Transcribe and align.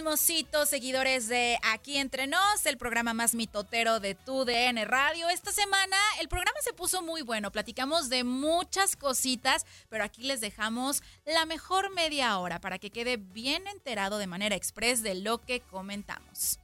Chismositos, 0.00 0.70
seguidores 0.70 1.28
de 1.28 1.58
Aquí 1.62 1.98
Entre 1.98 2.26
Nos, 2.26 2.64
el 2.64 2.78
programa 2.78 3.12
más 3.12 3.34
mitotero 3.34 4.00
de 4.00 4.14
tu 4.14 4.46
DN 4.46 4.82
Radio. 4.86 5.28
Esta 5.28 5.52
semana 5.52 5.94
el 6.22 6.28
programa 6.30 6.58
se 6.62 6.72
puso 6.72 7.02
muy 7.02 7.20
bueno, 7.20 7.52
platicamos 7.52 8.08
de 8.08 8.24
muchas 8.24 8.96
cositas, 8.96 9.66
pero 9.90 10.02
aquí 10.02 10.22
les 10.22 10.40
dejamos 10.40 11.02
la 11.26 11.44
mejor 11.44 11.92
media 11.92 12.38
hora 12.38 12.62
para 12.62 12.78
que 12.78 12.88
quede 12.88 13.18
bien 13.18 13.66
enterado 13.66 14.16
de 14.16 14.26
manera 14.26 14.56
express 14.56 15.02
de 15.02 15.16
lo 15.16 15.36
que 15.36 15.60
comentamos. 15.60 16.58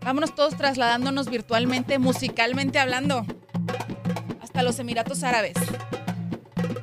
Vámonos 0.00 0.34
todos 0.34 0.56
trasladándonos 0.56 1.30
virtualmente, 1.30 2.00
musicalmente 2.00 2.80
hablando, 2.80 3.24
hasta 4.42 4.64
los 4.64 4.80
Emiratos 4.80 5.22
Árabes. 5.22 5.54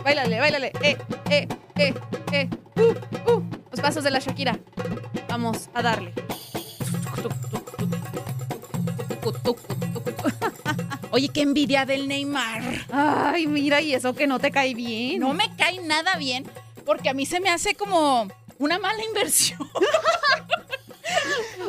Báilale, 0.08 0.40
báilale. 0.40 0.72
Eh, 0.82 0.98
eh, 1.30 1.48
eh, 1.76 1.94
eh. 2.32 2.50
Uh, 2.78 2.96
uh. 3.30 3.44
Los 3.70 3.82
pasos 3.82 4.06
de 4.06 4.10
la 4.10 4.20
Shakira. 4.20 4.58
Vamos 5.28 5.68
a 5.74 5.82
darle. 5.82 6.14
Oye, 11.12 11.28
qué 11.28 11.42
envidia 11.42 11.86
del 11.86 12.08
Neymar. 12.08 12.86
Ay, 12.90 13.48
mira, 13.48 13.82
y 13.82 13.94
eso 13.94 14.16
que 14.16 14.28
no 14.28 14.40
te 14.40 14.50
cae 14.50 14.74
bien. 14.76 15.20
No 15.20 15.34
me 15.34 15.54
cae 15.58 15.82
nada 15.82 16.16
bien 16.16 16.50
porque 16.86 17.10
a 17.10 17.14
mí 17.14 17.26
se 17.26 17.42
me 17.42 17.50
hace 17.50 17.76
como 17.76 18.30
una 18.60 18.80
mala 18.80 19.04
inversión. 19.04 19.60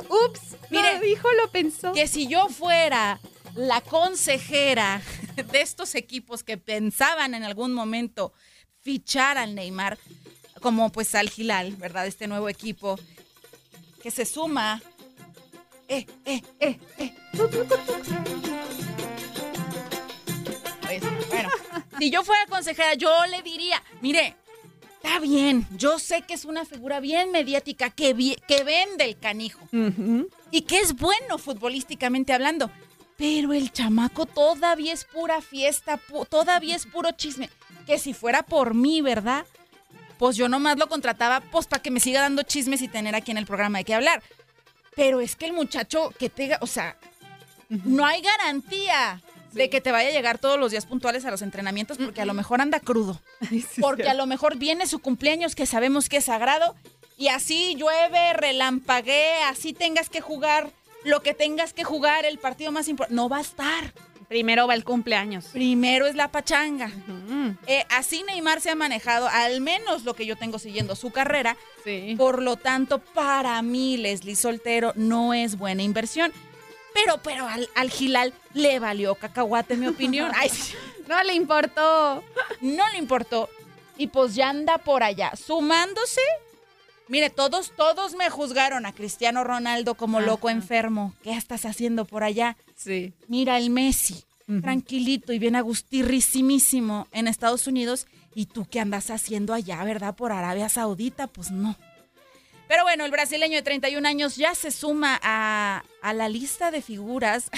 Ups, 0.09 0.57
Mire, 0.71 0.95
mire, 0.95 1.01
dijo, 1.01 1.27
lo 1.43 1.51
pensó. 1.51 1.93
que 1.93 2.07
si 2.07 2.29
yo 2.29 2.47
fuera 2.51 3.19
la 3.59 3.81
consejera 3.81 5.03
de 5.51 5.61
estos 5.61 5.95
equipos 5.97 6.45
que 6.45 6.57
pensaban 6.57 7.35
en 7.35 7.43
algún 7.43 7.75
momento 7.75 8.33
fichar 8.83 9.37
al 9.37 9.55
Neymar, 9.55 9.99
como 10.63 10.91
pues 10.91 11.15
al 11.15 11.29
Gilal, 11.29 11.75
¿verdad? 11.77 12.07
Este 12.07 12.29
nuevo 12.29 12.49
equipo 12.49 12.99
que 14.01 14.11
se 14.11 14.25
suma. 14.25 14.81
Eh, 15.89 16.07
eh, 16.25 16.43
eh, 16.61 16.79
eh. 16.99 17.15
Pues, 20.83 21.03
bueno, 21.29 21.49
si 21.99 22.11
yo 22.11 22.23
fuera 22.23 22.47
consejera, 22.47 22.95
yo 22.95 23.27
le 23.27 23.43
diría, 23.43 23.83
mire, 24.01 24.37
está 24.97 25.19
bien, 25.19 25.67
yo 25.77 25.99
sé 25.99 26.23
que 26.23 26.35
es 26.35 26.45
una 26.45 26.65
figura 26.65 27.01
bien 27.01 27.33
mediática, 27.33 27.91
que, 27.91 28.15
vende 28.15 29.05
el 29.05 29.19
canijo 29.19 29.67
y 30.53 30.63
que 30.63 30.79
es 30.81 30.95
bueno 30.95 31.39
futbolísticamente 31.39 32.33
hablando. 32.33 32.71
Pero 33.19 33.53
el 33.53 33.71
chamaco 33.73 34.25
todavía 34.27 34.93
es 34.95 35.05
pura 35.05 35.43
fiesta, 35.43 35.99
pu- 36.09 36.27
todavía 36.27 36.77
es 36.77 36.87
puro 36.87 37.11
chisme. 37.11 37.51
Que 37.85 37.99
si 37.99 38.15
fuera 38.15 38.43
por 38.43 38.75
mí, 38.75 39.01
¿verdad? 39.03 39.45
Pues 40.19 40.37
yo 40.37 40.49
nomás 40.49 40.79
lo 40.79 40.89
contrataba 40.89 41.41
pues 41.41 41.67
para 41.67 41.83
que 41.83 41.91
me 41.91 42.01
siga 42.01 42.21
dando 42.23 42.43
chismes 42.45 42.81
y 42.81 42.89
tener 42.89 43.15
aquí 43.15 43.31
en 43.33 43.39
el 43.39 43.47
programa 43.47 43.79
de 43.79 43.85
qué 43.85 43.95
hablar. 43.95 44.23
Pero 44.95 45.21
es 45.21 45.37
que 45.37 45.47
el 45.47 45.53
muchacho 45.53 46.11
que 46.19 46.31
te, 46.31 46.57
o 46.61 46.67
sea, 46.67 46.97
no 47.69 48.05
hay 48.07 48.23
garantía 48.23 49.21
de 49.53 49.69
que 49.71 49.81
te 49.81 49.91
vaya 49.93 50.11
a 50.11 50.13
llegar 50.13 50.39
todos 50.39 50.59
los 50.59 50.71
días 50.71 50.87
puntuales 50.87 51.25
a 51.25 51.31
los 51.31 51.43
entrenamientos 51.43 51.99
porque 51.99 52.21
a 52.21 52.25
lo 52.27 52.35
mejor 52.35 52.61
anda 52.61 52.79
crudo. 52.81 53.21
Porque 53.81 54.09
a 54.09 54.15
lo 54.15 54.27
mejor 54.27 54.57
viene 54.57 54.87
su 54.87 54.99
cumpleaños 55.01 55.55
que 55.55 55.67
sabemos 55.67 56.09
que 56.09 56.19
es 56.19 56.27
sagrado 56.27 56.77
y 57.17 57.29
así 57.29 57.75
llueve, 57.77 58.33
relampaguee, 58.35 59.43
así 59.49 59.73
tengas 59.73 60.09
que 60.09 60.21
jugar 60.21 60.71
lo 61.05 61.23
que 61.23 61.35
tengas 61.35 61.73
que 61.73 61.85
jugar, 61.85 62.25
el 62.25 62.39
partido 62.39 62.73
más 62.73 62.89
importante. 62.89 63.15
No 63.15 63.29
va 63.29 63.39
a 63.39 63.43
estar. 63.43 63.93
Primero 64.29 64.67
va 64.67 64.75
el 64.75 64.85
cumpleaños. 64.85 65.47
Primero 65.47 66.07
es 66.07 66.15
la 66.15 66.29
pachanga. 66.31 66.91
Eh, 67.67 67.85
así 67.89 68.23
Neymar 68.25 68.61
se 68.61 68.69
ha 68.71 68.75
manejado, 68.75 69.27
al 69.27 69.63
menos 69.63 70.05
lo 70.05 70.13
que 70.13 70.27
yo 70.27 70.37
tengo 70.37 70.59
siguiendo 70.59 70.95
su 70.97 71.11
carrera. 71.11 71.57
Sí. 71.83 72.15
Por 72.19 72.43
lo 72.43 72.57
tanto, 72.57 72.99
para 72.99 73.61
mí, 73.63 73.97
Leslie 73.97 74.37
Soltero 74.37 74.93
no 74.97 75.33
es 75.33 75.57
buena 75.57 75.83
inversión. 75.83 76.31
Pero, 76.93 77.19
pero 77.23 77.47
al, 77.47 77.71
al 77.75 77.91
Gilal 77.91 78.35
le 78.53 78.79
valió 78.81 79.15
cacahuate, 79.15 79.75
en 79.75 79.81
mi 79.81 79.87
opinión. 79.89 80.31
Ay. 80.35 80.51
No 81.09 81.23
le 81.23 81.33
importó. 81.33 82.23
no 82.61 82.85
le 82.93 82.99
importó. 82.99 83.49
Y 83.97 84.09
pues 84.09 84.35
ya 84.35 84.51
anda 84.51 84.77
por 84.77 85.03
allá, 85.03 85.33
sumándose. 85.37 86.21
Mire, 87.09 87.31
todos, 87.31 87.73
todos 87.75 88.15
me 88.15 88.29
juzgaron 88.29 88.85
a 88.85 88.93
Cristiano 88.93 89.43
Ronaldo 89.43 89.95
como 89.95 90.21
loco 90.21 90.51
enfermo. 90.51 91.15
¿Qué 91.23 91.33
estás 91.33 91.65
haciendo 91.65 92.05
por 92.05 92.23
allá? 92.23 92.57
Sí. 92.77 93.15
Mira 93.29 93.57
el 93.57 93.71
Messi, 93.71 94.25
tranquilito 94.61 95.33
y 95.33 95.39
bien 95.39 95.57
agustirrisimísimo 95.57 97.09
en 97.13 97.27
Estados 97.27 97.67
Unidos. 97.67 98.07
¿Y 98.35 98.47
tú 98.47 98.67
qué 98.71 98.81
andas 98.81 99.11
haciendo 99.11 99.55
allá, 99.55 99.83
verdad? 99.85 100.15
Por 100.15 100.33
Arabia 100.33 100.69
Saudita, 100.69 101.27
pues 101.29 101.51
no. 101.51 101.77
Pero 102.69 102.83
bueno, 102.83 103.07
el 103.07 103.11
brasileño 103.11 103.57
de 103.57 103.63
31 103.63 104.07
años 104.07 104.37
ya 104.37 104.55
se 104.55 104.71
suma 104.71 105.19
a, 105.23 105.85
a 106.03 106.13
la 106.13 106.29
lista 106.29 106.71
de 106.71 106.83
figuras 106.83 107.51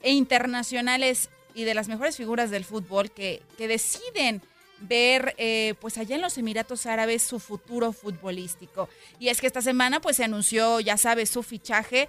e 0.00 0.10
internacionales 0.12 1.28
y 1.54 1.64
de 1.64 1.74
las 1.74 1.88
mejores 1.88 2.16
figuras 2.16 2.50
del 2.50 2.64
fútbol 2.64 3.10
que, 3.10 3.42
que 3.58 3.68
deciden 3.68 4.40
ver 4.80 5.34
eh, 5.38 5.74
pues 5.80 5.98
allá 5.98 6.16
en 6.16 6.22
los 6.22 6.38
Emiratos 6.38 6.86
Árabes 6.86 7.22
su 7.22 7.38
futuro 7.38 7.92
futbolístico. 7.92 8.88
Y 9.18 9.28
es 9.28 9.40
que 9.40 9.46
esta 9.46 9.62
semana 9.62 10.00
pues 10.00 10.16
se 10.16 10.24
anunció, 10.24 10.80
ya 10.80 10.96
sabes, 10.96 11.28
su 11.30 11.42
fichaje 11.42 12.08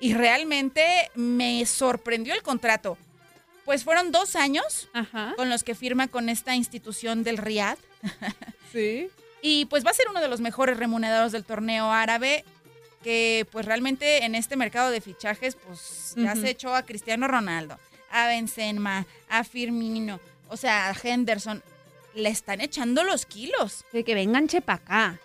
y 0.00 0.14
realmente 0.14 1.10
me 1.14 1.64
sorprendió 1.66 2.34
el 2.34 2.42
contrato. 2.42 2.98
pues 3.64 3.84
fueron 3.84 4.10
dos 4.10 4.34
años 4.36 4.88
Ajá. 4.92 5.34
con 5.36 5.48
los 5.48 5.62
que 5.62 5.74
firma 5.74 6.08
con 6.08 6.28
esta 6.28 6.54
institución 6.56 7.22
del 7.24 7.38
Riad. 7.38 7.78
Sí. 8.72 9.08
Y 9.42 9.66
pues 9.66 9.84
va 9.84 9.90
a 9.90 9.94
ser 9.94 10.06
uno 10.08 10.20
de 10.20 10.28
los 10.28 10.40
mejores 10.40 10.78
remunerados 10.78 11.30
del 11.32 11.44
torneo 11.44 11.92
árabe, 11.92 12.42
que 13.02 13.46
pues 13.52 13.66
realmente 13.66 14.24
en 14.24 14.34
este 14.34 14.56
mercado 14.56 14.90
de 14.90 15.00
fichajes, 15.00 15.56
pues 15.56 16.14
ya 16.16 16.32
Ujú. 16.32 16.40
se 16.40 16.50
echó 16.50 16.74
a 16.74 16.82
Cristiano 16.84 17.28
Ronaldo, 17.28 17.78
a 18.10 18.26
Benzema, 18.28 19.04
a 19.28 19.44
Firmino, 19.44 20.20
o 20.48 20.56
sea, 20.56 20.88
a 20.88 20.94
Henderson. 21.02 21.62
Le 22.14 22.28
están 22.28 22.60
echando 22.60 23.04
los 23.04 23.26
kilos. 23.26 23.84
De 23.92 24.04
que 24.04 24.14
vengan 24.14 24.48
chepa 24.48 24.74
acá. 24.74 25.18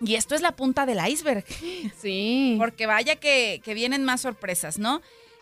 Y 0.00 0.16
esto 0.16 0.34
es 0.34 0.40
la 0.42 0.52
punta 0.56 0.86
del 0.86 0.98
iceberg. 1.06 1.44
Sí. 2.00 2.56
Porque 2.58 2.86
vaya 2.86 3.16
que, 3.16 3.60
que 3.64 3.74
vienen 3.74 4.04
más 4.04 4.20
sorpresas, 4.22 4.78
¿no? 4.78 5.00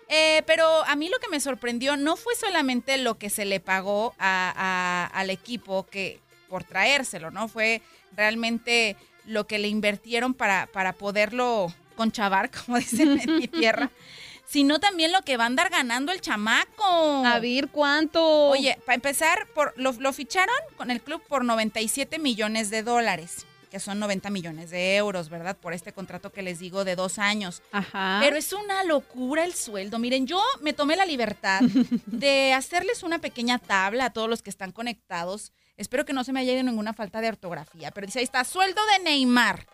Eh, 0.08 0.42
pero 0.46 0.66
a 0.84 0.94
mí 0.96 1.08
lo 1.08 1.18
que 1.18 1.28
me 1.28 1.40
sorprendió 1.40 1.96
no 1.96 2.16
fue 2.16 2.34
solamente 2.34 2.98
lo 2.98 3.16
que 3.18 3.30
se 3.30 3.44
le 3.46 3.60
pagó 3.60 4.14
a- 4.18 4.52
a- 4.54 5.18
al 5.18 5.30
equipo 5.30 5.86
que 5.86 6.20
por 6.48 6.64
traérselo, 6.64 7.30
¿no? 7.30 7.48
Fue 7.48 7.80
realmente 8.14 8.96
lo 9.24 9.46
que 9.46 9.58
le 9.58 9.68
invirtieron 9.68 10.34
para, 10.34 10.66
para 10.66 10.92
poderlo 10.92 11.72
conchavar, 11.96 12.50
como 12.66 12.78
dicen 12.78 13.18
en 13.20 13.36
mi 13.38 13.48
tierra, 13.48 13.90
sino 14.46 14.80
también 14.80 15.12
lo 15.12 15.22
que 15.22 15.36
va 15.36 15.44
a 15.44 15.46
andar 15.46 15.70
ganando 15.70 16.12
el 16.12 16.20
chamaco. 16.20 17.24
A 17.26 17.38
ver, 17.38 17.68
¿cuánto? 17.68 18.48
Oye, 18.48 18.78
para 18.84 18.94
empezar, 18.94 19.46
por, 19.54 19.72
lo, 19.76 19.92
lo 19.92 20.12
ficharon 20.12 20.54
con 20.76 20.90
el 20.90 21.00
club 21.00 21.22
por 21.28 21.44
97 21.44 22.18
millones 22.18 22.70
de 22.70 22.82
dólares, 22.82 23.46
que 23.70 23.80
son 23.80 23.98
90 23.98 24.28
millones 24.30 24.70
de 24.70 24.96
euros, 24.96 25.30
¿verdad? 25.30 25.56
Por 25.56 25.72
este 25.72 25.92
contrato 25.92 26.30
que 26.30 26.42
les 26.42 26.58
digo 26.58 26.84
de 26.84 26.96
dos 26.96 27.18
años. 27.18 27.62
Ajá. 27.72 28.18
Pero 28.20 28.36
es 28.36 28.52
una 28.52 28.84
locura 28.84 29.44
el 29.44 29.54
sueldo. 29.54 29.98
Miren, 29.98 30.26
yo 30.26 30.42
me 30.60 30.72
tomé 30.72 30.96
la 30.96 31.06
libertad 31.06 31.60
de 32.06 32.52
hacerles 32.52 33.02
una 33.02 33.18
pequeña 33.18 33.58
tabla 33.58 34.06
a 34.06 34.12
todos 34.12 34.28
los 34.28 34.42
que 34.42 34.50
están 34.50 34.72
conectados. 34.72 35.52
Espero 35.76 36.04
que 36.04 36.12
no 36.12 36.24
se 36.24 36.32
me 36.32 36.40
haya 36.40 36.52
ido 36.52 36.62
ninguna 36.62 36.92
falta 36.92 37.20
de 37.20 37.28
ortografía, 37.28 37.90
pero 37.90 38.06
dice 38.06 38.18
ahí 38.18 38.24
está, 38.24 38.44
sueldo 38.44 38.80
de 38.98 39.04
Neymar. 39.04 39.66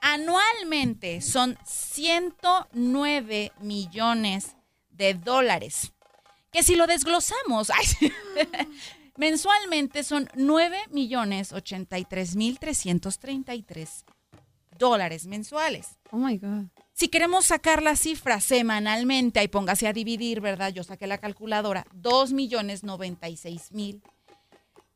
Anualmente 0.00 1.20
son 1.20 1.58
109 1.64 3.52
millones 3.60 4.56
de 4.90 5.14
dólares. 5.14 5.92
Que 6.52 6.62
si 6.62 6.76
lo 6.76 6.86
desglosamos, 6.86 7.70
ay, 7.76 8.12
mensualmente 9.16 10.04
son 10.04 10.28
9 10.34 10.78
millones 10.90 11.52
83 11.52 12.36
mil 12.36 12.58
333 12.58 14.04
dólares 14.78 15.26
mensuales. 15.26 15.98
Oh 16.10 16.16
my 16.16 16.38
God. 16.38 16.66
Si 16.94 17.08
queremos 17.08 17.46
sacar 17.46 17.82
la 17.82 17.94
cifra 17.94 18.40
semanalmente, 18.40 19.38
ahí 19.38 19.48
póngase 19.48 19.86
a 19.86 19.92
dividir, 19.92 20.40
¿verdad? 20.40 20.72
Yo 20.72 20.82
saqué 20.82 21.06
la 21.06 21.18
calculadora, 21.18 21.86
2 21.92 22.32
millones 22.32 22.82
96 22.82 23.72
mil. 23.72 24.02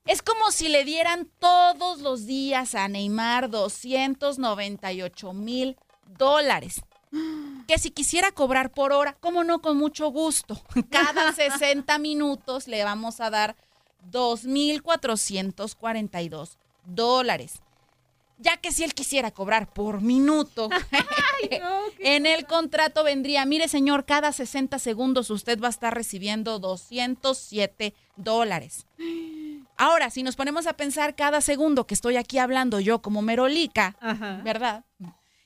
Es 0.05 0.21
como 0.21 0.51
si 0.51 0.69
le 0.69 0.85
dieran 0.85 1.31
todos 1.39 2.01
los 2.01 2.27
días 2.27 2.75
a 2.75 2.89
Neymar 2.89 3.49
298 3.51 5.33
mil 5.33 5.77
dólares. 6.19 6.83
Que 7.69 7.79
si 7.79 7.93
quisiera 7.93 8.33
cobrar 8.33 8.73
por 8.73 8.93
hora, 8.93 9.17
como 9.21 9.45
no, 9.45 9.63
con 9.63 9.77
mucho 9.77 10.09
gusto. 10.09 10.61
Cada 10.91 11.33
60 11.33 11.97
minutos 11.99 12.67
le 12.67 12.83
vamos 12.83 13.21
a 13.21 13.31
dar 13.31 13.55
2.442 14.11 16.57
dólares. 16.85 17.61
Ya 18.39 18.57
que 18.57 18.73
si 18.73 18.83
él 18.83 18.95
quisiera 18.95 19.31
cobrar 19.31 19.73
por 19.73 20.01
minuto, 20.01 20.71
en 22.01 22.27
el 22.27 22.47
contrato 22.47 23.05
vendría, 23.05 23.47
mire 23.47 23.69
señor, 23.69 24.07
cada 24.07 24.33
60 24.33 24.81
segundos 24.81 25.31
usted 25.31 25.61
va 25.61 25.69
a 25.69 25.71
estar 25.71 25.95
recibiendo 25.95 26.59
207 26.59 27.95
dólares. 28.17 28.87
Ahora, 29.77 30.11
si 30.11 30.23
nos 30.23 30.37
ponemos 30.37 30.67
a 30.67 30.75
pensar 30.75 31.15
cada 31.17 31.41
segundo 31.41 31.87
que 31.87 31.95
estoy 31.95 32.17
aquí 32.17 32.39
hablando 32.39 32.79
yo 32.81 33.01
como 33.03 33.23
merolica, 33.23 33.97
Ajá. 34.01 34.41
¿verdad? 34.45 34.85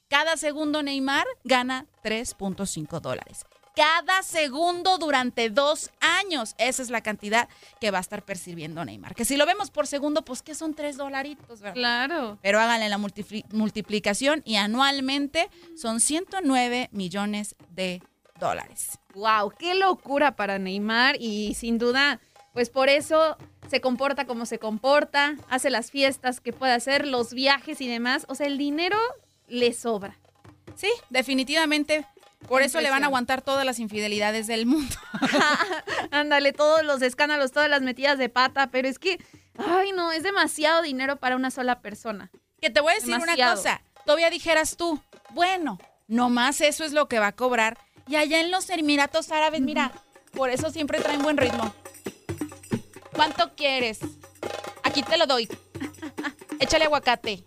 Cada 0.08 0.37
segundo 0.37 0.82
Neymar 0.82 1.26
gana 1.44 1.87
3.5 2.05 3.00
dólares. 3.00 3.44
Cada 3.75 4.23
segundo 4.23 4.96
durante 4.96 5.50
dos 5.50 5.90
años. 6.00 6.55
Esa 6.56 6.81
es 6.82 6.88
la 6.88 7.02
cantidad 7.02 7.46
que 7.78 7.90
va 7.90 7.99
a 7.99 8.00
estar 8.00 8.23
percibiendo 8.25 8.82
Neymar. 8.84 9.14
Que 9.14 9.26
si 9.26 9.37
lo 9.37 9.44
vemos 9.44 9.70
por 9.70 9.87
segundo, 9.87 10.23
pues 10.25 10.40
que 10.43 10.55
son 10.55 10.73
tres 10.75 10.96
dolaritos, 10.96 11.61
¿verdad? 11.61 11.75
Claro. 11.75 12.38
Pero 12.40 12.58
háganle 12.58 12.88
la 12.88 12.96
multipli- 12.99 13.44
multiplicación 13.52 14.40
y 14.46 14.56
anualmente 14.56 15.50
son 15.76 16.00
109 16.00 16.88
millones 16.93 17.55
de 17.70 18.02
dólares. 18.40 18.99
Wow, 19.14 19.52
qué 19.58 19.75
locura 19.75 20.37
para 20.37 20.58
Neymar 20.58 21.17
y 21.20 21.52
sin 21.55 21.76
duda, 21.78 22.19
pues 22.56 22.70
por 22.70 22.88
eso 22.88 23.37
se 23.69 23.82
comporta 23.82 24.25
como 24.25 24.47
se 24.47 24.58
comporta, 24.58 25.35
hace 25.50 25.69
las 25.69 25.91
fiestas 25.91 26.41
que 26.41 26.55
puede 26.55 26.73
hacer, 26.73 27.06
los 27.06 27.35
viajes 27.35 27.82
y 27.82 27.87
demás. 27.87 28.25
O 28.31 28.35
sea, 28.35 28.47
el 28.47 28.56
dinero 28.56 28.97
le 29.47 29.75
sobra. 29.75 30.17
Sí, 30.75 30.88
definitivamente. 31.11 32.06
Por 32.49 32.62
eso 32.62 32.81
le 32.81 32.88
van 32.88 33.03
a 33.03 33.08
aguantar 33.08 33.43
todas 33.43 33.67
las 33.67 33.79
infidelidades 33.79 34.47
del 34.47 34.64
mundo. 34.64 34.97
Ándale, 36.11 36.55
todos 36.55 36.82
los 36.82 37.03
escándalos, 37.03 37.53
todas 37.53 37.69
las 37.69 37.82
metidas 37.82 38.17
de 38.17 38.31
pata, 38.31 38.69
pero 38.70 38.88
es 38.88 38.99
que, 38.99 39.23
ay 39.59 39.93
no, 39.93 40.11
es 40.11 40.23
demasiado 40.23 40.81
dinero 40.81 41.17
para 41.17 41.37
una 41.37 41.50
sola 41.50 41.81
persona. 41.82 42.31
Que 42.62 42.70
te 42.70 42.81
voy 42.81 42.93
a 42.93 42.94
decir 42.94 43.17
una 43.17 43.37
cosa. 43.37 43.82
Todavía 44.06 44.31
dijeras 44.31 44.79
tú, 44.79 44.99
bueno, 45.35 45.79
nomás 46.09 46.62
eso 46.62 46.85
es 46.85 46.94
lo 46.94 47.06
que 47.06 47.19
va 47.19 47.26
a 47.26 47.32
cobrar. 47.32 47.76
Y 48.09 48.17
allá 48.17 48.41
en 48.41 48.50
los 48.50 48.70
Emiratos 48.70 49.31
Árabes, 49.31 49.61
mira, 49.61 49.93
por 50.32 50.49
eso 50.49 50.70
siempre 50.70 51.00
traen 51.00 51.20
buen 51.20 51.37
ritmo. 51.37 51.75
¿Cuánto 53.16 53.54
quieres? 53.56 53.98
Aquí 54.84 55.02
te 55.02 55.16
lo 55.16 55.26
doy. 55.26 55.48
Échale 56.60 56.84
aguacate. 56.84 57.42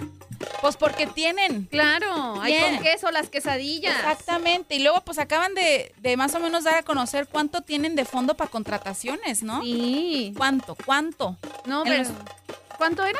Pues 0.62 0.75
porque 0.75 1.07
tienen. 1.07 1.66
Claro, 1.66 2.42
hay 2.42 2.60
con 2.60 2.80
queso 2.83 3.12
las 3.12 3.30
quesadillas. 3.30 3.95
Exactamente. 3.98 4.75
Y 4.75 4.80
luego, 4.83 5.01
pues 5.01 5.18
acaban 5.19 5.54
de, 5.54 5.94
de 5.98 6.18
más 6.18 6.36
o 6.36 6.39
menos 6.39 6.66
dar 6.66 6.75
a 6.75 6.83
conocer 6.83 7.27
cuánto 7.27 7.62
tienen 7.62 7.95
de 7.95 8.04
fondo 8.06 8.36
para 8.36 8.50
contrataciones, 8.50 9.42
¿no? 9.44 9.62
Sí. 9.62 10.33
¿Cuánto? 10.38 10.75
¿Cuánto? 10.86 11.38
No, 11.66 11.86
En 11.86 11.92
pero. 11.92 12.04
los- 12.04 12.12
¿Cuánto 12.80 13.06
era? 13.06 13.20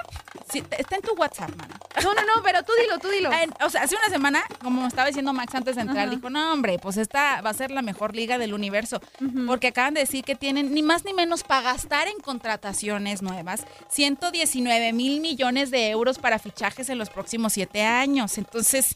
Sí, 0.52 0.64
está 0.72 0.96
en 0.96 1.02
tu 1.04 1.14
WhatsApp, 1.14 1.50
mano. 1.56 1.76
No, 2.02 2.14
no, 2.16 2.22
no, 2.22 2.42
pero 2.42 2.64
tú 2.64 2.72
dilo, 2.82 2.98
tú 2.98 3.10
dilo. 3.10 3.32
En- 3.32 3.54
o 3.62 3.70
sea, 3.70 3.84
hace 3.84 3.96
una 3.96 4.08
semana, 4.10 4.42
como 4.64 4.82
me 4.82 4.88
estaba 4.88 5.06
diciendo 5.08 5.34
Max 5.34 5.54
antes 5.54 5.76
de 5.76 5.82
entrar, 5.82 6.08
Ajá. 6.08 6.16
dijo, 6.16 6.30
no, 6.32 6.54
hombre, 6.54 6.80
pues 6.80 6.98
esta 6.98 7.42
va 7.42 7.50
a 7.52 7.54
ser 7.54 7.70
la 7.70 7.82
mejor 7.84 8.16
liga 8.16 8.38
del 8.40 8.54
universo. 8.54 9.02
Porque 9.46 9.68
acaban 9.68 9.94
de 9.94 10.00
decir 10.00 10.24
que 10.24 10.34
tienen 10.36 10.74
ni 10.74 10.82
más 10.82 11.04
ni 11.06 11.14
menos 11.14 11.44
para 11.44 11.62
gastar 11.74 12.08
en 12.08 12.20
contrataciones 12.20 13.22
nuevas 13.22 13.66
119 13.90 14.94
mil 14.94 15.20
millones 15.20 15.72
de 15.72 15.90
euros 15.90 16.18
para 16.20 16.40
fichajes 16.40 16.90
en 16.90 16.98
los 16.98 17.10
próximos 17.10 17.54
siete 17.54 17.84
años. 17.84 18.38
Entonces, 18.38 18.96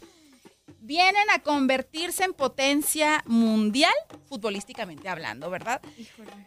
vienen 0.83 1.29
a 1.33 1.39
convertirse 1.39 2.25
en 2.25 2.33
potencia 2.33 3.23
mundial, 3.25 3.93
futbolísticamente 4.27 5.07
hablando, 5.07 5.49
¿verdad? 5.49 5.81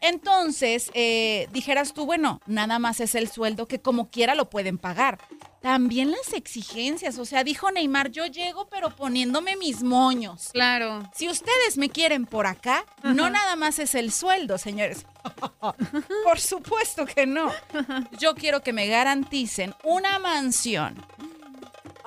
Entonces, 0.02 0.90
eh, 0.92 1.48
dijeras 1.52 1.94
tú, 1.94 2.04
bueno, 2.04 2.40
nada 2.46 2.78
más 2.78 3.00
es 3.00 3.14
el 3.14 3.28
sueldo 3.28 3.66
que 3.66 3.80
como 3.80 4.10
quiera 4.10 4.34
lo 4.34 4.50
pueden 4.50 4.76
pagar. 4.76 5.18
También 5.62 6.10
las 6.10 6.34
exigencias, 6.34 7.18
o 7.18 7.24
sea, 7.24 7.42
dijo 7.44 7.70
Neymar, 7.70 8.10
yo 8.10 8.26
llego 8.26 8.68
pero 8.68 8.90
poniéndome 8.94 9.56
mis 9.56 9.82
moños. 9.82 10.50
Claro. 10.52 11.10
Si 11.14 11.28
ustedes 11.28 11.78
me 11.78 11.88
quieren 11.88 12.26
por 12.26 12.46
acá, 12.46 12.84
no 13.02 13.30
nada 13.30 13.56
más 13.56 13.78
es 13.78 13.94
el 13.94 14.12
sueldo, 14.12 14.58
señores. 14.58 15.06
por 16.24 16.38
supuesto 16.38 17.06
que 17.06 17.26
no. 17.26 17.50
Yo 18.20 18.34
quiero 18.34 18.62
que 18.62 18.72
me 18.72 18.86
garanticen 18.86 19.74
una 19.82 20.18
mansión. 20.18 21.04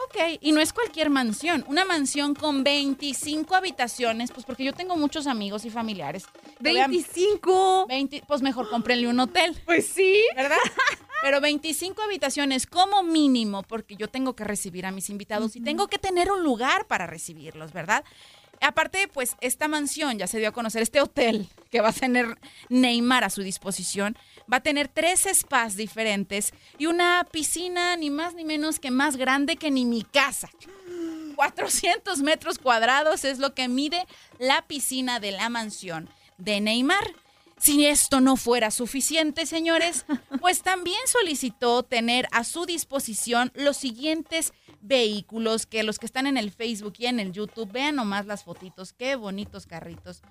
Ok, 0.06 0.38
y 0.42 0.52
no 0.52 0.62
es 0.62 0.72
cualquier 0.74 1.10
mansión, 1.10 1.66
una 1.68 1.84
mansión 1.86 2.34
con 2.36 2.64
25 2.64 3.56
habitaciones, 3.56 4.32
pues 4.32 4.46
porque 4.46 4.64
yo 4.64 4.74
tengo 4.74 4.96
muchos 4.96 5.28
amigos 5.28 5.66
y 5.66 5.70
familiares. 5.70 6.26
que 6.58 6.64
vean- 6.74 6.90
25. 6.92 7.86
20, 7.88 8.24
pues 8.28 8.42
mejor 8.42 8.70
cómprenle 8.70 9.08
un 9.08 9.20
hotel, 9.20 9.56
Pues 9.66 9.88
sí. 9.88 10.22
¿verdad? 10.36 10.58
Pero 11.22 11.42
25 11.42 12.02
habitaciones 12.02 12.66
como 12.66 13.04
mínimo, 13.04 13.64
porque 13.64 13.98
yo 13.98 14.08
tengo 14.08 14.36
que 14.38 14.46
recibir 14.46 14.86
a 14.86 14.92
mis 14.92 15.10
invitados 15.10 15.56
y 15.58 15.62
tengo 15.62 15.88
que 15.90 15.98
tener 15.98 16.32
un 16.32 16.44
lugar 16.44 16.88
para 16.88 17.08
recibirlos, 17.08 17.74
¿verdad? 17.74 18.06
Aparte, 18.62 19.08
pues 19.08 19.36
esta 19.42 19.68
mansión, 19.68 20.18
ya 20.18 20.28
se 20.28 20.40
dio 20.40 20.50
a 20.50 20.54
conocer, 20.54 20.82
este 20.82 21.02
hotel 21.02 21.48
que 21.72 21.82
va 21.82 21.90
a 21.90 21.94
tener 21.94 22.38
Neymar 22.70 23.24
a 23.24 23.30
su 23.30 23.42
disposición, 23.42 24.18
va 24.52 24.58
a 24.58 24.64
tener 24.64 24.88
tres 24.88 25.28
spas 25.34 25.76
diferentes 25.76 26.54
y 26.78 26.88
una 26.88 27.26
piscina 27.32 27.96
ni 27.96 28.10
más 28.10 28.34
ni 28.34 28.44
menos 28.44 28.80
que 28.80 28.92
más 28.92 29.16
grande 29.16 29.56
que 29.56 29.72
ni 29.72 29.86
mi 29.86 30.04
casa. 30.04 30.50
400 31.36 32.20
metros 32.20 32.60
cuadrados 32.60 33.24
es 33.24 33.40
lo 33.40 33.54
que 33.54 33.70
mide 33.70 34.06
la 34.40 34.68
piscina 34.68 35.22
de 35.22 35.32
la 35.32 35.48
mansión 35.48 36.10
de 36.38 36.60
Neymar. 36.60 37.14
Si 37.60 37.86
esto 37.86 38.22
no 38.22 38.36
fuera 38.38 38.72
suficiente, 38.72 39.46
señores, 39.46 40.06
pues 40.42 40.62
también 40.62 41.00
solicitó 41.06 41.84
tener 41.84 42.28
a 42.32 42.44
su 42.44 42.66
disposición 42.66 43.52
los 43.54 43.78
siguientes 43.78 44.54
vehículos 44.82 45.66
que 45.66 45.84
los 45.84 46.00
que 46.00 46.06
están 46.06 46.26
en 46.26 46.38
el 46.38 46.52
Facebook 46.52 46.94
y 46.98 47.08
en 47.08 47.20
el 47.20 47.34
YouTube, 47.34 47.72
vean 47.72 47.96
nomás 47.96 48.26
las 48.26 48.44
fotitos, 48.46 48.94
qué 48.94 49.16
bonitos 49.16 49.66
carritos. 49.68 50.22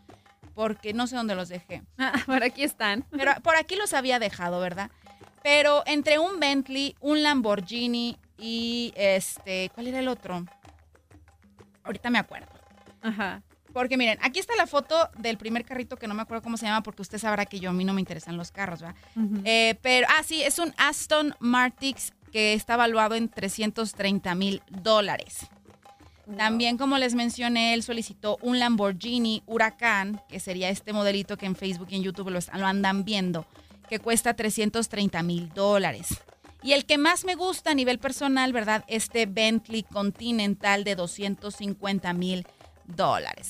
porque 0.55 0.93
no 0.93 1.07
sé 1.07 1.15
dónde 1.15 1.37
los 1.37 1.49
dejé. 1.49 1.83
Ah, 1.99 2.13
por 2.27 2.43
aquí 2.43 2.65
están. 2.65 3.05
Pero 3.13 3.33
por 3.45 3.55
aquí 3.55 3.77
los 3.77 3.93
había 3.95 4.19
dejado, 4.19 4.59
¿verdad? 4.59 4.91
Pero 5.45 5.85
entre 5.87 6.19
un 6.19 6.41
Bentley, 6.41 6.97
un 7.01 7.23
Lamborghini 7.23 8.17
y 8.39 8.93
este, 8.97 9.71
¿cuál 9.73 9.87
era 9.87 10.01
el 10.01 10.09
otro? 10.09 10.45
Ahorita 11.85 12.11
me 12.11 12.19
acuerdo. 12.19 12.49
Ajá. 13.03 13.41
Porque 13.73 13.97
miren, 13.97 14.19
aquí 14.23 14.39
está 14.41 14.55
la 14.57 14.67
foto 14.67 15.11
del 15.19 15.37
primer 15.39 15.65
carrito 15.65 15.97
que 15.97 16.07
no 16.09 16.15
me 16.15 16.23
acuerdo 16.23 16.43
cómo 16.43 16.57
se 16.57 16.67
llama 16.67 16.83
porque 16.83 17.03
usted 17.03 17.19
sabrá 17.19 17.45
que 17.47 17.61
yo 17.61 17.71
a 17.71 17.73
mí 17.73 17.85
no 17.85 17.93
me 17.95 18.01
interesan 18.01 18.37
los 18.37 18.51
carros, 18.51 18.81
¿verdad? 18.81 18.97
Eh, 19.45 19.77
pero, 19.83 20.07
ah, 20.11 20.23
sí, 20.25 20.43
es 20.43 20.59
un 20.59 20.73
Aston 20.79 21.35
Martin 21.39 21.95
que 22.33 22.53
está 22.55 22.77
valuado 22.77 23.15
en 23.15 23.29
330 23.29 24.35
mil 24.35 24.63
dólares. 24.71 25.47
También, 26.37 26.77
como 26.77 26.99
les 26.99 27.15
mencioné, 27.15 27.73
él 27.73 27.83
solicitó 27.83 28.37
un 28.43 28.59
Lamborghini 28.59 29.43
Huracán, 29.47 30.21
que 30.29 30.41
sería 30.41 30.69
este 30.69 30.93
modelito 30.93 31.39
que 31.39 31.47
en 31.47 31.57
Facebook 31.57 31.89
y 31.91 31.97
en 31.97 32.03
YouTube 32.03 32.29
lo, 32.31 32.39
están- 32.39 32.61
lo 32.61 32.67
andan 32.67 33.05
viendo, 33.05 33.47
que 33.89 33.99
cuesta 33.99 34.35
330 34.35 35.23
mil 35.23 35.49
dólares. 35.55 36.09
Y 36.63 36.73
el 36.73 36.85
que 36.85 36.99
más 36.99 37.25
me 37.25 37.35
gusta 37.35 37.71
a 37.71 37.75
nivel 37.75 37.99
personal, 37.99 38.53
¿verdad? 38.53 38.85
Este 38.89 39.25
Bentley 39.25 39.85
Continental 39.85 40.85
de 40.85 40.97
250 40.97 42.13
mil 42.13 42.43
dólares. 42.43 42.58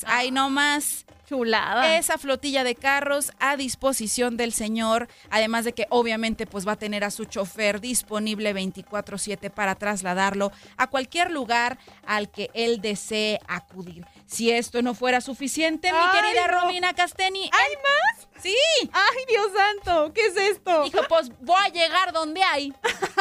Ay, 0.07 0.31
no 0.31 0.51
más 0.51 1.07
Chulada. 1.29 1.97
esa 1.99 2.19
flotilla 2.19 2.65
de 2.65 2.75
carros 2.75 3.33
a 3.39 3.57
disposición 3.57 4.37
del 4.37 4.53
señor, 4.53 5.09
además 5.31 5.65
de 5.65 5.73
que 5.75 5.87
obviamente 5.91 6.47
pues 6.47 6.67
va 6.67 6.73
a 6.73 6.77
tener 6.77 7.05
a 7.05 7.11
su 7.11 7.25
chofer 7.25 7.81
disponible 7.81 8.53
24/7 8.53 9.51
para 9.51 9.75
trasladarlo 9.75 10.51
a 10.77 10.87
cualquier 10.89 11.31
lugar 11.31 11.79
al 12.07 12.31
que 12.31 12.51
él 12.55 12.81
desee 12.81 13.41
acudir. 13.47 14.07
Si 14.29 14.51
esto 14.51 14.83
no 14.83 14.93
fuera 14.95 15.23
suficiente, 15.23 15.91
mi 15.91 15.99
querida 16.13 16.47
no. 16.49 16.61
Romina 16.61 16.93
Casteni, 16.93 17.45
¿Hay 17.51 17.75
más? 17.77 18.29
sí, 18.43 18.55
¡Ay, 18.93 19.25
Dios 19.27 19.47
santo! 19.57 20.13
¿Qué 20.13 20.27
es 20.27 20.37
esto? 20.37 20.85
dijo, 20.85 21.01
pues 21.09 21.31
voy 21.41 21.57
a 21.65 21.69
llegar 21.71 22.13
donde 22.13 22.43
hay, 22.43 22.73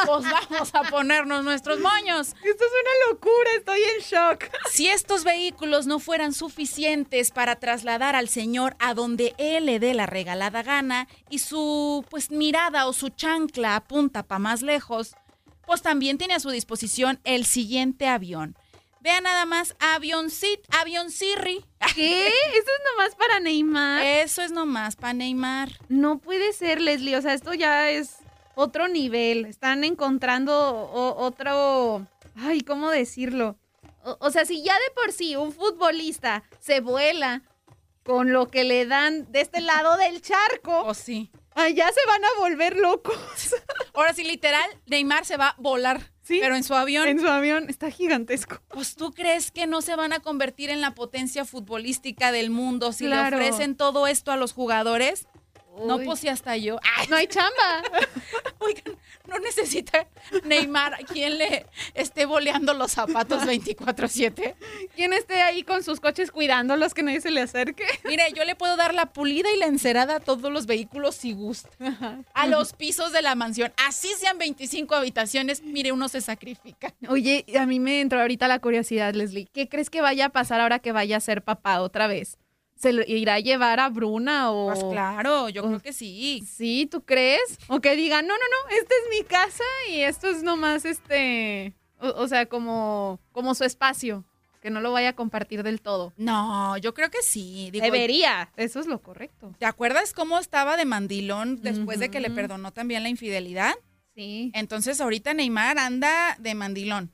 pues 0.06 0.26
vamos 0.50 0.76
a 0.76 0.84
ponernos 0.84 1.46
nuestros 1.46 1.80
moños. 1.80 2.28
Esto 2.44 2.66
es 2.66 2.72
una 2.72 3.12
locura, 3.14 3.52
estoy 3.58 3.80
en 3.82 4.02
shock. 4.02 4.44
Si 4.70 4.90
estos 4.90 5.24
vehículos 5.24 5.88
no 5.88 6.00
fueran 6.00 6.34
suficientes 6.34 7.32
para 7.32 7.56
trasladar 7.56 8.16
al 8.18 8.28
señor 8.28 8.76
a 8.80 8.94
donde 8.94 9.34
él 9.38 9.66
le 9.66 9.80
dé 9.80 9.94
la 9.94 10.08
regalada 10.08 10.62
gana 10.62 11.08
y 11.30 11.40
su 11.40 12.06
pues 12.10 12.32
mirada 12.32 12.86
o 12.86 12.92
su 12.92 13.10
chancla 13.10 13.78
apunta 13.78 14.24
para 14.24 14.40
más 14.40 14.62
lejos, 14.62 15.16
pues 15.66 15.82
también 15.82 16.18
tiene 16.18 16.34
a 16.34 16.40
su 16.42 16.50
disposición 16.50 17.20
el 17.24 17.46
siguiente 17.46 18.08
avión. 18.08 18.58
Vean 19.02 19.24
nada 19.24 19.46
más, 19.46 19.76
avioncit, 19.80 20.60
avioncirri. 20.70 21.64
¿Qué? 21.96 22.28
¿Esto 22.28 22.72
es 22.72 22.82
nomás 22.92 23.16
para 23.16 23.40
Neymar? 23.40 24.04
Eso 24.04 24.42
es 24.42 24.52
nomás 24.52 24.96
para 24.96 25.14
Neymar. 25.14 25.70
No 25.88 26.20
puede 26.20 26.54
ser, 26.54 26.82
Leslie. 26.82 27.16
O 27.16 27.22
sea, 27.22 27.34
esto 27.34 27.54
ya 27.54 27.90
es 27.90 28.18
otro 28.56 28.88
nivel. 28.88 29.46
Están 29.46 29.84
encontrando 29.84 30.90
otro. 31.18 32.06
Ay, 32.36 32.62
¿cómo 32.62 32.90
decirlo? 32.90 33.58
O, 34.04 34.18
o 34.20 34.30
sea, 34.32 34.46
si 34.46 34.64
ya 34.64 34.74
de 34.74 34.92
por 34.96 35.12
sí 35.12 35.36
un 35.36 35.52
futbolista 35.52 36.44
se 36.60 36.80
vuela 36.82 37.42
con 38.04 38.32
lo 38.32 38.48
que 38.48 38.64
le 38.64 38.86
dan 38.86 39.30
de 39.32 39.42
este 39.42 39.60
lado 39.62 39.98
del 39.98 40.22
charco, 40.22 40.84
Oh, 40.86 40.94
sí. 40.94 41.30
allá 41.56 41.90
se 41.92 42.06
van 42.08 42.24
a 42.24 42.40
volver 42.40 42.78
locos. 42.78 43.18
Ahora 43.94 44.14
sí, 44.14 44.24
literal, 44.24 44.70
Neymar 44.86 45.26
se 45.26 45.36
va 45.38 45.50
a 45.50 45.56
volar. 45.58 46.12
Sí. 46.28 46.40
Pero 46.42 46.56
en 46.58 46.64
su 46.64 46.74
avión. 46.74 47.08
En 47.08 47.20
su 47.22 47.28
avión 47.28 47.70
está 47.70 47.90
gigantesco. 47.90 48.60
Pues 48.68 48.96
tú 48.96 49.12
crees 49.14 49.50
que 49.52 49.66
no 49.66 49.82
se 49.82 49.96
van 49.96 50.12
a 50.12 50.20
convertir 50.20 50.70
en 50.70 50.82
la 50.82 50.94
potencia 50.94 51.46
futbolística 51.46 52.34
del 52.34 52.50
mundo 52.50 52.92
si 52.92 53.06
Claro. 53.06 53.38
le 53.38 53.46
ofrecen 53.50 53.76
todo 53.78 54.08
esto 54.08 54.32
a 54.34 54.38
los 54.38 54.52
jugadores. 54.52 55.26
No, 55.86 56.00
pues 56.00 56.20
si 56.20 56.28
hasta 56.28 56.58
yo. 56.58 56.80
Ay, 56.98 57.08
No 57.08 57.16
hay 57.16 57.28
chamba. 57.28 57.84
oigan, 58.60 58.98
no 59.28 59.40
necesita 59.40 60.08
Neymar 60.46 61.06
quien 61.06 61.38
le 61.38 61.66
esté 61.94 62.26
boleando 62.26 62.74
los 62.74 62.92
zapatos 62.92 63.44
24-7. 63.44 64.56
¿Quién 64.96 65.14
esté 65.14 65.42
ahí 65.42 65.64
con 65.64 65.84
sus 65.84 66.00
coches 66.00 66.32
cuidándolos 66.32 66.94
que 66.94 67.04
nadie 67.04 67.22
se 67.22 67.32
le 67.32 67.42
acerque? 67.42 67.86
Mire, 68.06 68.32
yo 68.36 68.44
le 68.44 68.56
puedo 68.56 68.76
dar 68.78 68.94
la 68.94 69.08
pulida 69.08 69.52
y 69.54 69.58
la 69.58 69.68
encerada 69.68 70.18
a 70.18 70.20
todos 70.20 70.52
los 70.52 70.66
vehículos 70.66 71.16
si 71.16 71.34
gusta. 71.34 71.70
A 72.34 72.48
los 72.48 72.74
pisos 72.74 73.12
de 73.12 73.22
la 73.22 73.36
mansión. 73.36 73.72
Así 73.88 74.10
sean 74.18 74.38
25 74.38 74.96
habitaciones, 74.96 75.62
mire, 75.64 75.92
uno 75.92 76.08
se 76.10 76.22
sacrifica. 76.22 76.94
Oye, 77.10 77.46
a 77.60 77.66
mí 77.66 77.80
me 77.80 78.02
entró 78.02 78.22
ahorita 78.22 78.48
la 78.48 78.60
curiosidad, 78.60 79.14
Leslie. 79.14 79.48
¿Qué 79.54 79.70
crees 79.70 79.90
que 79.90 80.02
vaya 80.02 80.28
a 80.28 80.30
pasar 80.30 80.62
ahora 80.62 80.80
que 80.80 80.92
vaya 80.92 81.18
a 81.18 81.22
ser 81.22 81.44
papá 81.44 81.82
otra 81.82 82.08
vez? 82.08 82.38
¿Se 82.78 82.94
lo 82.94 83.04
irá 83.08 83.36
a 83.36 83.40
llevar 83.40 83.80
a 83.80 83.90
Bruna 83.90 84.52
o...? 84.52 84.68
Pues 84.68 84.84
claro, 84.84 85.50
yo 85.50 85.64
creo 85.64 85.80
que 85.80 85.94
sí. 85.94 86.44
Sí, 86.48 86.88
¿tú 86.90 87.04
crees? 87.04 87.58
O 87.68 87.82
que 87.82 87.96
digan, 87.96 88.28
no, 88.28 88.34
no, 88.34 88.40
no, 88.40 88.76
esta 88.78 88.94
es 88.94 89.20
mi 89.20 89.26
casa 89.26 89.64
y 89.90 90.02
esto 90.02 90.28
es 90.28 90.44
nomás 90.44 90.86
este... 90.86 91.74
O, 92.00 92.10
o 92.22 92.28
sea, 92.28 92.46
como, 92.46 93.20
como 93.32 93.56
su 93.56 93.64
espacio. 93.64 94.24
Que 94.62 94.72
no 94.72 94.82
lo 94.82 94.92
vaya 94.92 95.10
a 95.10 95.14
compartir 95.14 95.64
del 95.64 95.82
todo. 95.82 96.14
No, 96.18 96.78
yo 96.78 96.94
creo 96.94 97.10
que 97.12 97.22
sí. 97.22 97.70
Digo, 97.72 97.86
Debería. 97.86 98.52
Eso 98.58 98.80
es 98.80 98.88
lo 98.88 99.02
correcto. 99.02 99.54
¿Te 99.60 99.66
acuerdas 99.66 100.14
cómo 100.14 100.40
estaba 100.40 100.78
de 100.78 100.86
mandilón 100.86 101.62
después 101.62 102.00
de 102.00 102.10
que 102.10 102.20
le 102.20 102.32
perdonó 102.32 102.72
también 102.72 103.04
la 103.04 103.10
infidelidad? 103.10 103.76
Sí. 104.16 104.52
Entonces 104.56 105.00
ahorita 105.00 105.36
Neymar 105.36 105.78
anda 105.78 106.36
de 106.40 106.56
mandilón, 106.56 107.14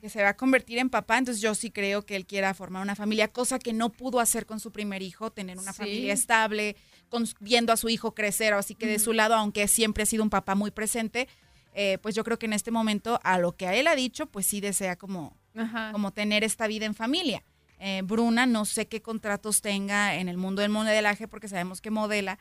Que 0.00 0.08
se 0.08 0.22
va 0.22 0.30
a 0.30 0.36
convertir 0.36 0.78
en 0.78 0.90
papá, 0.90 1.16
entonces 1.18 1.40
yo 1.40 1.54
sí 1.54 1.70
creo 1.70 2.04
que 2.04 2.16
él 2.16 2.26
quiera 2.26 2.54
formar 2.54 2.82
una 2.82 2.96
familia, 2.96 3.28
cosa 3.28 3.58
que 3.58 3.72
no 3.72 3.90
pudo 3.90 4.18
hacer 4.18 4.46
con 4.46 4.58
su 4.58 4.72
primer 4.72 5.00
hijo, 5.02 5.30
tener 5.30 5.58
una 5.58 5.72
Sí. 5.72 5.78
familia 5.78 6.12
estable, 6.12 6.74
con- 7.08 7.24
viendo 7.40 7.72
a 7.72 7.76
su 7.76 7.88
hijo 7.88 8.14
crecer, 8.14 8.52
así 8.54 8.74
que 8.74 8.86
de 8.86 8.98
su 8.98 9.12
lado, 9.12 9.34
aunque 9.34 9.68
siempre 9.68 10.02
ha 10.02 10.06
sido 10.06 10.24
un 10.24 10.30
papá 10.30 10.54
muy 10.56 10.70
presente, 10.72 11.28
eh, 11.74 11.98
pues 12.02 12.14
yo 12.16 12.24
creo 12.24 12.38
que 12.38 12.46
en 12.46 12.52
este 12.52 12.70
momento, 12.72 13.20
a 13.22 13.38
lo 13.38 13.52
que 13.56 13.66
a 13.68 13.74
él 13.74 13.86
ha 13.86 13.94
dicho, 13.94 14.26
pues 14.26 14.46
sí 14.46 14.60
desea 14.60 14.96
como, 14.96 15.36
Ajá. 15.56 15.90
como 15.92 16.12
tener 16.12 16.42
esta 16.44 16.66
vida 16.66 16.86
en 16.86 16.94
familia. 16.94 17.44
Eh, 17.78 18.02
Bruna, 18.04 18.46
no 18.46 18.64
sé 18.64 18.86
qué 18.86 19.02
contratos 19.02 19.60
tenga 19.60 20.16
en 20.16 20.28
el 20.28 20.36
mundo 20.36 20.62
del 20.62 20.70
modelaje, 20.70 21.28
porque 21.28 21.48
sabemos 21.48 21.80
que 21.80 21.90
modela, 21.90 22.38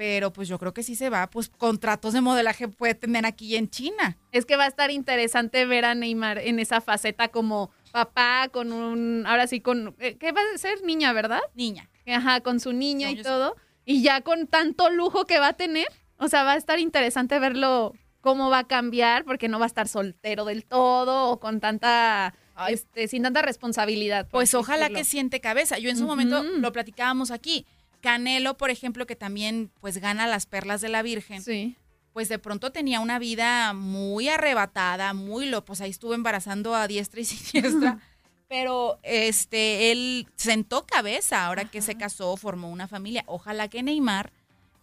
pero 0.00 0.32
pues 0.32 0.48
yo 0.48 0.58
creo 0.58 0.72
que 0.72 0.82
sí 0.82 0.94
se 0.94 1.10
va, 1.10 1.28
pues 1.28 1.50
contratos 1.50 2.14
de 2.14 2.22
modelaje 2.22 2.68
puede 2.68 2.94
tener 2.94 3.26
aquí 3.26 3.54
en 3.56 3.68
China. 3.68 4.16
Es 4.32 4.46
que 4.46 4.56
va 4.56 4.64
a 4.64 4.66
estar 4.66 4.90
interesante 4.90 5.66
ver 5.66 5.84
a 5.84 5.94
Neymar 5.94 6.38
en 6.38 6.58
esa 6.58 6.80
faceta 6.80 7.28
como 7.28 7.70
papá, 7.92 8.48
con 8.50 8.72
un... 8.72 9.26
Ahora 9.26 9.46
sí, 9.46 9.60
con... 9.60 9.94
eh, 9.98 10.16
¿Qué 10.16 10.32
va 10.32 10.40
a 10.54 10.56
ser? 10.56 10.82
Niña, 10.84 11.12
¿verdad? 11.12 11.42
Niña. 11.54 11.90
Ajá, 12.06 12.40
con 12.40 12.60
su 12.60 12.72
niña 12.72 13.12
No, 13.12 13.20
y 13.20 13.22
todo. 13.22 13.56
Y 13.84 14.00
ya 14.00 14.22
con 14.22 14.46
tanto 14.46 14.88
lujo 14.88 15.26
que 15.26 15.38
va 15.38 15.48
a 15.48 15.52
tener. 15.52 15.88
O 16.16 16.28
sea, 16.28 16.44
va 16.44 16.52
a 16.52 16.56
estar 16.56 16.78
interesante 16.78 17.38
verlo 17.38 17.92
cómo 18.22 18.48
va 18.48 18.60
a 18.60 18.66
cambiar, 18.66 19.26
porque 19.26 19.48
no 19.48 19.58
va 19.58 19.66
a 19.66 19.68
estar 19.68 19.86
soltero 19.86 20.46
del 20.46 20.64
todo 20.64 21.28
o 21.28 21.40
con 21.40 21.60
tanta, 21.60 22.34
Ay. 22.54 22.72
este, 22.72 23.06
sin 23.06 23.22
tanta 23.22 23.42
responsabilidad. 23.42 24.28
Pues 24.30 24.54
ojalá 24.54 24.84
decirlo. 24.84 24.98
que 24.98 25.04
siente 25.04 25.40
cabeza. 25.42 25.76
Yo 25.76 25.90
en 25.90 25.98
su 25.98 26.06
momento 26.06 26.40
Ujú. 26.40 26.58
lo 26.60 26.72
platicábamos 26.72 27.30
aquí. 27.30 27.66
Canelo, 28.00 28.56
por 28.56 28.70
ejemplo, 28.70 29.06
que 29.06 29.16
también 29.16 29.70
pues 29.80 29.98
gana 29.98 30.26
las 30.26 30.46
perlas 30.46 30.80
de 30.80 30.88
la 30.88 31.02
Virgen, 31.02 31.42
Sí. 31.42 31.76
pues 32.12 32.28
de 32.28 32.38
pronto 32.38 32.72
tenía 32.72 33.00
una 33.00 33.18
vida 33.18 33.72
muy 33.72 34.28
arrebatada, 34.28 35.12
muy 35.14 35.46
lo, 35.46 35.64
pues 35.64 35.80
ahí 35.80 35.90
estuvo 35.90 36.14
embarazando 36.14 36.74
a 36.74 36.86
diestra 36.88 37.20
y 37.20 37.24
siniestra. 37.24 37.98
Pero 38.48 38.98
este, 39.04 39.92
él 39.92 40.26
sentó 40.34 40.84
cabeza 40.84 41.46
ahora 41.46 41.66
que 41.66 41.80
se 41.82 41.94
casó, 41.96 42.36
formó 42.36 42.68
una 42.70 42.88
familia. 42.88 43.22
Ojalá 43.26 43.68
que 43.68 43.82
Neymar, 43.84 44.32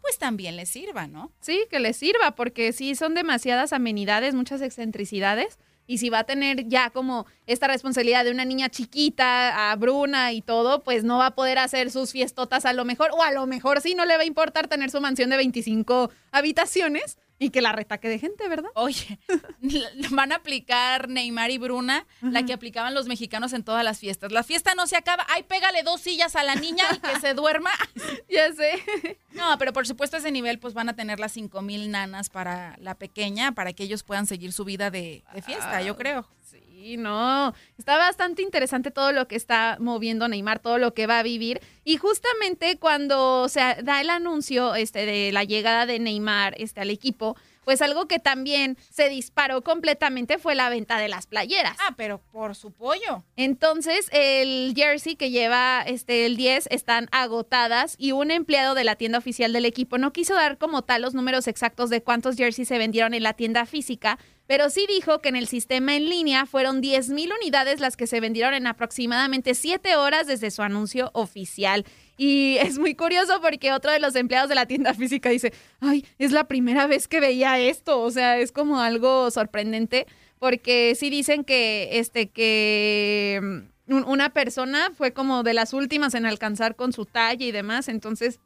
pues 0.02 0.18
también 0.18 0.56
le 0.56 0.66
sirva, 0.66 1.06
¿no? 1.08 1.34
Sí, 1.42 1.66
que 1.70 1.82
le 1.82 1.92
sirva, 1.92 2.32
porque 2.36 2.72
sí 2.72 2.96
son 2.96 3.14
demasiadas 3.14 3.74
amenidades, 3.74 4.36
muchas 4.36 4.62
excentricidades. 4.62 5.60
Y 5.88 5.98
si 5.98 6.10
va 6.10 6.20
a 6.20 6.24
tener 6.26 6.68
ya 6.68 6.90
como 6.90 7.26
esta 7.48 7.68
responsabilidad 7.68 8.26
de 8.26 8.32
una 8.32 8.46
niña 8.46 8.70
chiquita, 8.70 9.72
a 9.72 9.76
Bruna 9.76 10.34
y 10.34 10.42
todo, 10.42 10.84
pues 10.84 11.04
no 11.04 11.18
va 11.18 11.28
a 11.28 11.36
poder 11.36 11.58
hacer 11.58 11.90
sus 11.90 12.12
fiestotas 12.12 12.66
a 12.66 12.74
lo 12.74 12.86
mejor, 12.86 13.10
o 13.14 13.24
a 13.24 13.32
lo 13.32 13.48
mejor 13.48 13.82
sí 13.82 13.96
no 13.96 14.06
le 14.06 14.18
va 14.18 14.24
a 14.24 14.26
importar 14.26 14.68
tener 14.68 14.92
su 14.92 15.02
mansión 15.02 15.30
de 15.30 15.38
25 15.38 16.12
habitaciones 16.32 17.18
y 17.40 17.50
que 17.50 17.62
la 17.62 17.72
retaque 17.72 18.10
de 18.10 18.20
gente, 18.20 18.48
¿verdad? 18.48 18.70
Oye, 18.76 19.20
van 20.12 20.32
a 20.32 20.36
aplicar 20.36 21.08
Neymar 21.08 21.52
y 21.52 21.58
Bruna 21.58 22.06
la 22.22 22.44
que 22.44 22.54
aplicaban 22.54 22.94
los 22.94 23.08
mexicanos 23.08 23.54
en 23.54 23.64
todas 23.64 23.84
las 23.84 24.00
fiestas. 24.00 24.32
La 24.32 24.44
fiesta 24.44 24.74
no 24.76 24.88
se 24.88 24.96
acaba, 24.98 25.26
ay, 25.30 25.44
pégale 25.44 25.84
dos 25.84 26.02
sillas 26.02 26.36
a 26.36 26.44
la 26.44 26.56
niña 26.56 26.84
y 26.96 27.00
que 27.00 27.20
se 27.20 27.34
duerma. 27.34 27.72
Ya 28.30 28.52
sé. 28.54 29.18
No, 29.32 29.58
pero 29.58 29.72
por 29.74 29.88
supuesto 29.88 30.18
ese 30.18 30.32
nivel 30.32 30.60
pues 30.60 30.74
van 30.74 30.90
a 30.90 30.96
tener 30.96 31.20
las 31.20 31.32
cinco 31.32 31.62
mil 31.62 31.90
nanas 31.92 32.30
para 32.30 32.76
la 32.80 32.96
pequeña, 32.96 33.54
para 33.54 33.74
que 33.74 33.84
ellos 33.84 34.04
puedan 34.04 34.28
seguir 34.28 34.52
su 34.52 34.66
vida 34.66 34.92
de, 34.92 35.24
de 35.34 35.42
fiesta, 35.42 35.82
yo 35.82 35.96
creo. 35.96 36.28
Sí, 36.50 36.62
no. 36.98 37.54
Está 37.78 37.98
bastante 37.98 38.42
interesante 38.42 38.92
todo 38.92 39.12
lo 39.12 39.28
que 39.28 39.36
está 39.36 39.78
moviendo 39.80 40.28
Neymar, 40.28 40.60
todo 40.60 40.78
lo 40.78 40.94
que 40.94 41.08
va 41.08 41.20
a 41.20 41.24
vivir. 41.24 41.62
Y 41.84 41.98
justamente 41.98 42.78
cuando 42.78 43.50
se 43.50 43.60
da 43.84 44.02
el 44.02 44.10
anuncio 44.10 44.76
este, 44.76 45.06
de 45.06 45.32
la 45.32 45.44
llegada 45.44 45.86
de 45.86 46.00
Neymar 46.00 46.54
este, 46.58 46.82
al 46.82 46.90
equipo, 46.90 47.36
pues 47.68 47.82
algo 47.82 48.08
que 48.08 48.20
también 48.20 48.78
se 48.90 49.10
disparó 49.10 49.62
completamente 49.62 50.38
fue 50.38 50.56
la 50.56 50.70
venta 50.70 51.00
de 51.00 51.10
las 51.10 51.28
playeras. 51.28 51.76
Ah, 51.82 51.96
pero 51.98 52.22
por 52.32 52.56
su 52.56 52.72
pollo. 52.72 53.26
Entonces, 53.36 54.08
el 54.14 54.74
jersey 54.74 55.18
que 55.18 55.32
lleva 55.32 55.82
este 55.86 56.26
el 56.26 56.38
10 56.38 56.68
están 56.72 57.10
agotadas 57.12 57.96
y 57.98 58.14
un 58.14 58.32
empleado 58.32 58.74
de 58.74 58.86
la 58.86 58.96
tienda 58.96 59.18
oficial 59.18 59.52
del 59.52 59.66
equipo 59.66 59.98
no 59.98 60.14
quiso 60.14 60.34
dar 60.34 60.58
como 60.58 60.84
tal 60.84 61.02
los 61.02 61.14
números 61.14 61.46
exactos 61.50 61.90
de 61.90 62.02
cuántos 62.02 62.38
jerseys 62.38 62.70
se 62.70 62.78
vendieron 62.78 63.14
en 63.14 63.24
la 63.24 63.34
tienda 63.34 63.66
física, 63.66 64.18
pero 64.48 64.70
sí 64.70 64.86
dijo 64.88 65.20
que 65.20 65.30
en 65.30 65.36
el 65.36 65.48
sistema 65.48 65.96
en 65.96 66.10
línea 66.10 66.46
fueron 66.46 66.82
10.000 66.82 67.34
unidades 67.40 67.82
las 67.82 67.98
que 67.98 68.08
se 68.08 68.22
vendieron 68.22 68.54
en 68.54 68.66
aproximadamente 68.66 69.54
7 69.54 69.98
horas 69.98 70.26
desde 70.26 70.52
su 70.52 70.62
anuncio 70.62 71.12
oficial. 71.14 71.86
Y 72.18 72.58
es 72.62 72.80
muy 72.80 72.96
curioso 72.96 73.42
porque 73.42 73.74
otro 73.74 73.92
de 73.92 74.00
los 74.00 74.16
empleados 74.16 74.50
de 74.50 74.56
la 74.56 74.66
tienda 74.66 74.94
física 74.94 75.30
dice, 75.30 75.54
ay, 75.82 76.06
es 76.18 76.32
la 76.32 76.46
primera 76.48 76.88
vez 76.88 77.08
que 77.08 77.20
veía 77.20 77.60
esto. 77.60 78.02
O 78.02 78.10
sea, 78.10 78.40
es 78.40 78.54
como 78.54 78.80
algo 78.80 79.30
sorprendente 79.32 80.08
porque 80.40 80.96
sí 80.96 81.10
dicen 81.10 81.44
que, 81.44 82.00
este, 82.00 82.30
que 82.30 83.42
mm, 83.88 84.04
una 84.08 84.30
persona 84.30 84.92
fue 84.96 85.12
como 85.12 85.44
de 85.44 85.54
las 85.54 85.74
últimas 85.74 86.14
en 86.14 86.26
alcanzar 86.26 86.76
con 86.76 86.94
su 86.94 87.06
talla 87.06 87.46
y 87.46 87.52
demás. 87.52 87.90
Entonces, 87.90 88.40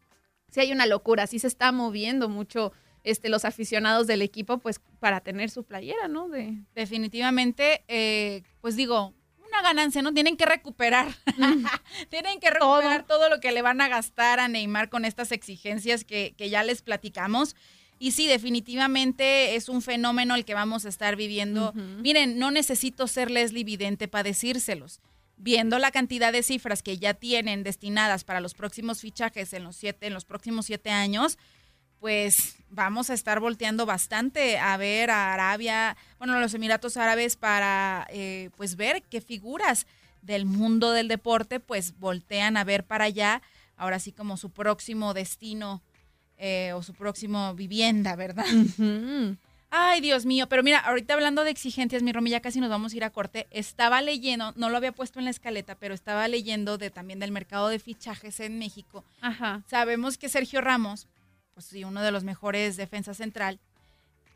sí 0.49 0.61
hay 0.61 0.71
una 0.71 0.87
locura, 0.87 1.27
sí 1.27 1.37
se 1.37 1.47
está 1.47 1.71
moviendo 1.71 2.27
mucho 2.27 2.73
este, 3.03 3.29
los 3.29 3.45
aficionados 3.45 4.07
del 4.07 4.21
equipo, 4.21 4.59
pues 4.59 4.79
para 4.99 5.21
tener 5.21 5.49
su 5.49 5.63
playera, 5.63 6.07
¿no? 6.07 6.29
De... 6.29 6.55
Definitivamente, 6.75 7.83
eh, 7.87 8.43
pues 8.61 8.75
digo, 8.75 9.13
una 9.47 9.61
ganancia, 9.61 10.01
¿no? 10.01 10.13
Tienen 10.13 10.37
que 10.37 10.45
recuperar. 10.45 11.13
Tienen 12.09 12.39
que 12.39 12.49
recuperar 12.49 13.05
todo. 13.05 13.29
lo 13.29 13.39
que 13.39 13.51
le 13.51 13.61
van 13.61 13.81
a 13.81 13.87
gastar 13.87 14.39
a 14.39 14.47
Neymar 14.47 14.89
con 14.89 15.05
estas 15.05 15.31
exigencias 15.31 16.03
que, 16.03 16.33
que, 16.37 16.49
ya 16.49 16.63
les 16.63 16.81
platicamos. 16.81 17.55
Y 17.99 18.13
sí, 18.13 18.27
definitivamente 18.27 19.55
es 19.55 19.69
un 19.69 19.81
fenómeno 19.81 20.33
el 20.33 20.43
que 20.43 20.55
vamos 20.55 20.85
a 20.85 20.89
estar 20.89 21.15
viviendo. 21.15 21.71
Miren, 21.73 22.39
no 22.39 22.49
necesito 22.49 23.05
ser 23.07 23.29
Leslie 23.29 23.63
Vidente 23.63 24.07
para 24.07 24.23
decírselos. 24.23 25.01
Viendo 25.37 25.77
la 25.77 25.91
cantidad 25.91 26.33
de 26.33 26.41
cifras 26.41 26.81
que 26.81 26.97
ya 26.97 27.13
tienen 27.13 27.61
destinadas 27.61 28.23
para 28.23 28.41
los 28.41 28.55
próximos 28.55 29.01
fichajes 29.01 29.53
en 29.53 29.63
los 29.63 29.75
siete, 29.75 30.07
en 30.07 30.15
los 30.15 30.25
próximos 30.25 30.65
siete 30.65 30.89
años, 30.89 31.37
pues 32.01 32.55
vamos 32.71 33.11
a 33.11 33.13
estar 33.13 33.39
volteando 33.39 33.85
bastante 33.85 34.57
a 34.57 34.75
ver 34.75 35.11
a 35.11 35.33
Arabia, 35.33 35.95
bueno, 36.17 36.33
a 36.33 36.39
los 36.39 36.53
Emiratos 36.55 36.97
Árabes 36.97 37.35
para 37.35 38.07
eh, 38.09 38.49
pues 38.57 38.75
ver 38.75 39.03
qué 39.03 39.21
figuras 39.21 39.85
del 40.23 40.45
mundo 40.45 40.93
del 40.93 41.07
deporte 41.07 41.59
pues 41.59 41.97
voltean 41.99 42.57
a 42.57 42.63
ver 42.63 42.85
para 42.85 43.05
allá, 43.05 43.43
ahora 43.77 43.99
sí 43.99 44.11
como 44.11 44.35
su 44.35 44.49
próximo 44.49 45.13
destino 45.13 45.83
eh, 46.39 46.73
o 46.73 46.81
su 46.81 46.95
próximo 46.95 47.53
vivienda, 47.53 48.15
¿verdad? 48.15 48.47
Ay, 49.69 50.01
Dios 50.01 50.25
mío, 50.25 50.49
pero 50.49 50.63
mira, 50.63 50.79
ahorita 50.79 51.13
hablando 51.13 51.43
de 51.43 51.51
exigencias, 51.51 52.01
mi 52.01 52.11
Romy, 52.11 52.31
ya 52.31 52.41
casi 52.41 52.59
nos 52.59 52.69
vamos 52.69 52.91
a 52.91 52.97
ir 52.97 53.03
a 53.03 53.11
corte. 53.11 53.47
Estaba 53.51 54.01
leyendo, 54.01 54.51
no 54.57 54.69
lo 54.69 54.75
había 54.75 54.91
puesto 54.91 55.19
en 55.19 55.25
la 55.25 55.31
escaleta, 55.31 55.75
pero 55.75 55.93
estaba 55.93 56.27
leyendo 56.27 56.77
de 56.77 56.89
también 56.89 57.19
del 57.19 57.31
mercado 57.31 57.69
de 57.69 57.79
fichajes 57.79 58.41
en 58.41 58.59
México. 58.59 59.05
Ajá. 59.21 59.61
Sabemos 59.67 60.17
que 60.17 60.27
Sergio 60.27 60.59
Ramos 60.59 61.07
pues 61.61 61.69
sí, 61.69 61.83
uno 61.83 62.01
de 62.01 62.11
los 62.11 62.23
mejores 62.23 62.75
defensas 62.75 63.17
central 63.17 63.59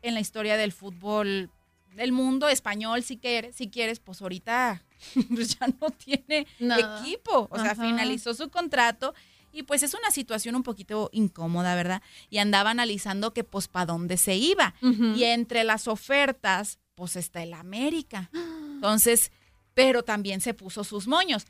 en 0.02 0.14
la 0.14 0.20
historia 0.20 0.56
del 0.56 0.70
fútbol 0.70 1.50
del 1.96 2.12
mundo 2.12 2.46
español, 2.48 3.02
si 3.02 3.16
quieres, 3.16 3.56
si 3.56 3.68
quieres, 3.68 3.98
pues 3.98 4.22
ahorita 4.22 4.80
pues 5.34 5.58
ya 5.58 5.66
no 5.80 5.90
tiene 5.90 6.46
equipo, 6.60 7.48
o 7.50 7.58
sea, 7.58 7.74
finalizó 7.74 8.32
su 8.32 8.48
contrato 8.48 9.12
y 9.50 9.64
pues 9.64 9.82
es 9.82 9.94
una 9.94 10.12
situación 10.12 10.54
un 10.54 10.62
poquito 10.62 11.10
incómoda, 11.12 11.74
¿verdad? 11.74 12.00
Y 12.30 12.38
andaba 12.38 12.70
analizando 12.70 13.32
que 13.32 13.42
pues 13.42 13.66
para 13.66 13.86
dónde 13.86 14.18
se 14.18 14.36
iba. 14.36 14.74
Y 14.80 15.24
entre 15.24 15.64
las 15.64 15.88
ofertas, 15.88 16.78
pues 16.94 17.16
está 17.16 17.42
el 17.42 17.54
América. 17.54 18.30
Entonces, 18.74 19.32
pero 19.74 20.04
también 20.04 20.40
se 20.40 20.54
puso 20.54 20.84
sus 20.84 21.08
moños 21.08 21.46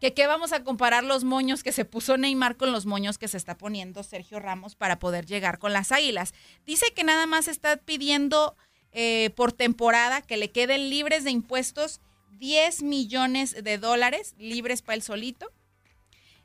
que 0.00 0.14
qué 0.14 0.26
vamos 0.26 0.52
a 0.52 0.64
comparar 0.64 1.04
los 1.04 1.24
moños 1.24 1.62
que 1.62 1.72
se 1.72 1.84
puso 1.84 2.16
Neymar 2.16 2.56
con 2.56 2.72
los 2.72 2.86
moños 2.86 3.18
que 3.18 3.28
se 3.28 3.36
está 3.36 3.56
poniendo 3.56 4.02
Sergio 4.02 4.40
Ramos 4.40 4.74
para 4.74 4.98
poder 4.98 5.26
llegar 5.26 5.58
con 5.58 5.72
las 5.72 5.92
Águilas. 5.92 6.32
Dice 6.66 6.92
que 6.94 7.04
nada 7.04 7.26
más 7.26 7.48
está 7.48 7.76
pidiendo 7.76 8.56
eh, 8.92 9.30
por 9.36 9.52
temporada 9.52 10.22
que 10.22 10.38
le 10.38 10.50
queden 10.50 10.88
libres 10.88 11.22
de 11.22 11.30
impuestos 11.30 12.00
10 12.38 12.82
millones 12.82 13.62
de 13.62 13.76
dólares 13.76 14.34
libres 14.38 14.80
para 14.80 14.96
el 14.96 15.02
solito 15.02 15.52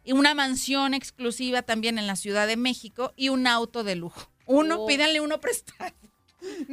y 0.03 0.12
una 0.12 0.34
mansión 0.36 0.93
exclusiva 0.93 1.62
también 1.62 1.97
en 1.97 2.08
la 2.08 2.17
Ciudad 2.17 2.47
de 2.47 2.58
México 2.58 3.13
y 3.15 3.29
un 3.29 3.47
auto 3.47 3.84
de 3.84 3.95
lujo. 3.95 4.29
Uno, 4.45 4.84
oh. 4.84 4.86
pídanle 4.86 5.21
uno 5.21 5.39
prestado 5.39 5.95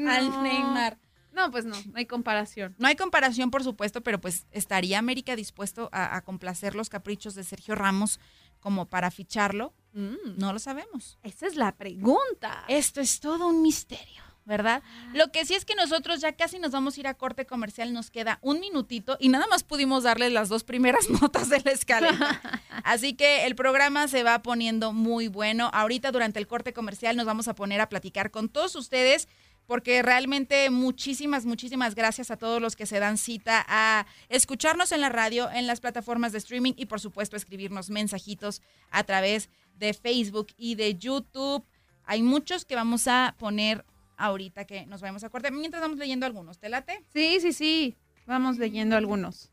al 0.06 0.42
Neymar. 0.42 0.98
No, 1.32 1.50
pues 1.50 1.64
no, 1.64 1.76
no 1.76 1.92
hay 1.96 2.06
comparación. 2.06 2.74
No 2.78 2.88
hay 2.88 2.96
comparación, 2.96 3.50
por 3.50 3.64
supuesto, 3.64 4.02
pero 4.02 4.20
pues 4.20 4.46
estaría 4.52 4.98
América 4.98 5.36
dispuesto 5.36 5.88
a, 5.92 6.20
complacer 6.22 6.74
los 6.74 6.88
caprichos 6.88 7.34
de 7.34 7.44
Sergio 7.44 7.74
Ramos 7.74 8.20
como 8.60 8.86
para 8.86 9.10
ficharlo. 9.10 9.72
Mm. 9.92 10.36
No 10.36 10.52
lo 10.52 10.58
sabemos. 10.58 11.18
Esa 11.22 11.46
es 11.46 11.56
la 11.56 11.72
pregunta. 11.76 12.64
Esto 12.68 13.00
es 13.00 13.20
todo 13.20 13.48
un 13.48 13.62
misterio. 13.62 14.22
¿verdad? 14.44 14.82
Lo 15.14 15.30
que 15.30 15.44
sí 15.44 15.54
es 15.54 15.64
que 15.64 15.74
nosotros 15.74 16.20
ya 16.20 16.32
casi 16.32 16.58
nos 16.58 16.72
vamos 16.72 16.96
a 16.96 17.00
ir 17.00 17.06
a 17.06 17.14
corte 17.14 17.46
comercial, 17.46 17.92
nos 17.92 18.10
queda 18.10 18.38
un 18.42 18.58
minutito 18.58 19.16
y 19.20 19.28
nada 19.28 19.46
más 19.46 19.62
pudimos 19.62 20.02
darle 20.02 20.30
las 20.30 20.48
dos 20.48 20.64
primeras 20.64 21.08
notas 21.22 21.48
de 21.48 21.60
la 21.60 21.70
escalera. 21.70 22.40
Así 22.84 23.14
que 23.14 23.46
el 23.46 23.54
programa 23.54 24.08
se 24.08 24.24
va 24.24 24.42
poniendo 24.42 24.92
muy 24.92 25.28
bueno. 25.28 25.70
Ahorita 25.72 26.10
durante 26.10 26.40
el 26.40 26.48
corte 26.48 26.72
comercial 26.72 27.16
nos 27.16 27.26
vamos 27.26 27.46
a 27.46 27.54
poner 27.54 27.80
a 27.80 27.88
platicar 27.88 28.30
con 28.30 28.48
todos 28.48 28.74
ustedes 28.74 29.28
porque 29.72 30.02
realmente 30.02 30.68
muchísimas, 30.68 31.46
muchísimas 31.46 31.94
gracias 31.94 32.30
a 32.30 32.36
todos 32.36 32.60
los 32.60 32.76
que 32.76 32.84
se 32.84 33.00
dan 33.00 33.16
cita 33.16 33.64
a 33.66 34.04
escucharnos 34.28 34.92
en 34.92 35.00
la 35.00 35.08
radio, 35.08 35.50
en 35.50 35.66
las 35.66 35.80
plataformas 35.80 36.32
de 36.32 36.36
streaming 36.36 36.74
y 36.76 36.84
por 36.84 37.00
supuesto 37.00 37.36
escribirnos 37.36 37.88
mensajitos 37.88 38.60
a 38.90 39.02
través 39.04 39.48
de 39.78 39.94
Facebook 39.94 40.48
y 40.58 40.74
de 40.74 40.96
YouTube. 40.96 41.64
Hay 42.04 42.22
muchos 42.22 42.66
que 42.66 42.74
vamos 42.74 43.08
a 43.08 43.34
poner 43.38 43.86
ahorita 44.18 44.66
que 44.66 44.84
nos 44.84 45.00
vamos 45.00 45.24
a 45.24 45.28
acordar. 45.28 45.52
Mientras 45.52 45.80
vamos 45.80 45.96
leyendo 45.96 46.26
algunos, 46.26 46.58
¿te 46.58 46.68
late? 46.68 47.02
Sí, 47.10 47.38
sí, 47.40 47.54
sí. 47.54 47.96
Vamos 48.26 48.58
leyendo 48.58 48.94
algunos. 48.94 49.50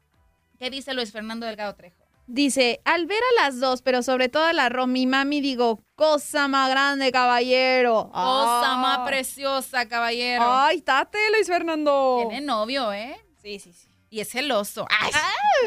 ¿Qué 0.60 0.70
dice 0.70 0.94
Luis 0.94 1.14
Fernando 1.14 1.46
Delgado 1.46 1.76
Trejo? 1.76 1.99
Dice, 2.32 2.80
al 2.86 3.08
ver 3.08 3.18
a 3.18 3.44
las 3.44 3.60
dos, 3.60 3.82
pero 3.82 4.04
sobre 4.04 4.30
todo 4.30 4.44
a 4.44 4.54
la 4.54 4.70
Romy 4.70 5.08
Mami, 5.08 5.42
digo, 5.42 5.84
cosa 5.96 6.48
más 6.48 6.70
grande, 6.70 7.12
caballero. 7.12 8.12
Cosa 8.14 8.78
más 8.78 9.00
preciosa, 9.00 9.88
caballero. 9.88 10.44
Ay, 10.46 10.82
tate, 10.82 11.18
Luis 11.34 11.48
Fernando. 11.48 12.28
Tiene 12.30 12.46
novio, 12.46 12.94
¿eh? 12.94 13.20
Sí, 13.42 13.58
sí, 13.58 13.74
sí. 13.74 13.90
Y 14.12 14.20
es 14.20 14.30
celoso. 14.30 14.86
Ay. 14.92 15.12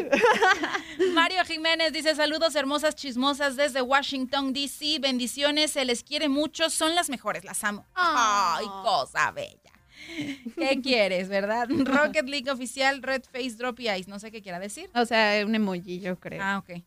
Mario 1.14 1.44
Jiménez 1.44 1.92
dice, 1.92 2.14
saludos 2.14 2.55
hermosas 2.55 2.94
chismosas 2.94 3.57
desde 3.57 3.83
Washington, 3.83 4.53
D.C. 4.53 5.01
Bendiciones, 5.01 5.72
se 5.72 5.85
les 5.85 6.05
quiere 6.05 6.29
mucho, 6.29 6.70
son 6.70 6.94
las 6.94 7.11
mejores, 7.11 7.44
las 7.44 7.64
amo. 7.64 7.85
Ay, 7.94 8.66
cosa 8.85 9.33
bella. 9.33 9.72
¿Qué 10.57 10.81
quieres, 10.83 11.29
verdad? 11.29 11.69
Rocket 11.85 12.29
League 12.29 12.51
oficial, 12.51 13.03
Red 13.03 13.23
Face, 13.31 13.57
Drop 13.57 13.79
y 13.81 13.91
Ice. 13.91 14.11
No 14.11 14.19
sé 14.19 14.31
qué 14.31 14.43
quiera 14.43 14.59
decir. 14.59 14.91
O 14.95 15.05
sea, 15.05 15.45
un 15.45 15.55
emoji, 15.55 16.01
yo 16.01 16.19
creo. 16.19 16.41
Ah, 16.43 16.59
ok. 16.59 16.83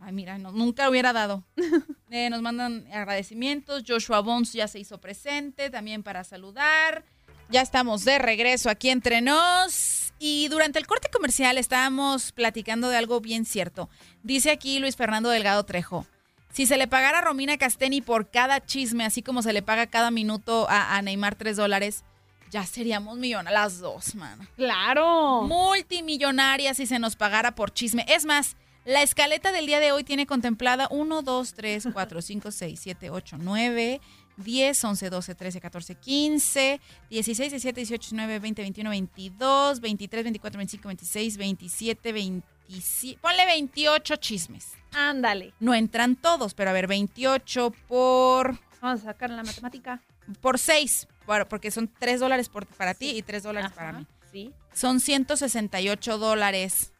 Ay, 0.00 0.12
mira, 0.12 0.36
nunca 0.38 0.88
hubiera 0.88 1.12
dado. 1.12 1.44
Eh, 2.14 2.28
nos 2.28 2.42
mandan 2.42 2.86
agradecimientos. 2.92 3.84
Joshua 3.88 4.20
Bones 4.20 4.52
ya 4.52 4.68
se 4.68 4.78
hizo 4.78 5.00
presente 5.00 5.70
también 5.70 6.02
para 6.02 6.24
saludar. 6.24 7.06
Ya 7.48 7.62
estamos 7.62 8.04
de 8.04 8.18
regreso 8.18 8.68
aquí 8.68 8.90
entre 8.90 9.22
nos. 9.22 10.12
Y 10.18 10.48
durante 10.48 10.78
el 10.78 10.86
corte 10.86 11.08
comercial 11.10 11.56
estábamos 11.56 12.32
platicando 12.32 12.90
de 12.90 12.98
algo 12.98 13.22
bien 13.22 13.46
cierto. 13.46 13.88
Dice 14.22 14.50
aquí 14.50 14.78
Luis 14.78 14.94
Fernando 14.94 15.30
Delgado 15.30 15.64
Trejo. 15.64 16.06
Si 16.52 16.66
se 16.66 16.76
le 16.76 16.86
pagara 16.86 17.20
a 17.20 17.22
Romina 17.22 17.56
Casteni 17.56 18.02
por 18.02 18.30
cada 18.30 18.62
chisme, 18.62 19.06
así 19.06 19.22
como 19.22 19.40
se 19.40 19.54
le 19.54 19.62
paga 19.62 19.86
cada 19.86 20.10
minuto 20.10 20.66
a, 20.68 20.98
a 20.98 21.00
Neymar 21.00 21.34
tres 21.34 21.56
dólares, 21.56 22.04
ya 22.52 22.66
seríamos 22.66 23.16
millonarias 23.16 23.62
las 23.62 23.78
dos, 23.80 24.14
man. 24.14 24.38
Claro. 24.56 25.42
Multimillonarias 25.42 26.76
si 26.76 26.86
se 26.86 26.98
nos 26.98 27.16
pagara 27.16 27.54
por 27.54 27.72
chisme. 27.72 28.04
Es 28.06 28.26
más, 28.26 28.56
la 28.84 29.02
escaleta 29.02 29.52
del 29.52 29.66
día 29.66 29.80
de 29.80 29.90
hoy 29.90 30.04
tiene 30.04 30.26
contemplada 30.26 30.86
1, 30.90 31.22
2, 31.22 31.54
3, 31.54 31.88
4, 31.92 32.22
5, 32.22 32.50
6, 32.50 32.80
7, 32.80 33.10
8, 33.10 33.36
9, 33.40 34.00
10, 34.36 34.84
11, 34.84 35.10
12, 35.10 35.34
13, 35.34 35.60
14, 35.62 35.94
15, 35.94 36.80
16, 37.08 37.52
17, 37.52 37.80
18, 37.80 38.02
19, 38.10 38.38
20, 38.38 38.62
21, 38.62 38.90
22, 38.90 39.80
23, 39.80 40.24
24, 40.24 40.58
25, 40.58 40.88
26, 40.88 41.36
27, 41.38 42.12
27. 42.12 43.18
Ponle 43.22 43.46
28 43.46 44.16
chismes. 44.16 44.72
Ándale. 44.92 45.54
No 45.58 45.72
entran 45.72 46.16
todos, 46.16 46.52
pero 46.52 46.68
a 46.68 46.74
ver, 46.74 46.86
28 46.86 47.72
por. 47.88 48.58
Vamos 48.82 49.00
a 49.00 49.04
sacar 49.04 49.30
la 49.30 49.42
matemática. 49.42 50.02
Por 50.40 50.58
6 50.58 51.08
porque 51.48 51.70
son 51.70 51.88
3 51.98 52.20
dólares 52.20 52.50
para 52.76 52.94
ti 52.94 53.10
y 53.10 53.22
3 53.22 53.42
dólares 53.42 53.72
para 53.72 53.92
mí. 53.92 54.06
Sí. 54.30 54.52
Son 54.74 55.00
168 55.00 56.18
dólares 56.18 56.92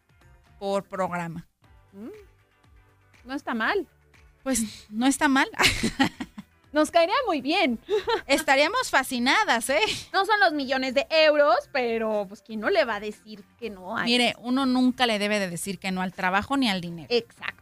por 0.59 0.85
programa. 0.85 1.49
Mm. 1.93 2.09
No 3.25 3.35
está 3.35 3.55
mal. 3.55 3.87
Pues 4.43 4.87
no 4.91 5.07
está 5.07 5.29
mal. 5.29 5.49
Nos 6.73 6.91
caería 6.91 7.15
muy 7.27 7.43
bien. 7.43 7.79
Estaríamos 8.27 8.91
fascinadas, 8.91 9.69
¿eh? 9.69 9.81
No 10.13 10.25
son 10.25 10.41
los 10.41 10.53
millones 10.53 10.95
de 10.95 11.07
euros, 11.11 11.57
pero 11.71 12.25
pues 12.27 12.41
quién 12.41 12.61
no 12.61 12.71
le 12.71 12.85
va 12.85 12.97
a 12.97 13.01
decir 13.01 13.45
que 13.59 13.69
no 13.69 13.97
hay. 13.97 14.07
Mire, 14.07 14.35
uno 14.39 14.65
nunca 14.65 15.07
le 15.07 15.19
debe 15.19 15.39
de 15.39 15.51
decir 15.51 15.79
que 15.79 15.91
no 15.91 16.01
al 16.01 16.15
trabajo 16.15 16.57
ni 16.57 16.71
al 16.71 16.81
dinero. 16.81 17.09
Exacto. 17.11 17.62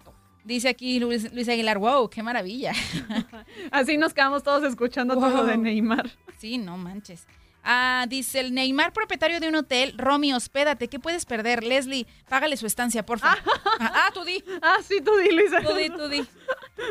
Dice 0.50 0.68
aquí 0.68 0.98
Luis, 0.98 1.32
Luis 1.32 1.48
Aguilar, 1.48 1.78
wow, 1.78 2.10
qué 2.10 2.24
maravilla. 2.24 2.72
Así 3.70 3.96
nos 3.96 4.12
quedamos 4.12 4.42
todos 4.42 4.64
escuchando 4.64 5.14
todo 5.14 5.46
de 5.46 5.56
Neymar. 5.56 6.10
Sí, 6.38 6.58
no 6.58 6.76
manches. 6.76 7.24
Ah, 7.62 8.06
dice 8.08 8.40
el 8.40 8.52
Neymar, 8.52 8.92
propietario 8.92 9.38
de 9.38 9.46
un 9.46 9.54
hotel. 9.54 9.94
Romy, 9.96 10.32
hospédate. 10.32 10.88
¿Qué 10.88 10.98
puedes 10.98 11.24
perder? 11.24 11.62
Leslie, 11.62 12.04
págale 12.28 12.56
su 12.56 12.66
estancia, 12.66 13.06
porfa. 13.06 13.38
ah, 13.78 13.92
ah, 13.94 14.10
tú 14.12 14.24
di. 14.24 14.42
Ah, 14.60 14.78
sí, 14.84 15.00
tú 15.00 15.12
di, 15.18 15.30
Luisa. 15.30 15.60
Tú 15.62 15.72
di, 15.72 15.88
tú 15.88 16.08
di. 16.08 16.26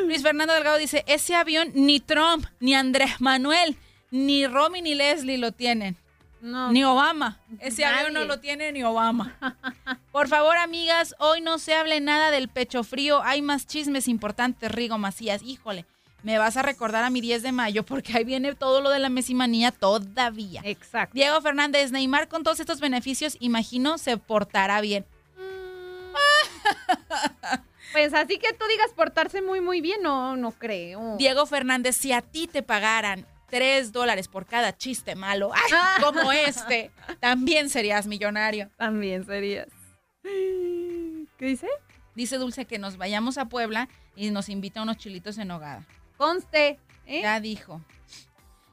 Luis 0.06 0.22
Fernando 0.22 0.54
Delgado 0.54 0.78
dice, 0.78 1.04
ese 1.06 1.34
avión 1.34 1.70
ni 1.74 2.00
Trump, 2.00 2.46
ni 2.60 2.74
Andrés 2.74 3.20
Manuel, 3.20 3.76
ni 4.10 4.46
Romy, 4.46 4.80
ni 4.80 4.94
Leslie 4.94 5.36
lo 5.36 5.52
tienen. 5.52 5.98
No. 6.40 6.72
Ni 6.72 6.84
Obama. 6.84 7.38
Ese 7.58 7.84
avión 7.84 8.14
no 8.14 8.20
Nadie. 8.20 8.28
lo 8.28 8.40
tiene 8.40 8.72
ni 8.72 8.82
Obama. 8.82 9.36
Por 10.12 10.28
favor, 10.28 10.56
amigas, 10.56 11.14
hoy 11.18 11.40
no 11.40 11.58
se 11.58 11.74
hable 11.74 12.00
nada 12.00 12.30
del 12.30 12.48
pecho 12.48 12.82
frío. 12.82 13.22
Hay 13.22 13.42
más 13.42 13.66
chismes 13.66 14.08
importantes, 14.08 14.72
Rigo 14.72 14.96
Macías. 14.96 15.42
Híjole, 15.42 15.84
me 16.22 16.38
vas 16.38 16.56
a 16.56 16.62
recordar 16.62 17.04
a 17.04 17.10
mi 17.10 17.20
10 17.20 17.42
de 17.42 17.52
mayo 17.52 17.84
porque 17.84 18.16
ahí 18.16 18.24
viene 18.24 18.54
todo 18.54 18.80
lo 18.80 18.90
de 18.90 18.98
la 18.98 19.08
mesimanía 19.08 19.70
todavía. 19.70 20.62
Exacto. 20.64 21.14
Diego 21.14 21.40
Fernández, 21.40 21.92
Neymar 21.92 22.28
con 22.28 22.42
todos 22.42 22.60
estos 22.60 22.80
beneficios, 22.80 23.36
imagino, 23.40 23.98
se 23.98 24.16
portará 24.16 24.80
bien. 24.80 25.04
Pues 27.92 28.14
así 28.14 28.38
que 28.38 28.52
tú 28.52 28.64
digas 28.68 28.92
portarse 28.94 29.42
muy, 29.42 29.60
muy 29.60 29.80
bien, 29.80 30.00
no, 30.00 30.36
no 30.36 30.52
creo. 30.52 31.16
Diego 31.16 31.44
Fernández, 31.44 31.96
si 31.96 32.12
a 32.12 32.22
ti 32.22 32.46
te 32.46 32.62
pagaran 32.62 33.26
3 33.50 33.92
dólares 33.92 34.28
por 34.28 34.46
cada 34.46 34.76
chiste 34.76 35.14
malo, 35.14 35.50
¡ay, 35.52 35.72
como 36.02 36.32
este, 36.32 36.90
también 37.20 37.68
serías 37.68 38.06
millonario. 38.06 38.70
También 38.76 39.26
serías. 39.26 39.68
¿Qué 40.22 41.46
dice? 41.46 41.68
Dice 42.14 42.36
Dulce 42.36 42.64
que 42.64 42.78
nos 42.78 42.96
vayamos 42.96 43.38
a 43.38 43.46
Puebla 43.46 43.88
y 44.16 44.30
nos 44.30 44.48
invita 44.48 44.80
a 44.80 44.82
unos 44.82 44.96
chilitos 44.96 45.38
en 45.38 45.50
hogada. 45.50 45.86
Conste. 46.16 46.78
¿eh? 47.06 47.22
Ya 47.22 47.40
dijo. 47.40 47.80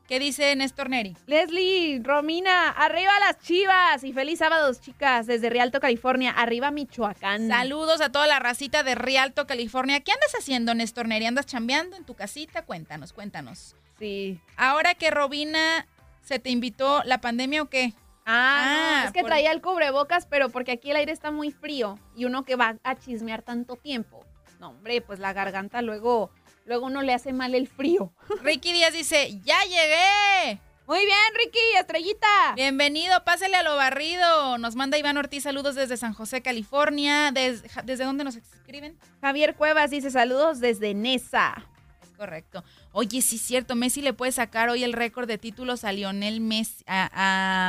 ¿Qué 0.08 0.20
dice 0.20 0.56
Néstor 0.56 0.90
Neri? 0.90 1.18
Leslie, 1.26 2.00
Romina, 2.02 2.70
arriba 2.70 3.12
las 3.20 3.40
chivas 3.40 4.06
y 4.06 4.14
feliz 4.14 4.40
sábado, 4.40 4.72
chicas, 4.80 5.28
desde 5.28 5.50
Rialto, 5.50 5.82
California, 5.82 6.32
arriba 6.32 6.72
Michoacán. 6.72 7.50
Saludos 7.50 8.00
a 8.00 8.10
toda 8.10 8.26
la 8.26 8.40
racita 8.40 8.84
de 8.84 8.96
Rialto, 8.96 9.46
California. 9.46 10.00
¿Qué 10.00 10.14
andas 10.14 10.34
haciendo, 10.40 10.74
Néstor 10.74 11.10
Neri? 11.10 11.26
¿Andas 11.26 11.46
chambeando 11.46 11.98
en 11.98 12.06
tu 12.06 12.14
casita? 12.14 12.62
Cuéntanos, 12.64 13.12
cuéntanos. 13.12 13.76
Sí. 14.00 14.40
Ahora 14.56 14.94
que 14.94 15.12
Robina 15.12 15.86
se 16.22 16.40
te 16.40 16.52
invitó, 16.52 17.04
¿la 17.04 17.20
pandemia 17.20 17.62
o 17.64 17.66
qué? 17.70 17.94
Ah, 18.26 19.02
Ah, 19.02 19.04
es 19.08 19.12
que 19.12 19.22
por- 19.22 19.30
traía 19.30 19.52
el 19.52 19.62
cubrebocas, 19.62 20.26
pero 20.26 20.48
porque 20.50 20.72
aquí 20.72 20.90
el 20.92 20.98
aire 20.98 21.12
está 21.12 21.32
muy 21.32 21.52
frío 21.52 22.00
y 22.16 22.24
uno 22.24 22.44
que 22.44 22.56
va 22.56 22.78
a 22.84 22.96
chismear 22.96 23.42
tanto 23.42 23.76
tiempo. 23.76 24.26
No, 24.62 24.70
hombre, 24.70 25.02
pues 25.02 25.20
la 25.20 25.34
garganta 25.34 25.82
luego, 25.82 26.32
luego 26.68 26.86
uno 26.86 27.02
le 27.02 27.14
hace 27.14 27.34
mal 27.34 27.56
el 27.56 27.68
frío. 27.68 28.14
Ricky 28.44 28.72
Díaz 28.74 28.94
dice, 28.94 29.40
¡ya 29.44 29.58
llegué! 29.64 30.60
Muy 30.88 31.00
bien, 31.00 31.18
Ricky, 31.36 31.60
estrellita. 31.80 32.54
Bienvenido, 32.56 33.22
pásele 33.26 33.58
a 33.58 33.64
lo 33.64 33.76
barrido. 33.76 34.58
Nos 34.58 34.76
manda 34.76 34.98
Iván 34.98 35.18
Ortiz 35.18 35.44
saludos 35.44 35.76
desde 35.76 35.98
San 35.98 36.14
José, 36.14 36.42
California. 36.42 37.32
¿Des- 37.34 37.64
¿Desde 37.84 38.06
dónde 38.06 38.24
nos 38.24 38.38
escriben? 38.38 38.98
Javier 39.20 39.56
Cuevas 39.56 39.90
dice 39.92 40.12
saludos 40.12 40.62
desde 40.62 40.94
Nesa. 40.94 41.66
Es 42.02 42.10
correcto. 42.18 42.64
Oye, 42.94 43.22
sí 43.22 43.36
es 43.36 43.42
cierto, 43.42 43.76
Messi 43.76 44.02
le 44.02 44.14
puede 44.14 44.32
sacar 44.32 44.70
hoy 44.70 44.86
el 44.86 44.94
récord 44.94 45.28
de 45.28 45.38
títulos 45.38 45.84
a 45.84 45.92
Lionel 45.92 46.40
Messi, 46.40 46.86
a, 46.88 47.10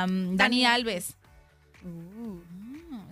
a, 0.03 0.05
um, 0.07 0.37
Dani 0.37 0.63
Dani. 0.63 0.65
Alves. 0.67 1.17
Uh. 1.85 2.39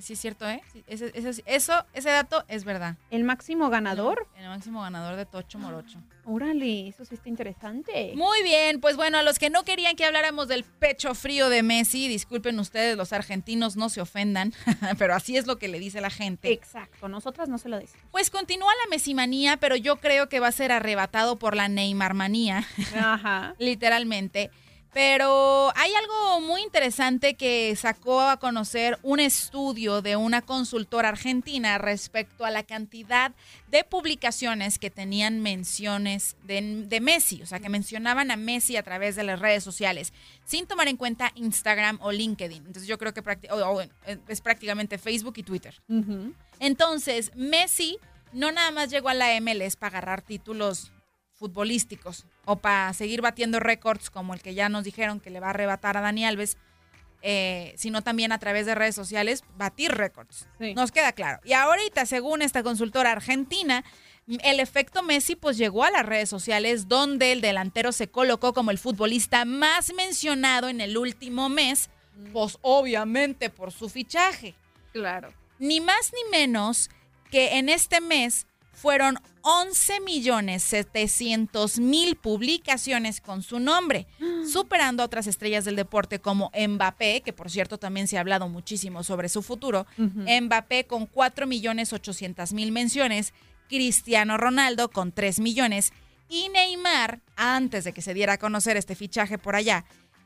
Sí 0.00 0.12
es 0.14 0.20
cierto, 0.20 0.48
¿eh? 0.48 0.62
Sí, 0.72 0.84
ese, 0.86 1.10
ese- 1.14 1.42
eso, 1.46 1.86
ese 1.92 2.10
dato 2.10 2.44
es 2.48 2.64
verdad. 2.64 2.96
El 3.10 3.24
máximo 3.24 3.70
ganador. 3.70 4.26
El 4.38 4.48
máximo 4.48 4.82
ganador 4.82 5.16
de 5.16 5.26
Tocho 5.26 5.58
Morocho. 5.58 5.98
Órale, 6.24 6.88
eso 6.88 7.04
sí 7.04 7.14
está 7.14 7.28
interesante. 7.28 8.12
Muy 8.16 8.42
bien, 8.42 8.80
pues 8.80 8.96
bueno, 8.96 9.16
a 9.18 9.22
los 9.22 9.38
que 9.38 9.48
no 9.48 9.62
querían 9.64 9.94
que 9.96 10.04
habláramos 10.04 10.48
del 10.48 10.64
pecho 10.64 11.14
frío 11.14 11.48
de 11.48 11.62
Messi, 11.62 12.08
disculpen 12.08 12.58
ustedes, 12.58 12.96
los 12.96 13.12
argentinos 13.12 13.76
no 13.76 13.88
se 13.88 14.00
ofendan, 14.00 14.52
pero 14.98 15.14
así 15.14 15.36
es 15.36 15.46
lo 15.46 15.56
que 15.58 15.68
le 15.68 15.78
dice 15.78 16.00
la 16.00 16.10
gente. 16.10 16.52
Exacto, 16.52 17.08
nosotras 17.08 17.48
no 17.48 17.58
se 17.58 17.68
lo 17.68 17.78
decimos. 17.78 18.04
Pues 18.10 18.30
continúa 18.30 18.72
la 18.84 18.90
Messimanía, 18.90 19.56
pero 19.56 19.76
yo 19.76 19.96
creo 19.96 20.28
que 20.28 20.40
va 20.40 20.48
a 20.48 20.52
ser 20.52 20.72
arrebatado 20.72 21.36
por 21.38 21.54
la 21.54 21.68
Neymarmanía, 21.68 22.64
Ajá. 22.98 23.54
literalmente. 23.58 24.50
Pero 24.96 25.76
hay 25.76 25.92
algo 25.94 26.40
muy 26.40 26.62
interesante 26.62 27.34
que 27.34 27.76
sacó 27.76 28.22
a 28.22 28.38
conocer 28.38 28.98
un 29.02 29.20
estudio 29.20 30.00
de 30.00 30.16
una 30.16 30.40
consultora 30.40 31.10
argentina 31.10 31.76
respecto 31.76 32.46
a 32.46 32.50
la 32.50 32.62
cantidad 32.62 33.32
de 33.68 33.84
publicaciones 33.84 34.78
que 34.78 34.88
tenían 34.88 35.42
menciones 35.42 36.38
de, 36.44 36.86
de 36.86 37.00
Messi, 37.02 37.42
o 37.42 37.46
sea, 37.46 37.60
que 37.60 37.68
mencionaban 37.68 38.30
a 38.30 38.36
Messi 38.36 38.78
a 38.78 38.82
través 38.82 39.16
de 39.16 39.24
las 39.24 39.38
redes 39.38 39.62
sociales, 39.62 40.14
sin 40.46 40.66
tomar 40.66 40.88
en 40.88 40.96
cuenta 40.96 41.30
Instagram 41.34 41.98
o 42.00 42.10
LinkedIn. 42.10 42.64
Entonces 42.66 42.86
yo 42.86 42.96
creo 42.96 43.12
que 43.12 43.20
eh, 43.20 44.18
es 44.28 44.40
prácticamente 44.40 44.96
Facebook 44.96 45.34
y 45.36 45.42
Twitter. 45.42 45.74
Entonces, 46.58 47.32
Messi 47.34 47.98
no 48.32 48.50
nada 48.50 48.70
más 48.70 48.88
llegó 48.88 49.10
a 49.10 49.14
la 49.14 49.38
MLS 49.42 49.76
para 49.76 49.98
agarrar 49.98 50.22
títulos 50.22 50.90
futbolísticos 51.36 52.26
o 52.44 52.56
para 52.56 52.92
seguir 52.94 53.20
batiendo 53.22 53.60
récords 53.60 54.10
como 54.10 54.34
el 54.34 54.40
que 54.42 54.54
ya 54.54 54.68
nos 54.68 54.84
dijeron 54.84 55.20
que 55.20 55.30
le 55.30 55.40
va 55.40 55.48
a 55.48 55.50
arrebatar 55.50 55.96
a 55.96 56.00
Dani 56.00 56.24
Alves, 56.24 56.56
eh, 57.22 57.74
sino 57.76 58.02
también 58.02 58.32
a 58.32 58.38
través 58.38 58.66
de 58.66 58.74
redes 58.74 58.94
sociales 58.94 59.42
batir 59.56 59.92
récords. 59.92 60.48
Sí. 60.58 60.74
Nos 60.74 60.92
queda 60.92 61.12
claro. 61.12 61.40
Y 61.44 61.52
ahorita, 61.54 62.06
según 62.06 62.42
esta 62.42 62.62
consultora 62.62 63.12
argentina, 63.12 63.84
el 64.42 64.60
efecto 64.60 65.02
Messi 65.02 65.36
pues 65.36 65.56
llegó 65.56 65.84
a 65.84 65.90
las 65.90 66.04
redes 66.04 66.28
sociales 66.28 66.88
donde 66.88 67.32
el 67.32 67.40
delantero 67.40 67.92
se 67.92 68.08
colocó 68.08 68.52
como 68.52 68.70
el 68.70 68.78
futbolista 68.78 69.44
más 69.44 69.92
mencionado 69.94 70.68
en 70.68 70.80
el 70.80 70.96
último 70.98 71.48
mes, 71.48 71.90
pues 72.32 72.58
obviamente 72.62 73.50
por 73.50 73.72
su 73.72 73.88
fichaje 73.88 74.54
Claro. 74.92 75.32
ni 75.58 75.80
más 75.80 76.12
ni 76.12 76.30
menos 76.30 76.90
que 77.30 77.58
en 77.58 77.68
este 77.68 78.00
mes 78.00 78.46
fueron 78.72 79.18
11 79.48 80.00
millones 80.00 80.64
700 80.64 81.78
mil 81.78 82.16
publicaciones 82.16 83.20
con 83.20 83.42
su 83.42 83.60
nombre, 83.60 84.08
superando 84.52 85.02
a 85.02 85.06
otras 85.06 85.28
estrellas 85.28 85.64
del 85.64 85.76
deporte 85.76 86.18
como 86.18 86.50
Mbappé, 86.52 87.20
que 87.22 87.32
por 87.32 87.48
cierto 87.48 87.78
también 87.78 88.08
se 88.08 88.16
ha 88.16 88.20
hablado 88.22 88.48
muchísimo 88.48 89.04
sobre 89.04 89.28
su 89.28 89.42
futuro, 89.42 89.86
Mbappé 89.96 90.86
con 90.88 91.06
4 91.06 91.46
millones 91.46 91.92
800 91.92 92.52
mil 92.54 92.72
menciones, 92.72 93.32
Cristiano 93.68 94.36
Ronaldo 94.36 94.90
con 94.90 95.12
3 95.12 95.38
millones 95.38 95.92
y 96.28 96.48
Neymar, 96.48 97.20
antes 97.36 97.84
de 97.84 97.92
que 97.92 98.02
se 98.02 98.14
diera 98.14 98.32
a 98.32 98.38
conocer 98.38 98.76
este 98.76 98.96
fichaje 98.96 99.38
por 99.38 99.54
allá, 99.54 99.84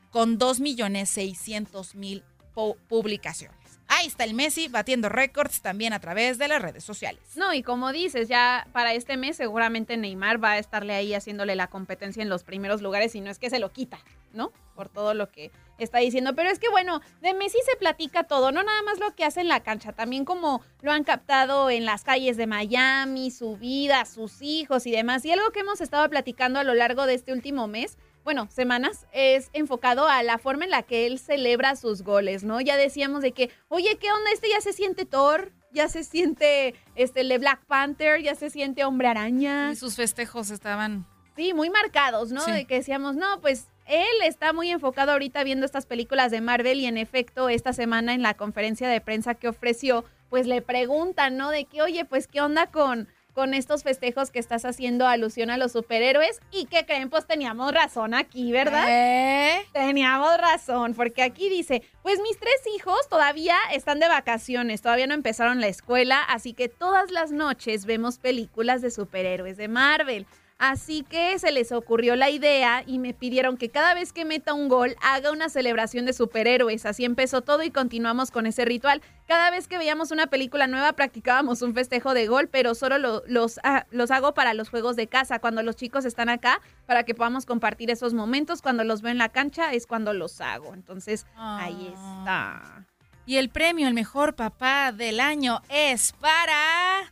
con 0.09 0.39
2 0.39 0.59
millones 0.61 1.09
600 1.11 1.93
mil 1.93 2.23
pu- 2.55 2.75
publicaciones. 2.87 3.60
Ahí 3.93 4.07
está 4.07 4.23
el 4.23 4.33
Messi 4.33 4.69
batiendo 4.69 5.09
récords 5.09 5.61
también 5.61 5.91
a 5.91 5.99
través 5.99 6.37
de 6.37 6.47
las 6.47 6.61
redes 6.61 6.81
sociales. 6.81 7.21
No, 7.35 7.53
y 7.53 7.61
como 7.61 7.91
dices, 7.91 8.29
ya 8.29 8.65
para 8.71 8.93
este 8.93 9.17
mes 9.17 9.35
seguramente 9.35 9.97
Neymar 9.97 10.41
va 10.41 10.51
a 10.51 10.59
estarle 10.59 10.93
ahí 10.93 11.13
haciéndole 11.13 11.57
la 11.57 11.67
competencia 11.67 12.23
en 12.23 12.29
los 12.29 12.45
primeros 12.45 12.81
lugares 12.81 13.15
y 13.15 13.19
no 13.19 13.29
es 13.29 13.37
que 13.37 13.49
se 13.49 13.59
lo 13.59 13.73
quita, 13.73 13.99
¿no? 14.31 14.53
Por 14.75 14.87
todo 14.87 15.13
lo 15.13 15.29
que 15.29 15.51
está 15.77 15.97
diciendo. 15.97 16.33
Pero 16.35 16.49
es 16.49 16.57
que 16.57 16.69
bueno, 16.69 17.01
de 17.21 17.33
Messi 17.33 17.57
se 17.69 17.75
platica 17.75 18.23
todo, 18.23 18.53
no 18.53 18.63
nada 18.63 18.81
más 18.83 18.97
lo 18.97 19.13
que 19.13 19.25
hace 19.25 19.41
en 19.41 19.49
la 19.49 19.59
cancha, 19.59 19.91
también 19.91 20.23
como 20.23 20.61
lo 20.81 20.93
han 20.93 21.03
captado 21.03 21.69
en 21.69 21.83
las 21.83 22.05
calles 22.05 22.37
de 22.37 22.47
Miami, 22.47 23.29
su 23.29 23.57
vida, 23.57 24.05
sus 24.05 24.41
hijos 24.41 24.85
y 24.85 24.91
demás. 24.91 25.25
Y 25.25 25.33
algo 25.33 25.51
que 25.51 25.59
hemos 25.59 25.81
estado 25.81 26.09
platicando 26.09 26.59
a 26.59 26.63
lo 26.63 26.75
largo 26.75 27.05
de 27.07 27.15
este 27.15 27.33
último 27.33 27.67
mes 27.67 27.97
bueno, 28.23 28.47
semanas, 28.49 29.07
es 29.11 29.49
enfocado 29.53 30.07
a 30.07 30.21
la 30.23 30.37
forma 30.37 30.65
en 30.65 30.71
la 30.71 30.83
que 30.83 31.05
él 31.07 31.19
celebra 31.19 31.75
sus 31.75 32.03
goles, 32.03 32.43
¿no? 32.43 32.61
Ya 32.61 32.77
decíamos 32.77 33.21
de 33.21 33.31
que, 33.31 33.49
oye, 33.67 33.97
¿qué 33.99 34.11
onda? 34.11 34.31
Este 34.31 34.49
ya 34.49 34.61
se 34.61 34.73
siente 34.73 35.05
Thor, 35.05 35.51
ya 35.71 35.87
se 35.87 36.03
siente 36.03 36.75
este, 36.95 37.21
el 37.21 37.29
de 37.29 37.37
Black 37.37 37.65
Panther, 37.65 38.21
ya 38.21 38.35
se 38.35 38.49
siente 38.49 38.85
Hombre 38.85 39.07
Araña. 39.07 39.71
Y 39.71 39.75
sus 39.75 39.95
festejos 39.95 40.51
estaban... 40.51 41.05
Sí, 41.35 41.53
muy 41.53 41.69
marcados, 41.69 42.31
¿no? 42.31 42.41
Sí. 42.41 42.51
De 42.51 42.65
que 42.65 42.75
decíamos, 42.75 43.15
no, 43.15 43.39
pues 43.41 43.67
él 43.87 44.05
está 44.23 44.53
muy 44.53 44.69
enfocado 44.69 45.13
ahorita 45.13 45.43
viendo 45.43 45.65
estas 45.65 45.85
películas 45.85 46.29
de 46.31 46.41
Marvel 46.41 46.79
y 46.79 46.85
en 46.85 46.97
efecto 46.97 47.49
esta 47.49 47.73
semana 47.73 48.13
en 48.13 48.21
la 48.21 48.35
conferencia 48.35 48.87
de 48.89 49.01
prensa 49.01 49.33
que 49.33 49.47
ofreció, 49.47 50.05
pues 50.29 50.45
le 50.45 50.61
preguntan, 50.61 51.37
¿no? 51.37 51.49
De 51.49 51.65
que, 51.65 51.81
oye, 51.81 52.05
pues 52.05 52.27
qué 52.27 52.41
onda 52.41 52.67
con, 52.67 53.07
con 53.33 53.53
estos 53.53 53.83
festejos 53.83 54.31
que 54.31 54.39
estás 54.39 54.65
haciendo 54.65 55.07
alusión 55.07 55.49
a 55.49 55.57
los 55.57 55.71
superhéroes 55.71 56.39
y 56.51 56.65
que 56.65 56.85
creen, 56.85 57.09
pues 57.09 57.25
teníamos 57.25 57.73
razón 57.73 58.13
aquí, 58.13 58.51
¿verdad? 58.51 58.85
¿Eh? 58.89 59.65
Teníamos 59.73 60.37
razón, 60.37 60.93
porque 60.93 61.23
aquí 61.23 61.49
dice, 61.49 61.83
pues 62.03 62.19
mis 62.21 62.37
tres 62.37 62.61
hijos 62.75 63.07
todavía 63.09 63.55
están 63.73 63.99
de 63.99 64.07
vacaciones, 64.07 64.81
todavía 64.81 65.07
no 65.07 65.13
empezaron 65.13 65.61
la 65.61 65.67
escuela, 65.67 66.21
así 66.23 66.53
que 66.53 66.69
todas 66.69 67.11
las 67.11 67.31
noches 67.31 67.85
vemos 67.85 68.17
películas 68.17 68.81
de 68.81 68.91
superhéroes 68.91 69.57
de 69.57 69.67
Marvel. 69.67 70.25
Así 70.63 71.01
que 71.09 71.39
se 71.39 71.51
les 71.51 71.71
ocurrió 71.71 72.15
la 72.15 72.29
idea 72.29 72.83
y 72.85 72.99
me 72.99 73.15
pidieron 73.15 73.57
que 73.57 73.69
cada 73.69 73.95
vez 73.95 74.13
que 74.13 74.25
meta 74.25 74.53
un 74.53 74.67
gol 74.69 74.95
haga 75.01 75.31
una 75.31 75.49
celebración 75.49 76.05
de 76.05 76.13
superhéroes. 76.13 76.85
Así 76.85 77.03
empezó 77.03 77.41
todo 77.41 77.63
y 77.63 77.71
continuamos 77.71 78.29
con 78.29 78.45
ese 78.45 78.63
ritual. 78.63 79.01
Cada 79.27 79.49
vez 79.49 79.67
que 79.67 79.79
veíamos 79.79 80.11
una 80.11 80.27
película 80.27 80.67
nueva 80.67 80.93
practicábamos 80.93 81.63
un 81.63 81.73
festejo 81.73 82.13
de 82.13 82.27
gol, 82.27 82.47
pero 82.47 82.75
solo 82.75 82.99
lo- 82.99 83.23
los, 83.25 83.59
ah, 83.63 83.87
los 83.89 84.11
hago 84.11 84.35
para 84.35 84.53
los 84.53 84.69
juegos 84.69 84.95
de 84.95 85.07
casa, 85.07 85.39
cuando 85.39 85.63
los 85.63 85.75
chicos 85.77 86.05
están 86.05 86.29
acá, 86.29 86.61
para 86.85 87.05
que 87.05 87.15
podamos 87.15 87.47
compartir 87.47 87.89
esos 87.89 88.13
momentos. 88.13 88.61
Cuando 88.61 88.83
los 88.83 89.01
veo 89.01 89.11
en 89.11 89.17
la 89.17 89.29
cancha 89.29 89.73
es 89.73 89.87
cuando 89.87 90.13
los 90.13 90.41
hago. 90.41 90.75
Entonces, 90.75 91.25
ahí 91.35 91.91
está. 91.91 92.85
Y 93.25 93.37
el 93.37 93.49
premio, 93.49 93.87
el 93.87 93.95
mejor 93.95 94.35
papá 94.35 94.91
del 94.91 95.19
año, 95.21 95.61
es 95.69 96.13
para. 96.13 97.09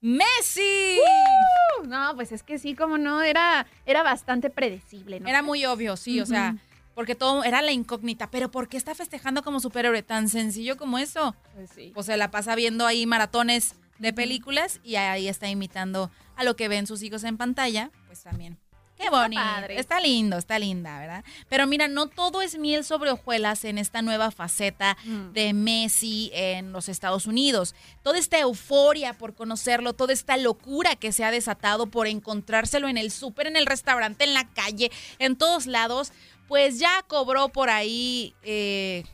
¡Messi! 0.00 0.98
Uh, 0.98 1.86
No, 1.86 2.14
pues 2.14 2.32
es 2.32 2.42
que 2.42 2.58
sí, 2.58 2.74
como 2.74 2.98
no, 2.98 3.22
era, 3.22 3.66
era 3.86 4.02
bastante 4.02 4.50
predecible, 4.50 5.20
¿no? 5.20 5.28
Era 5.28 5.42
muy 5.42 5.64
obvio, 5.66 5.96
sí, 5.96 6.20
o 6.20 6.26
sea, 6.26 6.56
porque 6.94 7.14
todo 7.14 7.44
era 7.44 7.62
la 7.62 7.72
incógnita. 7.72 8.30
Pero 8.30 8.50
¿por 8.50 8.68
qué 8.68 8.76
está 8.76 8.94
festejando 8.94 9.42
como 9.42 9.60
superhéroe 9.60 10.02
tan 10.02 10.28
sencillo 10.28 10.76
como 10.76 10.98
eso? 10.98 11.34
Pues 11.54 11.70
sí. 11.74 11.90
Pues 11.94 12.06
se 12.06 12.16
la 12.16 12.30
pasa 12.30 12.54
viendo 12.54 12.86
ahí 12.86 13.06
maratones 13.06 13.74
de 13.98 14.12
películas 14.12 14.80
y 14.82 14.96
ahí 14.96 15.28
está 15.28 15.48
imitando 15.48 16.10
a 16.36 16.44
lo 16.44 16.56
que 16.56 16.68
ven 16.68 16.86
sus 16.86 17.02
hijos 17.02 17.24
en 17.24 17.36
pantalla, 17.36 17.90
pues 18.06 18.22
también. 18.22 18.58
Qué 19.00 19.10
bonito. 19.10 19.40
padre. 19.42 19.78
Está 19.78 20.00
lindo, 20.00 20.36
está 20.36 20.58
linda, 20.58 20.98
¿verdad? 20.98 21.24
Pero 21.48 21.66
mira, 21.66 21.88
no 21.88 22.06
todo 22.08 22.42
es 22.42 22.58
miel 22.58 22.84
sobre 22.84 23.10
hojuelas 23.10 23.64
en 23.64 23.78
esta 23.78 24.02
nueva 24.02 24.30
faceta 24.30 24.96
Mm. 25.04 25.32
de 25.32 25.52
Messi 25.54 26.30
en 26.34 26.72
los 26.72 26.88
Estados 26.88 27.26
Unidos. 27.26 27.74
Toda 28.02 28.18
esta 28.18 28.38
euforia 28.38 29.14
por 29.14 29.34
conocerlo, 29.34 29.92
toda 29.94 30.12
esta 30.12 30.36
locura 30.36 30.96
que 30.96 31.12
se 31.12 31.24
ha 31.24 31.30
desatado 31.30 31.86
por 31.86 32.06
encontrárselo 32.06 32.88
en 32.88 32.98
el 32.98 33.10
súper, 33.10 33.46
en 33.46 33.56
el 33.56 33.66
restaurante, 33.66 34.24
en 34.24 34.34
la 34.34 34.48
calle, 34.48 34.90
en 35.18 35.36
todos 35.36 35.66
lados, 35.66 36.12
pues 36.48 36.78
ya 36.78 37.02
cobró 37.06 37.48
por 37.48 37.70
ahí, 37.70 38.34
eh, 38.42 39.04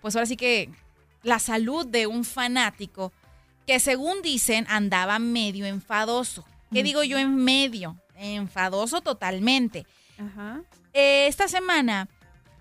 pues 0.00 0.16
ahora 0.16 0.26
sí 0.26 0.36
que 0.36 0.70
la 1.22 1.38
salud 1.38 1.86
de 1.86 2.06
un 2.06 2.24
fanático 2.24 3.12
que 3.66 3.78
según 3.78 4.22
dicen 4.22 4.64
andaba 4.68 5.18
medio 5.18 5.66
enfadoso. 5.66 6.44
¿Qué 6.72 6.82
digo 6.82 7.02
yo 7.04 7.18
en 7.18 7.36
medio? 7.36 7.96
Enfadoso 8.20 9.00
totalmente. 9.00 9.86
Ajá. 10.18 10.62
Eh, 10.92 11.26
esta 11.26 11.48
semana 11.48 12.08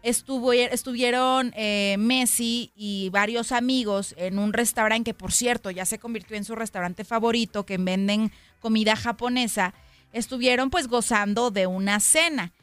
estuvo, 0.02 0.54
estuvieron 0.54 1.52
eh, 1.56 1.98
Messi 2.00 2.72
y 2.76 3.10
varios 3.10 3.52
amigos 3.52 4.16
en 4.18 4.40
un 4.40 4.54
restaurante 4.54 5.12
que, 5.12 5.14
por 5.14 5.32
cierto, 5.32 5.70
ya 5.70 5.86
se 5.86 6.00
convirtió 6.00 6.38
en 6.38 6.46
su 6.46 6.56
restaurante 6.56 7.04
favorito, 7.04 7.66
que 7.66 7.78
venden 7.78 8.32
comida 8.60 8.96
japonesa. 8.96 9.74
Estuvieron 10.14 10.70
pues 10.70 10.88
gozando 10.88 11.52
de 11.52 11.68
una 11.68 12.00
cena. 12.00 12.54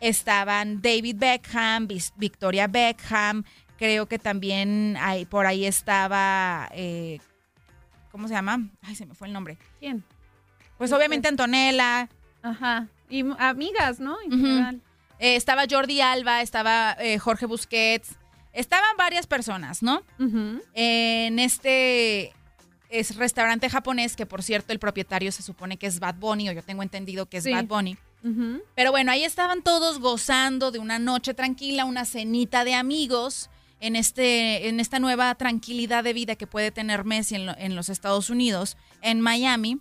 Estaban 0.00 0.82
David 0.82 1.16
Beckham, 1.18 1.88
Victoria 2.16 2.66
Beckham, 2.66 3.44
creo 3.78 4.06
que 4.06 4.18
también 4.18 4.96
por 5.30 5.46
ahí 5.46 5.64
estaba, 5.64 6.68
eh, 6.72 7.18
¿cómo 8.10 8.28
se 8.28 8.34
llama? 8.34 8.68
Ay, 8.82 8.94
se 8.94 9.06
me 9.06 9.14
fue 9.14 9.28
el 9.28 9.32
nombre. 9.32 9.56
¿Quién? 9.78 10.04
Pues 10.76 10.92
obviamente 10.92 11.28
Antonella, 11.28 12.10
Ajá. 12.50 12.86
Y 13.08 13.24
amigas, 13.38 14.00
¿no? 14.00 14.16
En 14.24 14.32
Ujú. 14.34 14.42
general. 14.46 14.80
Eh, 15.18 15.36
estaba 15.36 15.64
Jordi 15.70 16.00
Alba, 16.00 16.42
estaba 16.42 16.96
eh, 17.00 17.18
Jorge 17.18 17.46
Busquets, 17.46 18.10
estaban 18.52 18.96
varias 18.98 19.26
personas, 19.26 19.82
¿no? 19.82 20.02
En 20.74 21.38
este 21.38 22.32
es 22.88 23.16
restaurante 23.16 23.68
japonés, 23.68 24.14
que 24.16 24.26
por 24.26 24.42
cierto 24.42 24.72
el 24.72 24.78
propietario 24.78 25.32
se 25.32 25.42
supone 25.42 25.76
que 25.76 25.86
es 25.86 25.98
Bad 26.00 26.16
Bunny, 26.16 26.48
o 26.48 26.52
yo 26.52 26.62
tengo 26.62 26.82
entendido 26.82 27.26
que 27.26 27.38
es 27.38 27.44
Sí. 27.44 27.52
Bad 27.52 27.66
Bunny. 27.66 27.96
Pero 28.74 28.90
bueno, 28.90 29.12
ahí 29.12 29.22
estaban 29.24 29.62
todos 29.62 30.00
gozando 30.00 30.72
de 30.72 30.80
una 30.80 30.98
noche 30.98 31.32
tranquila, 31.32 31.84
una 31.84 32.04
cenita 32.04 32.64
de 32.64 32.74
amigos 32.74 33.50
en, 33.78 33.94
este, 33.94 34.68
en 34.68 34.80
esta 34.80 34.98
nueva 34.98 35.32
tranquilidad 35.36 36.02
de 36.02 36.12
vida 36.12 36.34
que 36.34 36.46
puede 36.48 36.72
tener 36.72 37.04
Messi 37.04 37.36
en, 37.36 37.46
lo- 37.46 37.56
en 37.56 37.76
los 37.76 37.88
Estados 37.88 38.28
Unidos, 38.28 38.76
en 39.00 39.20
Miami. 39.20 39.78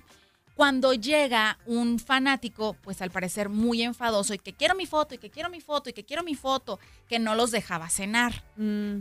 Cuando 0.55 0.93
llega 0.93 1.59
un 1.65 1.99
fanático, 1.99 2.77
pues 2.81 3.01
al 3.01 3.11
parecer 3.11 3.49
muy 3.49 3.81
enfadoso, 3.81 4.33
y 4.33 4.39
que 4.39 4.53
quiero 4.53 4.73
mi 4.73 4.85
foto, 4.85 5.13
y 5.13 5.17
que 5.17 5.29
quiero 5.29 5.49
mi 5.49 5.59
foto, 5.59 5.89
y 5.89 5.93
que 5.93 6.05
quiero 6.05 6.23
mi 6.23 6.35
foto, 6.35 6.79
que 7.09 7.19
no 7.19 7.35
los 7.35 7.51
dejaba 7.51 7.89
cenar. 7.89 8.43
Mm. 8.55 8.99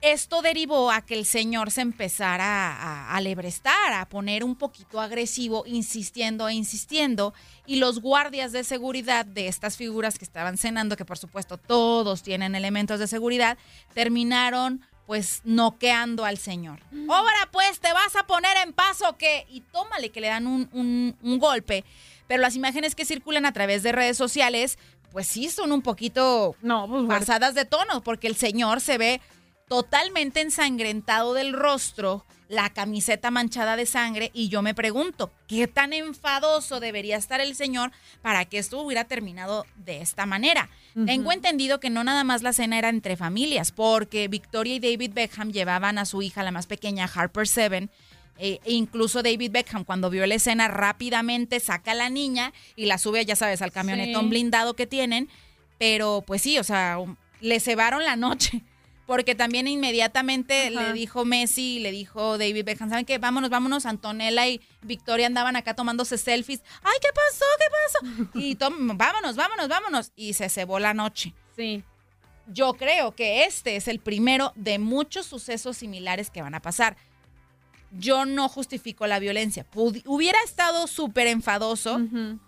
Esto 0.00 0.42
derivó 0.42 0.90
a 0.90 1.00
que 1.00 1.14
el 1.14 1.24
señor 1.24 1.70
se 1.70 1.80
empezara 1.80 2.44
a, 2.44 3.10
a 3.10 3.16
alebrestar, 3.16 3.92
a 3.94 4.06
poner 4.08 4.44
un 4.44 4.54
poquito 4.54 5.00
agresivo, 5.00 5.64
insistiendo 5.66 6.48
e 6.48 6.54
insistiendo. 6.54 7.32
Y 7.66 7.76
los 7.76 8.00
guardias 8.00 8.52
de 8.52 8.64
seguridad 8.64 9.24
de 9.24 9.48
estas 9.48 9.78
figuras 9.78 10.18
que 10.18 10.24
estaban 10.24 10.58
cenando, 10.58 10.96
que 10.96 11.06
por 11.06 11.16
supuesto 11.16 11.56
todos 11.56 12.22
tienen 12.22 12.54
elementos 12.54 13.00
de 13.00 13.06
seguridad, 13.06 13.56
terminaron 13.94 14.82
pues 15.06 15.42
noqueando 15.44 16.24
al 16.24 16.38
señor. 16.38 16.80
Ahora 17.08 17.48
pues 17.52 17.80
te 17.80 17.92
vas 17.92 18.16
a 18.16 18.26
poner 18.26 18.56
en 18.64 18.72
paso 18.72 19.16
que... 19.18 19.46
Y 19.50 19.60
tómale 19.60 20.10
que 20.10 20.20
le 20.20 20.28
dan 20.28 20.46
un, 20.46 20.68
un- 20.72 21.16
un 21.22 21.38
golpe. 21.38 21.84
Pero 22.26 22.40
las 22.40 22.56
imágenes 22.56 22.94
que 22.94 23.04
circulan 23.04 23.44
a 23.44 23.52
través 23.52 23.82
de 23.82 23.92
redes 23.92 24.16
sociales, 24.16 24.78
pues 25.12 25.26
sí 25.26 25.50
son 25.50 25.72
un 25.72 25.82
poquito 25.82 26.56
No, 26.62 26.88
pues 26.88 27.04
pasadas 27.20 27.54
de 27.54 27.64
tono, 27.66 28.02
porque 28.02 28.26
el 28.26 28.34
señor 28.36 28.80
se 28.80 28.96
ve 28.98 29.20
totalmente 29.68 30.40
ensangrentado 30.40 31.34
del 31.34 31.52
rostro, 31.52 32.24
la 32.48 32.68
camiseta 32.70 33.30
manchada 33.30 33.74
de 33.76 33.86
sangre, 33.86 34.30
y 34.34 34.48
yo 34.48 34.60
me 34.62 34.74
pregunto, 34.74 35.32
¿qué 35.48 35.66
tan 35.66 35.92
enfadoso 35.92 36.78
debería 36.78 37.16
estar 37.16 37.40
el 37.40 37.54
señor 37.56 37.90
para 38.22 38.44
que 38.44 38.58
esto 38.58 38.80
hubiera 38.80 39.04
terminado 39.04 39.66
de 39.76 40.02
esta 40.02 40.26
manera? 40.26 40.68
Tengo 41.06 41.32
entendido 41.32 41.80
que 41.80 41.90
no 41.90 42.04
nada 42.04 42.22
más 42.22 42.42
la 42.42 42.52
cena 42.52 42.78
era 42.78 42.90
entre 42.90 43.16
familias, 43.16 43.72
porque 43.72 44.28
Victoria 44.28 44.74
y 44.76 44.80
David 44.80 45.12
Beckham 45.14 45.50
llevaban 45.50 45.98
a 45.98 46.04
su 46.04 46.22
hija, 46.22 46.42
la 46.44 46.52
más 46.52 46.66
pequeña, 46.66 47.10
Harper 47.12 47.48
Seven, 47.48 47.90
e 48.38 48.60
incluso 48.66 49.22
David 49.22 49.50
Beckham, 49.50 49.84
cuando 49.84 50.10
vio 50.10 50.26
la 50.26 50.34
escena, 50.34 50.68
rápidamente 50.68 51.58
saca 51.60 51.92
a 51.92 51.94
la 51.94 52.10
niña 52.10 52.52
y 52.76 52.86
la 52.86 52.98
sube, 52.98 53.24
ya 53.24 53.36
sabes, 53.36 53.62
al 53.62 53.72
camionetón 53.72 54.24
Sí. 54.24 54.28
blindado 54.30 54.74
que 54.74 54.86
tienen. 54.86 55.28
Pero 55.78 56.22
pues 56.26 56.42
sí, 56.42 56.58
o 56.58 56.64
sea, 56.64 56.98
le 57.40 57.58
cebaron 57.60 58.04
la 58.04 58.16
noche. 58.16 58.62
Porque 59.06 59.34
también 59.34 59.68
inmediatamente 59.68 60.68
Ajá. 60.68 60.88
le 60.88 60.92
dijo 60.94 61.24
Messi, 61.24 61.78
le 61.78 61.92
dijo 61.92 62.38
David 62.38 62.64
Beckham, 62.64 62.88
¿saben 62.88 63.04
qué? 63.04 63.18
Vámonos, 63.18 63.50
vámonos. 63.50 63.84
Antonella 63.84 64.46
y 64.48 64.60
Victoria 64.82 65.26
andaban 65.26 65.56
acá 65.56 65.74
tomándose 65.74 66.16
selfies. 66.16 66.62
¡Ay, 66.82 66.96
qué 67.02 67.08
pasó! 67.14 67.44
¿Qué 67.58 67.66
pasó? 67.70 68.30
Y 68.38 68.54
vámonos, 68.94 69.36
vámonos, 69.36 69.68
vámonos. 69.68 70.12
Y 70.16 70.32
se 70.32 70.48
cebó 70.48 70.78
la 70.78 70.94
noche. 70.94 71.34
Sí. 71.54 71.84
Yo 72.46 72.74
creo 72.74 73.14
que 73.14 73.44
este 73.44 73.76
es 73.76 73.88
el 73.88 74.00
primero 74.00 74.52
de 74.54 74.78
muchos 74.78 75.26
sucesos 75.26 75.76
similares 75.76 76.30
que 76.30 76.42
van 76.42 76.54
a 76.54 76.60
pasar. 76.60 76.96
Yo 77.96 78.24
no 78.24 78.48
justifico 78.48 79.06
la 79.06 79.18
violencia. 79.20 79.66
Hubiera 79.74 80.38
estado 80.44 80.86
súper 80.88 81.28
enfadoso, 81.28 82.00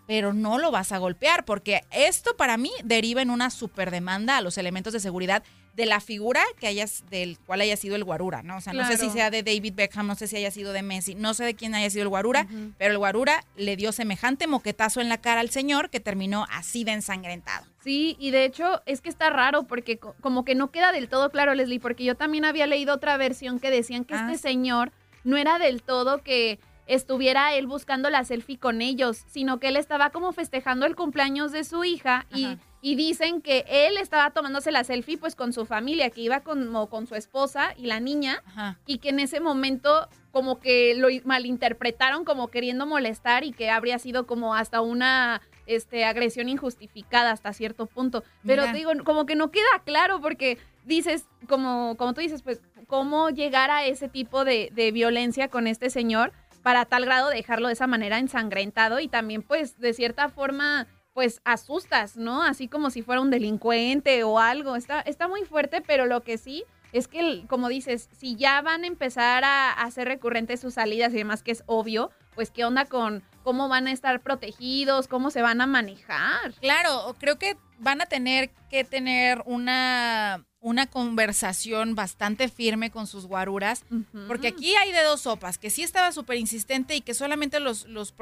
pero 0.07 0.33
no 0.33 0.59
lo 0.59 0.73
vas 0.73 0.90
a 0.90 0.99
golpear, 0.99 1.45
porque 1.45 1.83
esto 1.92 2.37
para 2.37 2.57
mí 2.57 2.73
deriva 2.83 3.23
en 3.23 3.31
una 3.31 3.51
super 3.51 3.92
demanda 3.92 4.37
a 4.37 4.40
los 4.40 4.59
elementos 4.59 4.92
de 4.92 5.01
seguridad 5.01 5.45
de 5.77 5.87
la 5.87 6.01
figura 6.01 6.43
que 6.59 6.67
hayas, 6.67 7.05
del 7.11 7.39
cual 7.47 7.61
haya 7.61 7.77
sido 7.77 7.97
el 7.97 8.03
guarura, 8.05 8.43
¿no? 8.43 8.57
O 8.57 8.61
sea, 8.62 8.73
no 8.73 8.87
sé 8.87 8.97
si 8.97 9.11
sea 9.11 9.31
de 9.31 9.43
David 9.43 9.75
Beckham, 9.75 10.07
no 10.07 10.15
sé 10.15 10.27
si 10.27 10.37
haya 10.37 10.51
sido 10.51 10.73
de 10.73 10.83
Messi, 10.83 11.15
no 11.15 11.35
sé 11.35 11.45
de 11.45 11.55
quién 11.55 11.75
haya 11.75 11.91
sido 11.91 12.03
el 12.05 12.09
guarura, 12.09 12.47
pero 12.79 12.93
el 12.93 12.99
guarura 12.99 13.45
le 13.57 13.77
dio 13.77 13.93
semejante 13.93 14.47
moquetazo 14.47 15.03
en 15.03 15.09
la 15.11 15.19
cara 15.21 15.41
al 15.43 15.51
señor 15.51 15.91
que 15.91 16.01
terminó 16.01 16.47
así 16.51 16.83
de 16.85 16.93
ensangrentado. 16.93 17.67
Sí, 17.85 18.17
y 18.19 18.31
de 18.31 18.47
hecho 18.47 18.81
es 18.87 19.01
que 19.03 19.11
está 19.11 19.29
raro 19.31 19.65
porque 19.65 19.99
co- 19.99 20.17
como 20.23 20.45
que 20.47 20.55
no 20.55 20.71
queda 20.71 20.93
del 20.93 21.09
todo 21.09 21.31
claro, 21.31 21.55
Leslie, 21.55 21.79
porque 21.79 22.05
yo 22.05 22.15
también 22.17 22.45
había 22.47 22.67
leído 22.67 22.95
otra 22.95 23.17
versión 23.19 23.61
que 23.61 23.71
decían 23.71 24.05
que 24.05 24.15
Ah, 24.15 24.23
este 24.33 24.39
sí. 24.39 24.43
señor 24.55 24.93
no 25.25 25.37
era 25.37 25.59
del 25.59 25.83
todo 25.83 26.23
que 26.23 26.59
estuviera 26.87 27.55
él 27.55 27.67
buscando 27.67 28.11
la 28.11 28.25
selfie 28.25 28.59
con 28.59 28.81
ellos, 28.81 29.19
sino 29.29 29.59
que 29.59 29.69
él 29.69 29.77
estaba 29.77 30.11
como 30.11 30.33
festejando 30.33 30.87
el 30.87 30.97
cumpleaños 30.97 31.53
de 31.53 31.65
su 31.65 31.85
hija 31.85 32.19
Ajá. 32.31 32.39
y 32.39 32.59
dicen 32.83 33.43
que 33.43 33.65
él 33.69 33.97
estaba 33.97 34.31
tomándose 34.31 34.71
la 34.71 34.85
selfie 34.85 35.19
pues 35.19 35.35
con 35.35 35.53
su 35.53 35.67
familia, 35.67 36.11
que 36.11 36.21
iba 36.21 36.41
como 36.41 36.89
con 36.89 37.07
su 37.07 37.15
esposa 37.15 37.75
y 37.77 37.87
la 37.87 38.01
niña 38.01 38.43
Ajá. 38.47 38.79
y 38.87 38.99
que 38.99 39.09
en 39.09 39.21
ese 39.21 39.41
momento 39.41 40.09
como 40.31 40.61
que 40.61 40.95
lo 40.95 41.09
malinterpretaron 41.25 42.25
como 42.25 42.49
queriendo 42.49 42.87
molestar 42.87 43.43
y 43.45 43.53
que 43.53 43.71
habría 43.71 43.99
sido 43.99 44.27
como 44.27 44.55
hasta 44.55 44.83
una 44.83 45.41
este, 45.67 46.05
agresión 46.05 46.49
injustificada 46.49 47.31
hasta 47.31 47.53
cierto 47.53 47.87
punto. 47.87 48.23
Pero 48.45 48.62
Mira. 48.62 48.73
te 48.73 48.79
digo, 48.79 48.93
como 49.05 49.27
que 49.27 49.35
no 49.35 49.51
queda 49.51 49.83
claro 49.85 50.21
porque 50.21 50.59
dices, 50.85 51.27
como, 51.49 51.97
como 51.97 52.12
tú 52.12 52.21
dices, 52.21 52.43
pues, 52.43 52.61
¿cómo 52.87 53.31
llegar 53.31 53.71
a 53.71 53.87
ese 53.87 54.09
tipo 54.09 54.45
de, 54.45 54.71
de 54.75 54.93
violencia 54.93 55.49
con 55.49 55.67
este 55.67 55.91
señor 55.91 56.33
para 56.62 56.85
tal 56.85 57.05
grado 57.05 57.29
de 57.29 57.37
dejarlo 57.37 57.69
de 57.69 57.75
esa 57.75 57.87
manera 57.87 58.19
ensangrentado 58.19 58.99
y 58.99 59.07
también 59.07 59.43
pues 59.43 59.79
de 59.79 59.93
cierta 59.93 60.29
forma 60.29 60.89
pues 61.17 61.41
asustas, 61.47 62.19
¿no? 62.19 62.43
Así 62.43 62.69
como 62.69 62.91
si 62.91 63.01
fuera 63.01 63.23
un 63.23 63.31
delincuente 63.31 64.23
o 64.23 64.39
algo. 64.39 64.77
Está, 64.77 65.01
está 65.01 65.29
muy 65.29 65.47
fuerte, 65.47 65.81
pero 65.81 66.05
lo 66.05 66.21
que 66.21 66.37
sí 66.37 66.63
es 66.93 67.09
que, 67.09 67.47
como 67.49 67.69
dices, 67.71 68.11
si 68.13 68.37
ya 68.37 68.61
van 68.61 68.85
a 68.85 68.87
empezar 68.87 69.43
a 69.43 69.73
hacer 69.73 70.09
recurrentes 70.09 70.61
sus 70.61 70.75
salidas 70.75 71.15
y 71.15 71.17
demás, 71.17 71.43
que 71.43 71.53
es 71.53 71.65
obvio, 71.65 72.11
pues 72.35 72.51
qué 72.51 72.67
onda 72.67 72.85
con, 72.85 73.23
cómo 73.45 73.71
van 73.71 73.87
a 73.87 73.93
estar 73.93 74.21
protegidos, 74.21 75.09
cómo 75.09 75.31
se 75.31 75.41
van 75.41 75.63
a 75.63 75.67
manejar. 75.67 76.53
Claro, 76.61 77.17
creo 77.19 77.39
que 77.39 77.57
van 77.79 78.03
a 78.03 78.07
tener 78.07 78.51
que 78.69 78.85
tener 78.85 79.43
una, 79.47 80.45
una 80.67 80.89
conversación 80.89 81.95
bastante 81.95 82.49
firme 82.49 82.91
con 82.91 83.07
sus 83.07 83.27
guaruras, 83.27 83.85
porque 84.27 84.49
aquí 84.49 84.75
hay 84.75 84.91
de 84.91 85.01
dos 85.05 85.21
sopas, 85.21 85.59
que 85.59 85.71
sí 85.71 85.85
estaba 85.85 86.11
súper 86.11 86.39
insistente 86.39 86.97
y 86.97 87.03
que 87.03 87.15
solamente 87.15 87.61
los, 87.61 87.87
los, 87.87 88.13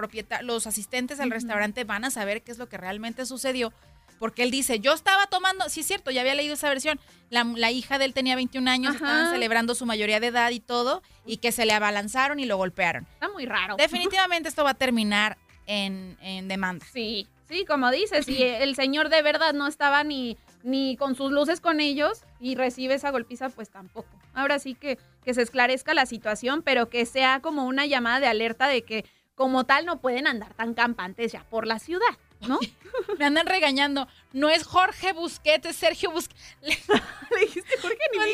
los 0.43 0.67
asistentes 0.67 1.21
al 1.21 1.31
restaurante 1.31 1.85
van 1.85 2.05
a 2.05 2.11
saber 2.11 2.43
qué 2.43 2.53
es 2.53 2.59
lo 2.59 2.69
que 2.69 2.77
realmente 2.77 3.25
sucedió, 3.25 3.73
porque 4.19 4.43
él 4.43 4.51
dice, 4.51 4.79
yo 4.79 4.93
estaba 4.93 5.27
tomando, 5.27 5.71
sí 5.71 5.81
es 5.81 5.87
cierto, 5.87 6.11
ya 6.11 6.21
había 6.21 6.35
leído 6.35 6.53
esa 6.53 6.69
versión, 6.69 7.01
la, 7.31 7.71
hija 7.71 7.99
de 7.99 8.05
él 8.05 8.13
tenía 8.13 8.37
21 8.37 8.71
años, 8.71 8.97
estaban 8.97 9.31
celebrando 9.31 9.75
su 9.75 9.87
mayoría 9.87 10.21
de 10.21 10.27
edad 10.27 10.51
y 10.51 10.61
todo, 10.61 11.03
y 11.25 11.39
que 11.39 11.51
se 11.51 11.65
le 11.65 11.73
abalanzaron 11.73 12.41
y 12.41 12.45
lo 12.45 12.59
golpearon. 12.59 13.07
Está 13.15 13.31
muy 13.31 13.47
raro. 13.47 13.77
Definitivamente 13.77 14.51
esto 14.51 14.65
va 14.65 14.73
a 14.73 14.75
terminar 14.75 15.39
en, 15.65 16.19
en 16.21 16.47
demanda. 16.49 16.85
Sí, 16.93 17.27
sí, 17.49 17.65
como 17.65 17.91
dices, 17.91 18.29
y 18.29 18.43
el 18.43 18.75
señor 18.77 19.09
de 19.09 19.23
verdad 19.23 19.55
no 19.55 19.67
estaba 19.67 20.05
ni, 20.05 20.37
ni 20.65 20.97
con 20.97 21.15
sus 21.15 21.31
luces 21.31 21.61
con 21.61 21.79
ellos 21.79 22.25
y 22.41 22.57
recibe 22.57 22.95
esa 22.95 23.11
golpiza, 23.11 23.51
pues 23.51 23.71
tampoco. 23.71 24.09
Ahora 24.33 24.59
sí 24.59 24.75
que, 24.75 24.99
que 25.25 25.35
se 25.35 25.43
esclarezca 25.43 25.95
la 25.95 26.07
situación, 26.07 26.63
pero 26.63 26.89
que 26.89 27.07
sea 27.07 27.41
como 27.41 27.67
una 27.67 27.87
llamada 27.87 28.19
de 28.19 28.27
alerta 28.27 28.67
de 28.67 28.83
que 28.83 29.05
como 29.35 29.65
tal 29.65 29.85
no 29.85 30.01
pueden 30.01 30.27
andar 30.27 30.55
tan 30.55 30.75
campantes 30.75 31.33
ya 31.33 31.45
por 31.45 31.67
la 31.67 31.79
ciudad. 31.79 32.17
¿no? 32.49 32.59
Me 33.19 33.25
andan 33.25 33.47
regañando. 33.47 34.09
No 34.33 34.49
es 34.49 34.65
Jorge 34.65 35.13
Busquets, 35.13 35.67
es 35.67 35.77
Sergio 35.77 36.11
Busquets. 36.11 36.41
Le, 36.63 37.41
dijiste 37.41 37.77
Jorge 37.81 37.99
ni 38.13 38.19
no, 38.19 38.25
me, 38.25 38.31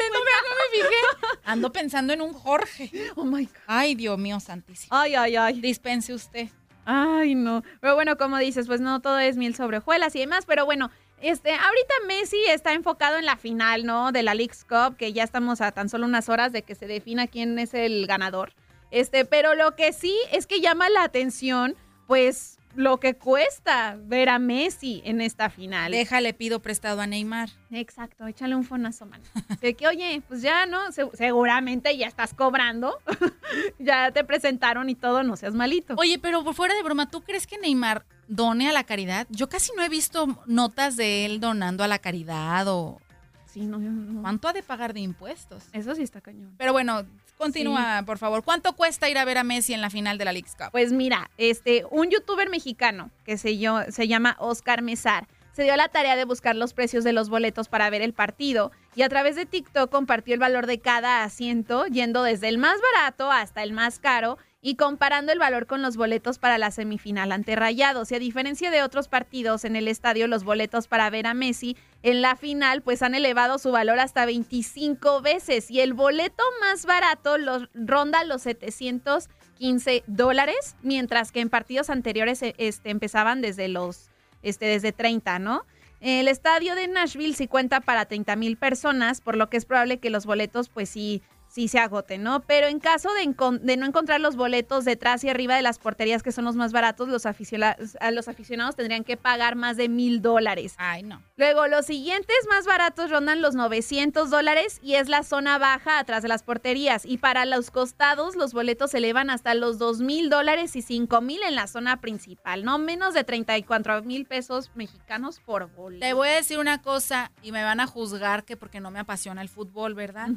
fijé. 0.73 1.39
Ando 1.45 1.73
pensando 1.73 2.13
en 2.13 2.23
un 2.23 2.33
Jorge. 2.33 2.91
Oh 3.17 3.25
my 3.25 3.45
God. 3.45 3.55
Ay, 3.67 3.95
Dios 3.95 4.19
mío, 4.19 4.41
santísimo. 4.41 4.95
Ay, 4.95 5.15
ay, 5.15 5.37
ay. 5.37 5.61
Dispense 5.61 6.13
usted. 6.13 6.49
Ay, 6.85 7.35
no. 7.35 7.63
Pero 7.81 7.95
bueno, 7.95 8.17
como 8.17 8.39
dices, 8.39 8.67
pues 8.67 8.81
no 8.81 9.01
todo 9.01 9.19
es 9.19 9.37
mil 9.37 9.55
sobre 9.55 9.79
hojuelas 9.79 10.15
y 10.17 10.21
demás, 10.21 10.45
pero 10.47 10.65
bueno, 10.65 10.91
este, 11.21 11.51
ahorita 11.53 11.95
Messi 12.07 12.43
está 12.49 12.73
enfocado 12.73 13.19
en 13.19 13.27
la 13.27 13.37
final, 13.37 13.85
¿no? 13.85 14.13
De 14.13 14.23
la 14.23 14.35
League's 14.35 14.65
Cup, 14.65 14.97
que 14.97 15.13
ya 15.13 15.25
estamos 15.25 15.61
a 15.61 15.73
tan 15.73 15.89
solo 15.89 16.07
unas 16.07 16.29
horas 16.29 16.53
de 16.53 16.63
que 16.63 16.75
se 16.75 16.87
defina 16.87 17.27
quién 17.27 17.59
es 17.59 17.75
el 17.75 18.07
ganador. 18.07 18.53
Este, 18.91 19.25
pero 19.25 19.55
lo 19.55 19.77
que 19.77 19.93
sí 19.93 20.17
es 20.33 20.47
que 20.47 20.61
llama 20.61 20.89
la 20.89 21.05
atención, 21.05 21.77
pues 22.07 22.59
lo 22.75 22.99
que 22.99 23.15
cuesta 23.15 23.97
ver 24.01 24.29
a 24.29 24.39
Messi 24.39 25.03
en 25.05 25.21
esta 25.21 25.51
final. 25.51 25.93
Déjale, 25.93 26.35
pido 26.35 26.61
prestado 26.61 27.01
a 27.01 27.07
Neymar. 27.07 27.51
Exacto, 27.71 28.27
échale 28.27 28.55
un 28.55 28.65
fonazo, 28.65 29.07
man. 29.07 29.21
De 29.61 29.75
que, 29.75 29.89
oye, 29.89 30.23
pues 30.29 30.43
ya, 30.43 30.67
¿no? 30.67 30.79
seguramente 31.15 31.97
ya 31.97 32.07
estás 32.07 32.35
cobrando. 32.35 32.99
ya 33.79 34.13
te 34.13 34.25
presentaron 34.25 34.89
y 34.89 34.95
todo, 34.95 35.23
no 35.23 35.37
seas 35.37 35.55
malito. 35.55 35.95
Oye, 35.99 36.19
pero 36.19 36.45
por 36.45 36.55
fuera 36.55 36.75
de 36.75 36.83
broma, 36.83 37.11
¿tú 37.11 37.23
crees 37.23 37.47
que 37.47 37.59
Neymar 37.59 38.05
done 38.31 38.69
a 38.69 38.73
la 38.73 38.85
caridad? 38.85 39.27
Yo 39.31 39.49
casi 39.49 39.73
no 39.77 39.83
he 39.83 39.89
visto 39.89 40.39
notas 40.47 40.97
de 40.97 41.27
él 41.27 41.41
donando 41.41 41.85
a 41.85 41.89
la 41.89 41.99
caridad 41.99 42.67
o... 42.69 43.01
Sí, 43.47 43.67
no, 43.67 43.79
no. 43.79 44.23
¿Cuánto 44.23 44.47
ha 44.47 44.53
de 44.53 44.63
pagar 44.63 44.95
de 44.95 45.01
impuestos? 45.01 45.65
Eso 45.73 45.95
sí 45.97 46.03
está 46.03 46.21
cañón. 46.21 46.55
Pero 46.57 46.73
bueno, 46.73 47.05
Continúa, 47.41 48.03
por 48.05 48.19
favor. 48.19 48.45
¿Cuánto 48.45 48.75
cuesta 48.75 49.09
ir 49.09 49.17
a 49.17 49.25
ver 49.25 49.39
a 49.39 49.45
Messi 49.45 49.73
en 49.73 49.81
la 49.81 49.89
final 49.89 50.19
de 50.19 50.27
la 50.27 50.33
League 50.33 50.51
Cup? 50.59 50.73
Pues 50.73 50.93
mira, 50.93 51.31
este, 51.39 51.87
un 51.91 52.11
youtuber 52.11 52.51
mexicano 52.51 53.11
que 53.25 53.39
se, 53.39 53.57
yo, 53.57 53.81
se 53.89 54.07
llama 54.07 54.37
Oscar 54.39 54.83
Mesar 54.83 55.27
se 55.53 55.65
dio 55.65 55.77
la 55.77 55.89
tarea 55.89 56.17
de 56.17 56.25
buscar 56.25 56.55
los 56.55 56.75
precios 56.75 57.05
de 57.05 57.13
los 57.13 57.29
boletos 57.29 57.69
para 57.69 57.91
ver 57.91 58.03
el 58.03 58.13
partido 58.13 58.73
y 58.95 59.03
a 59.03 59.09
través 59.09 59.37
de 59.37 59.47
TikTok 59.47 59.91
compartió 59.91 60.35
el 60.35 60.41
valor 60.41 60.67
de 60.67 60.81
cada 60.81 61.25
asiento, 61.25 61.87
yendo 61.87 62.23
desde 62.23 62.49
el 62.49 62.59
más 62.59 62.79
barato 62.95 63.31
hasta 63.31 63.63
el 63.63 63.73
más 63.73 63.99
caro 63.99 64.39
y 64.63 64.75
comparando 64.75 65.33
el 65.33 65.39
valor 65.39 65.67
con 65.67 65.81
los 65.81 65.97
boletos 65.97 66.39
para 66.39 66.59
la 66.59 66.71
semifinal 66.71 67.33
ante 67.33 67.57
Rayados. 67.57 68.13
Y 68.13 68.17
a 68.17 68.19
diferencia 68.19 68.71
de 68.71 68.83
otros 68.83 69.09
partidos 69.09 69.65
en 69.65 69.75
el 69.75 69.89
estadio, 69.89 70.27
los 70.27 70.45
boletos 70.45 70.87
para 70.87 71.09
ver 71.09 71.27
a 71.27 71.35
Messi 71.35 71.77
en 72.03 72.21
la 72.21 72.37
final 72.37 72.83
pues 72.83 73.03
han 73.03 73.15
elevado 73.15 73.59
su 73.59 73.71
valor 73.73 73.99
hasta 74.01 74.27
25 74.27 75.23
veces 75.23 75.71
y 75.71 75.81
el 75.81 75.95
boleto 75.95 76.43
más 76.61 76.85
barato 76.85 77.39
los, 77.39 77.69
ronda 77.75 78.25
los 78.25 78.43
715 78.43 80.05
dólares, 80.07 80.77
mientras 80.83 81.33
que 81.33 81.41
en 81.41 81.49
partidos 81.51 81.91
anteriores 81.91 82.43
eh, 82.43 82.55
este, 82.59 82.91
empezaban 82.91 83.41
desde 83.41 83.69
los 83.69 84.11
este, 84.43 84.67
desde 84.67 84.93
30, 84.93 85.39
¿no? 85.39 85.67
El 86.01 86.29
estadio 86.29 86.75
de 86.75 86.89
Nashville 86.89 87.35
sí 87.35 87.47
cuenta 87.47 87.83
para 87.83 88.07
30 88.07 88.35
mil 88.37 88.57
personas, 88.57 89.21
por 89.21 89.37
lo 89.37 89.51
que 89.51 89.59
es 89.59 89.67
probable 89.67 89.99
que 89.99 90.09
los 90.09 90.25
boletos 90.25 90.71
pues 90.71 90.89
sí 90.89 91.23
sí 91.51 91.69
se 91.69 91.79
agote, 91.79 92.17
¿no? 92.17 92.41
Pero 92.41 92.69
en 92.69 92.79
caso 92.79 93.11
de, 93.15 93.35
de, 93.61 93.77
no 93.77 93.87
encontrar 93.87 94.21
los 94.21 94.37
boletos 94.37 94.85
detrás 94.85 95.25
y 95.25 95.29
arriba 95.29 95.57
de 95.57 95.63
las 95.63 95.79
porterías 95.79 96.23
que 96.23 96.33
son 96.33 96.45
los 96.45 96.55
más 96.55 96.73
baratos, 96.73 97.09
los, 97.09 97.27
aficionados, 97.27 97.97
los 98.13 98.29
aficionados 98.29 98.77
tendrían 98.77 99.05
que 99.05 99.17
pagar 99.17 99.57
más 99.57 99.77
de 99.77 99.89
mil 99.89 100.23
dólares. 100.23 100.75
Ay, 100.79 101.03
no. 101.03 101.23
Luego, 101.37 101.67
los 101.67 101.87
siguientes 101.87 102.37
más 102.49 102.67
baratos 102.67 103.11
rondan 103.11 103.43
los 103.43 103.55
900 103.55 104.31
dólares 104.31 104.79
y 104.83 104.95
es 104.95 105.09
la 105.09 105.25
zona 105.25 105.59
baja 105.59 105.99
atrás 105.99 106.23
de 106.23 106.29
las 106.29 106.45
porterías. 106.45 107.05
Y 107.05 107.19
para 107.19 107.45
los 107.47 107.71
costados, 107.71 108.37
los 108.37 108.53
boletos 108.53 108.93
se 108.93 108.99
elevan 108.99 109.29
hasta 109.29 109.55
los 109.55 109.79
dos 109.79 110.01
mil 110.01 110.31
dólares 110.31 110.77
y 110.77 110.83
cinco 110.83 111.21
mil 111.21 111.43
en 111.43 111.57
la 111.57 111.67
zona 111.67 112.01
principal, 112.01 112.65
¿no? 112.65 112.79
Menos 112.79 113.13
de 113.13 113.25
34 113.25 114.03
mil 114.03 114.25
pesos 114.25 114.71
mexicanos 114.75 115.41
por 115.41 115.75
boleto. 115.75 116.07
Te 116.07 116.13
voy 116.13 116.29
a 116.29 116.33
decir 116.33 116.59
una 116.59 116.81
cosa 116.81 117.33
y 117.43 117.51
me 117.51 117.65
van 117.65 117.81
a 117.81 117.87
juzgar 117.87 118.45
que 118.45 118.57
porque 118.57 118.81
no 118.81 118.91
me 118.91 119.01
apasiona 119.01 119.43
el 119.43 119.49
fútbol, 119.49 119.95
¿verdad? 119.95 120.29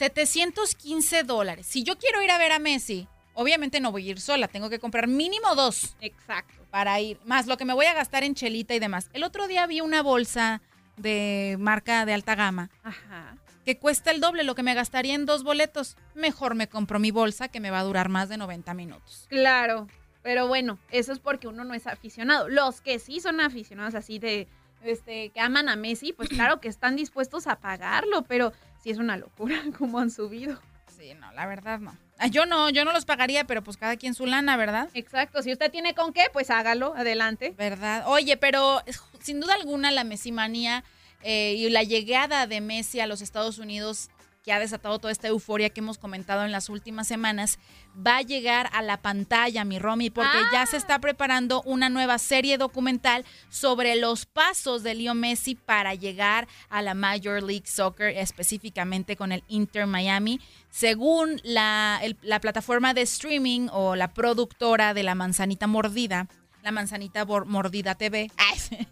715 0.00 1.24
dólares. 1.24 1.66
Si 1.66 1.82
yo 1.82 1.98
quiero 1.98 2.22
ir 2.22 2.30
a 2.30 2.38
ver 2.38 2.52
a 2.52 2.58
Messi, 2.58 3.06
obviamente 3.34 3.80
no 3.80 3.92
voy 3.92 4.08
a 4.08 4.12
ir 4.12 4.20
sola, 4.20 4.48
tengo 4.48 4.70
que 4.70 4.78
comprar 4.78 5.08
mínimo 5.08 5.54
dos. 5.54 5.94
Exacto. 6.00 6.54
Para 6.70 6.98
ir, 7.00 7.20
más 7.26 7.46
lo 7.46 7.58
que 7.58 7.66
me 7.66 7.74
voy 7.74 7.84
a 7.84 7.92
gastar 7.92 8.24
en 8.24 8.34
chelita 8.34 8.74
y 8.74 8.78
demás. 8.78 9.10
El 9.12 9.24
otro 9.24 9.46
día 9.46 9.66
vi 9.66 9.82
una 9.82 10.02
bolsa 10.02 10.62
de 10.96 11.56
marca 11.60 12.06
de 12.06 12.14
alta 12.14 12.34
gama. 12.34 12.70
Ajá. 12.82 13.36
Que 13.66 13.76
cuesta 13.76 14.10
el 14.10 14.22
doble 14.22 14.42
lo 14.42 14.54
que 14.54 14.62
me 14.62 14.72
gastaría 14.72 15.14
en 15.14 15.26
dos 15.26 15.44
boletos. 15.44 15.98
Mejor 16.14 16.54
me 16.54 16.66
compro 16.66 16.98
mi 16.98 17.10
bolsa 17.10 17.48
que 17.48 17.60
me 17.60 17.70
va 17.70 17.80
a 17.80 17.84
durar 17.84 18.08
más 18.08 18.30
de 18.30 18.38
90 18.38 18.72
minutos. 18.72 19.26
Claro, 19.28 19.86
pero 20.22 20.48
bueno, 20.48 20.78
eso 20.90 21.12
es 21.12 21.18
porque 21.18 21.46
uno 21.46 21.62
no 21.64 21.74
es 21.74 21.86
aficionado. 21.86 22.48
Los 22.48 22.80
que 22.80 22.98
sí 23.00 23.20
son 23.20 23.38
aficionados 23.42 23.94
así 23.94 24.18
de, 24.18 24.48
este, 24.82 25.28
que 25.28 25.40
aman 25.40 25.68
a 25.68 25.76
Messi, 25.76 26.14
pues 26.14 26.30
claro 26.30 26.58
que 26.58 26.68
están 26.68 26.96
dispuestos 26.96 27.46
a 27.46 27.56
pagarlo, 27.60 28.22
pero 28.22 28.54
sí 28.82 28.90
es 28.90 28.98
una 28.98 29.16
locura 29.16 29.62
cómo 29.78 29.98
han 29.98 30.10
subido. 30.10 30.60
Sí, 30.96 31.14
no, 31.14 31.32
la 31.32 31.46
verdad 31.46 31.78
no. 31.78 31.96
Ah, 32.18 32.26
yo 32.26 32.44
no, 32.44 32.68
yo 32.68 32.84
no 32.84 32.92
los 32.92 33.06
pagaría, 33.06 33.44
pero 33.44 33.62
pues 33.62 33.78
cada 33.78 33.96
quien 33.96 34.12
su 34.12 34.26
lana, 34.26 34.58
¿verdad? 34.58 34.90
Exacto, 34.92 35.42
si 35.42 35.52
usted 35.52 35.70
tiene 35.70 35.94
con 35.94 36.12
qué, 36.12 36.24
pues 36.32 36.50
hágalo, 36.50 36.94
adelante. 36.94 37.54
¿Verdad? 37.56 38.04
Oye, 38.06 38.36
pero 38.36 38.82
sin 39.20 39.40
duda 39.40 39.54
alguna 39.54 39.90
la 39.90 40.04
mesimanía 40.04 40.84
eh, 41.22 41.54
y 41.56 41.70
la 41.70 41.82
llegada 41.82 42.46
de 42.46 42.60
Messi 42.60 43.00
a 43.00 43.06
los 43.06 43.22
Estados 43.22 43.58
Unidos 43.58 44.10
que 44.42 44.52
ha 44.52 44.58
desatado 44.58 44.98
toda 44.98 45.12
esta 45.12 45.28
euforia 45.28 45.70
que 45.70 45.80
hemos 45.80 45.98
comentado 45.98 46.44
en 46.44 46.52
las 46.52 46.68
últimas 46.68 47.06
semanas, 47.06 47.58
va 47.94 48.18
a 48.18 48.22
llegar 48.22 48.70
a 48.72 48.82
la 48.82 49.02
pantalla, 49.02 49.64
mi 49.64 49.78
Romy, 49.78 50.10
porque 50.10 50.38
ya 50.52 50.64
se 50.66 50.76
está 50.76 50.96
ah. 50.96 51.00
preparando 51.00 51.62
una 51.62 51.88
nueva 51.88 52.18
serie 52.18 52.58
documental 52.58 53.24
sobre 53.48 53.96
los 53.96 54.26
pasos 54.26 54.82
de 54.82 54.94
Leo 54.94 55.14
Messi 55.14 55.54
para 55.54 55.94
llegar 55.94 56.48
a 56.68 56.82
la 56.82 56.94
Major 56.94 57.42
League 57.42 57.66
Soccer, 57.66 58.16
específicamente 58.16 59.16
con 59.16 59.32
el 59.32 59.44
Inter 59.48 59.86
Miami. 59.86 60.40
Según 60.70 61.40
la, 61.44 62.00
la 62.22 62.40
plataforma 62.40 62.94
de 62.94 63.02
streaming 63.02 63.68
o 63.72 63.96
la 63.96 64.14
productora 64.14 64.94
de 64.94 65.02
La 65.02 65.14
Manzanita 65.14 65.66
Mordida, 65.66 66.28
la 66.62 66.72
manzanita 66.72 67.24
mordida 67.24 67.94
TV, 67.94 68.30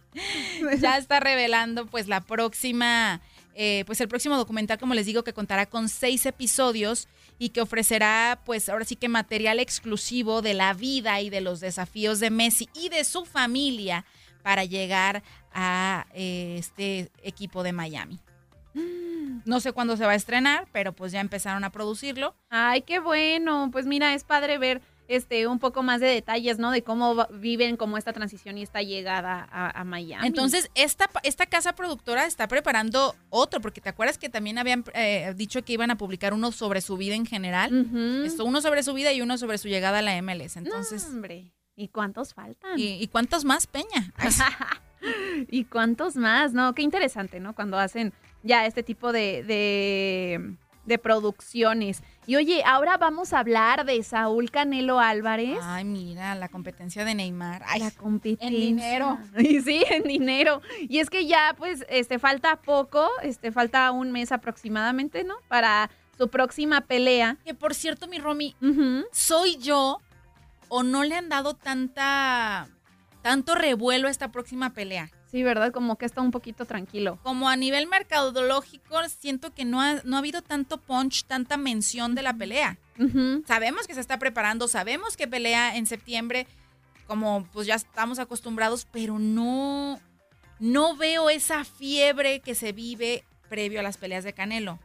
ya 0.81 0.97
está 0.97 1.21
revelando 1.21 1.87
pues 1.87 2.09
la 2.09 2.21
próxima 2.21 3.21
eh, 3.61 3.83
pues 3.87 4.01
el 4.01 4.07
próximo 4.07 4.37
documental, 4.37 4.79
como 4.79 4.95
les 4.95 5.05
digo, 5.05 5.25
que 5.25 5.33
contará 5.33 5.67
con 5.67 5.89
seis 5.89 6.25
episodios 6.27 7.09
y 7.41 7.49
que 7.49 7.61
ofrecerá, 7.61 8.41
pues 8.47 8.69
ahora 8.69 8.85
sí 8.85 8.95
que 8.95 9.09
material 9.09 9.59
exclusivo 9.59 10.43
de 10.43 10.55
la 10.55 10.75
vida 10.75 11.21
y 11.21 11.29
de 11.29 11.41
los 11.41 11.59
desafíos 11.59 12.21
de 12.21 12.31
Messi 12.31 12.69
y 12.73 12.89
de 12.89 13.03
su 13.03 13.25
familia 13.25 14.05
para 14.45 14.65
llegar 14.65 15.25
a 15.53 16.07
eh, 16.15 16.55
este 16.57 17.11
equipo 17.25 17.65
de 17.65 17.73
Miami. 17.73 18.21
No 19.45 19.59
sé 19.59 19.73
cuándo 19.73 19.97
se 19.97 20.07
va 20.07 20.13
a 20.13 20.15
estrenar, 20.15 20.69
pero 20.71 20.93
pues 20.93 21.11
ya 21.11 21.21
empezaron 21.21 21.65
a 21.65 21.73
producirlo. 21.73 22.37
Ay, 22.51 22.83
qué 22.83 23.01
bueno. 23.01 23.71
Pues 23.73 23.87
mira, 23.87 24.15
es 24.15 24.23
padre 24.23 24.59
ver 24.59 24.83
este, 25.09 25.47
un 25.47 25.59
poco 25.59 25.83
más 25.83 26.01
de 26.01 26.07
detalles, 26.07 26.59
¿no? 26.59 26.71
De 26.71 26.83
cómo 26.83 27.27
viven 27.33 27.77
como 27.77 27.97
esta 27.97 28.13
transición 28.13 28.59
y 28.59 28.63
esta 28.63 28.83
llegada 28.83 29.49
a, 29.51 29.85
Miami. 29.85 30.27
Entonces, 30.27 30.71
esta, 30.75 31.09
esta 31.23 31.47
casa 31.47 31.75
productora 31.75 32.27
está 32.27 32.47
preparando 32.47 33.17
otro, 33.31 33.61
porque 33.63 33.81
te 33.81 33.89
acuerdas 33.89 34.19
que 34.19 34.29
también 34.29 34.59
habían 34.59 34.85
eh, 34.93 35.33
dicho 35.35 35.65
que 35.65 35.73
iban 35.73 35.91
a 35.91 35.97
publicar 35.97 36.35
uno 36.35 36.53
sobre 36.53 36.83
su 36.83 36.99
vida 36.99 37.15
en 37.15 37.25
general. 37.25 38.23
Esto, 38.25 38.45
uno 38.45 38.61
sobre 38.61 38.83
su 38.83 38.93
vida 38.93 39.13
y 39.13 39.23
uno 39.23 39.39
sobre 39.39 39.57
su 39.57 39.69
llegada 39.69 40.01
a 40.01 40.03
la 40.03 40.21
MLS. 40.21 40.57
Entonces. 40.57 41.07
hombre. 41.07 41.53
¿Y 41.75 41.89
cuántos 41.89 42.35
faltan? 42.35 42.73
¿Y, 42.77 43.07
cuántos 43.07 43.45
más, 43.45 43.67
Peña? 43.67 44.13
¿Y 45.49 45.65
cuántos 45.65 46.17
más? 46.17 46.53
No, 46.53 46.75
qué 46.75 46.83
interesante, 46.83 47.41
¿no? 47.41 47.55
Cuando 47.55 47.79
hacen 47.79 48.13
ya 48.43 48.67
este 48.67 48.83
tipo 48.83 49.13
de 49.13 49.45
de 49.45 50.57
producciones. 50.97 52.03
Y 52.27 52.37
oye, 52.37 52.63
ahora 52.65 52.97
vamos 52.97 53.33
a 53.33 53.41
hablar 53.41 53.85
de 53.85 54.03
Saúl 54.03 54.51
Canelo 54.51 55.01
Álvarez. 55.01 55.59
Ay, 55.63 55.85
mira, 55.85 56.35
la 56.35 56.49
competencia 56.49 57.05
de 57.05 57.15
Neymar. 57.15 57.63
Ay, 57.67 57.81
la 57.81 57.91
competencia. 57.91 58.49
en 58.49 58.55
dinero. 58.55 59.19
Y 59.39 59.61
sí, 59.63 59.85
en 59.91 60.05
dinero. 60.05 60.63
Y 60.81 61.01
es 61.01 61.11
que 61.11 61.27
ya, 61.27 61.55
pues, 61.59 61.85
este, 61.89 62.19
falta 62.19 62.57
poco, 62.57 63.09
este, 63.23 63.51
falta 63.51 63.91
un 63.91 64.13
mes 64.13 64.31
aproximadamente, 64.33 65.25
¿no? 65.25 65.35
Para 65.49 65.91
su 66.17 66.29
próxima 66.29 66.83
pelea. 66.83 67.37
Que 67.45 67.55
por 67.55 67.75
cierto, 67.75 68.09
mi 68.09 68.19
Romy. 68.19 68.55
¿soy 69.13 69.57
yo 69.57 69.99
o 70.69 70.83
no 70.83 71.05
le 71.05 71.15
han 71.17 71.29
dado 71.29 71.55
tanta 71.55 72.69
tanto 73.23 73.55
revuelo 73.55 74.09
a 74.09 74.11
esta 74.11 74.31
próxima 74.31 74.71
pelea? 74.71 75.11
Sí, 75.31 75.43
¿verdad? 75.43 75.73
Como 75.73 75.97
que 75.97 76.07
está 76.07 76.23
un 76.23 76.31
poquito 76.31 76.65
tranquilo. 76.65 77.19
Como 77.23 77.49
a 77.49 77.57
nivel 77.57 77.87
mercadológico, 77.87 78.97
siento 79.09 79.53
que 79.53 79.67
no 79.67 79.81
ha, 79.81 80.01
no 80.05 80.17
ha 80.17 80.21
habido 80.21 80.41
tanto 80.41 80.79
punch, 80.79 81.25
tanta 81.25 81.57
mención 81.59 82.15
de 82.15 82.23
la 82.23 82.35
pelea. 82.35 82.79
Sabemos 83.47 83.87
que 83.87 83.95
se 83.95 84.01
está 84.01 84.19
preparando, 84.19 84.67
sabemos 84.67 85.17
que 85.17 85.29
pelea 85.29 85.77
en 85.77 85.87
septiembre, 85.87 86.47
como 87.07 87.47
pues 87.53 87.67
ya 87.67 87.77
estamos 87.77 88.19
acostumbrados, 88.19 88.89
pero 88.91 89.19
no, 89.19 90.01
no 90.59 90.97
veo 90.97 91.31
esa 91.31 91.65
fiebre 91.65 92.41
que 92.41 92.55
se 92.55 92.73
vive 92.73 93.25
previo 93.49 93.81
a 93.81 93.83
las 93.83 93.99
peleas 93.99 94.25
de 94.25 94.33
Canelo. 94.33 94.81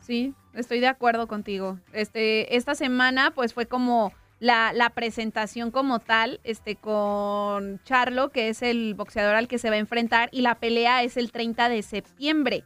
Sí, 0.00 0.32
estoy 0.54 0.80
de 0.80 0.86
acuerdo 0.86 1.26
contigo. 1.26 1.78
Este, 1.92 2.56
esta 2.56 2.74
semana, 2.74 3.32
pues, 3.32 3.52
fue 3.52 3.66
como 3.66 4.12
la, 4.40 4.72
la 4.72 4.90
presentación 4.90 5.70
como 5.70 5.98
tal, 5.98 6.40
este, 6.44 6.76
con 6.76 7.80
Charlo, 7.84 8.30
que 8.30 8.48
es 8.48 8.62
el 8.62 8.94
boxeador 8.94 9.34
al 9.34 9.48
que 9.48 9.58
se 9.58 9.68
va 9.70 9.76
a 9.76 9.78
enfrentar, 9.80 10.28
y 10.32 10.42
la 10.42 10.56
pelea 10.56 11.02
es 11.02 11.16
el 11.16 11.32
30 11.32 11.68
de 11.68 11.82
septiembre. 11.82 12.64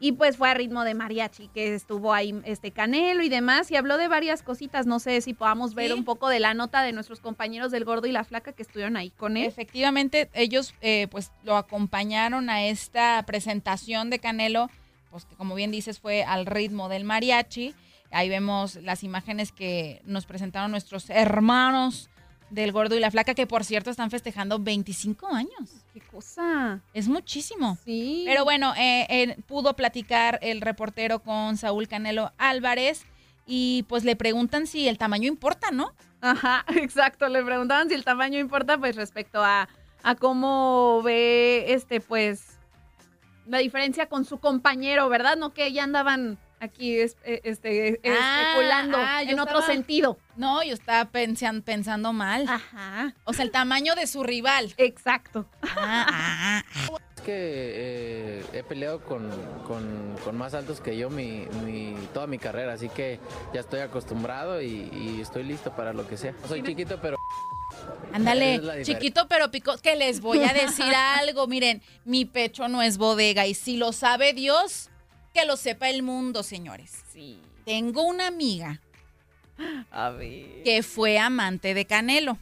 Y 0.00 0.12
pues 0.12 0.36
fue 0.36 0.50
a 0.50 0.54
ritmo 0.54 0.84
de 0.84 0.92
mariachi, 0.92 1.48
que 1.48 1.72
estuvo 1.74 2.12
ahí 2.12 2.34
este 2.44 2.72
Canelo 2.72 3.22
y 3.22 3.28
demás, 3.30 3.70
y 3.70 3.76
habló 3.76 3.96
de 3.96 4.08
varias 4.08 4.42
cositas. 4.42 4.84
No 4.86 4.98
sé 4.98 5.20
si 5.22 5.32
podamos 5.32 5.74
ver 5.74 5.92
Sí. 5.92 5.92
un 5.94 6.04
poco 6.04 6.28
de 6.28 6.40
la 6.40 6.52
nota 6.52 6.82
de 6.82 6.92
nuestros 6.92 7.20
compañeros 7.20 7.70
del 7.70 7.84
Gordo 7.86 8.06
y 8.06 8.12
la 8.12 8.24
Flaca 8.24 8.52
que 8.52 8.62
estuvieron 8.64 8.96
ahí 8.96 9.10
con 9.10 9.36
él. 9.38 9.46
Efectivamente, 9.46 10.28
ellos 10.34 10.74
eh, 10.82 11.06
pues 11.10 11.30
lo 11.44 11.56
acompañaron 11.56 12.50
a 12.50 12.64
esta 12.66 13.22
presentación 13.24 14.10
de 14.10 14.18
Canelo, 14.18 14.68
pues 15.10 15.24
que 15.24 15.36
como 15.36 15.54
bien 15.54 15.70
dices 15.70 16.00
fue 16.00 16.24
al 16.24 16.44
ritmo 16.44 16.88
del 16.90 17.04
mariachi. 17.04 17.74
Ahí 18.14 18.28
vemos 18.28 18.76
las 18.76 19.02
imágenes 19.02 19.50
que 19.50 20.00
nos 20.04 20.24
presentaron 20.24 20.70
nuestros 20.70 21.10
hermanos 21.10 22.10
del 22.48 22.70
Gordo 22.70 22.94
y 22.94 23.00
la 23.00 23.10
Flaca, 23.10 23.34
que 23.34 23.48
por 23.48 23.64
cierto 23.64 23.90
están 23.90 24.08
festejando 24.10 24.60
25 24.60 25.26
años. 25.26 25.84
¿Qué 25.92 26.00
cosa? 26.00 26.80
Es 26.92 27.08
muchísimo. 27.08 27.76
Sí. 27.84 28.22
Pero 28.24 28.44
bueno, 28.44 28.72
eh, 28.76 29.06
eh, 29.08 29.36
pudo 29.48 29.74
platicar 29.74 30.38
el 30.42 30.60
reportero 30.60 31.24
con 31.24 31.56
Saúl 31.56 31.88
Canelo 31.88 32.32
Álvarez 32.38 33.04
y 33.46 33.84
pues 33.88 34.04
le 34.04 34.14
preguntan 34.14 34.68
si 34.68 34.86
el 34.86 34.96
tamaño 34.96 35.26
importa, 35.26 35.72
¿no? 35.72 35.92
Ajá, 36.20 36.64
exacto. 36.76 37.28
Le 37.28 37.42
preguntaban 37.42 37.88
si 37.88 37.96
el 37.96 38.04
tamaño 38.04 38.38
importa, 38.38 38.78
pues 38.78 38.94
respecto 38.94 39.42
a, 39.42 39.68
a 40.04 40.14
cómo 40.14 41.02
ve 41.02 41.72
este, 41.72 42.00
pues, 42.00 42.60
la 43.46 43.58
diferencia 43.58 44.06
con 44.06 44.24
su 44.24 44.38
compañero, 44.38 45.08
¿verdad? 45.08 45.36
No 45.36 45.52
que 45.52 45.72
ya 45.72 45.82
andaban 45.82 46.38
aquí 46.64 46.98
es- 46.98 47.16
eh, 47.24 47.40
este, 47.44 48.00
Ah, 48.04 48.42
especulando 48.52 48.98
ah, 48.98 49.22
en 49.22 49.38
otro 49.40 49.58
estaba- 49.60 49.66
sentido. 49.74 50.18
No, 50.36 50.62
yo 50.64 50.74
estaba 50.74 51.10
pensan- 51.12 51.62
pensando 51.62 52.12
mal. 52.12 52.44
Ajá. 52.48 53.14
O 53.24 53.32
sea, 53.32 53.44
el 53.44 53.50
tamaño 53.52 53.94
de 53.94 54.06
su 54.06 54.22
rival. 54.24 54.74
Exacto. 54.76 55.46
Ah. 55.76 56.62
Es 57.16 57.22
que 57.22 57.32
eh, 57.36 58.44
he 58.52 58.62
peleado 58.64 59.00
con, 59.04 59.30
con- 59.66 60.16
con 60.24 60.36
más 60.36 60.54
altos 60.54 60.80
que 60.80 60.96
yo 60.96 61.08
mi, 61.10 61.46
mi- 61.64 61.96
toda 62.12 62.26
mi 62.26 62.38
carrera, 62.38 62.72
así 62.74 62.88
que 62.88 63.20
ya 63.54 63.60
estoy 63.60 63.80
acostumbrado 63.80 64.60
y, 64.60 64.90
y 64.92 65.20
estoy 65.22 65.44
listo 65.44 65.74
para 65.74 65.92
lo 65.92 66.06
que 66.08 66.16
sea. 66.16 66.34
Soy 66.48 66.62
chiquito, 66.62 66.98
pero 67.00 67.16
Ándale, 68.12 68.82
chiquito 68.84 69.26
pero 69.28 69.50
pico. 69.50 69.76
Que 69.78 69.96
les 69.96 70.20
voy 70.20 70.42
a 70.44 70.52
decir 70.52 70.84
algo. 70.96 71.46
Miren, 71.46 71.82
mi 72.04 72.24
pecho 72.24 72.68
no 72.68 72.82
es 72.82 72.98
bodega 72.98 73.46
y 73.46 73.54
si 73.54 73.76
lo 73.76 73.92
sabe 73.92 74.32
Dios, 74.32 74.90
que 75.34 75.44
lo 75.44 75.56
sepa 75.56 75.90
el 75.90 76.02
mundo, 76.02 76.42
señores. 76.42 76.92
Sí. 77.12 77.40
Tengo 77.66 78.02
una 78.02 78.28
amiga 78.28 78.80
A 79.90 80.10
ver. 80.10 80.62
que 80.62 80.82
fue 80.82 81.18
amante 81.18 81.74
de 81.74 81.84
Canelo. 81.84 82.38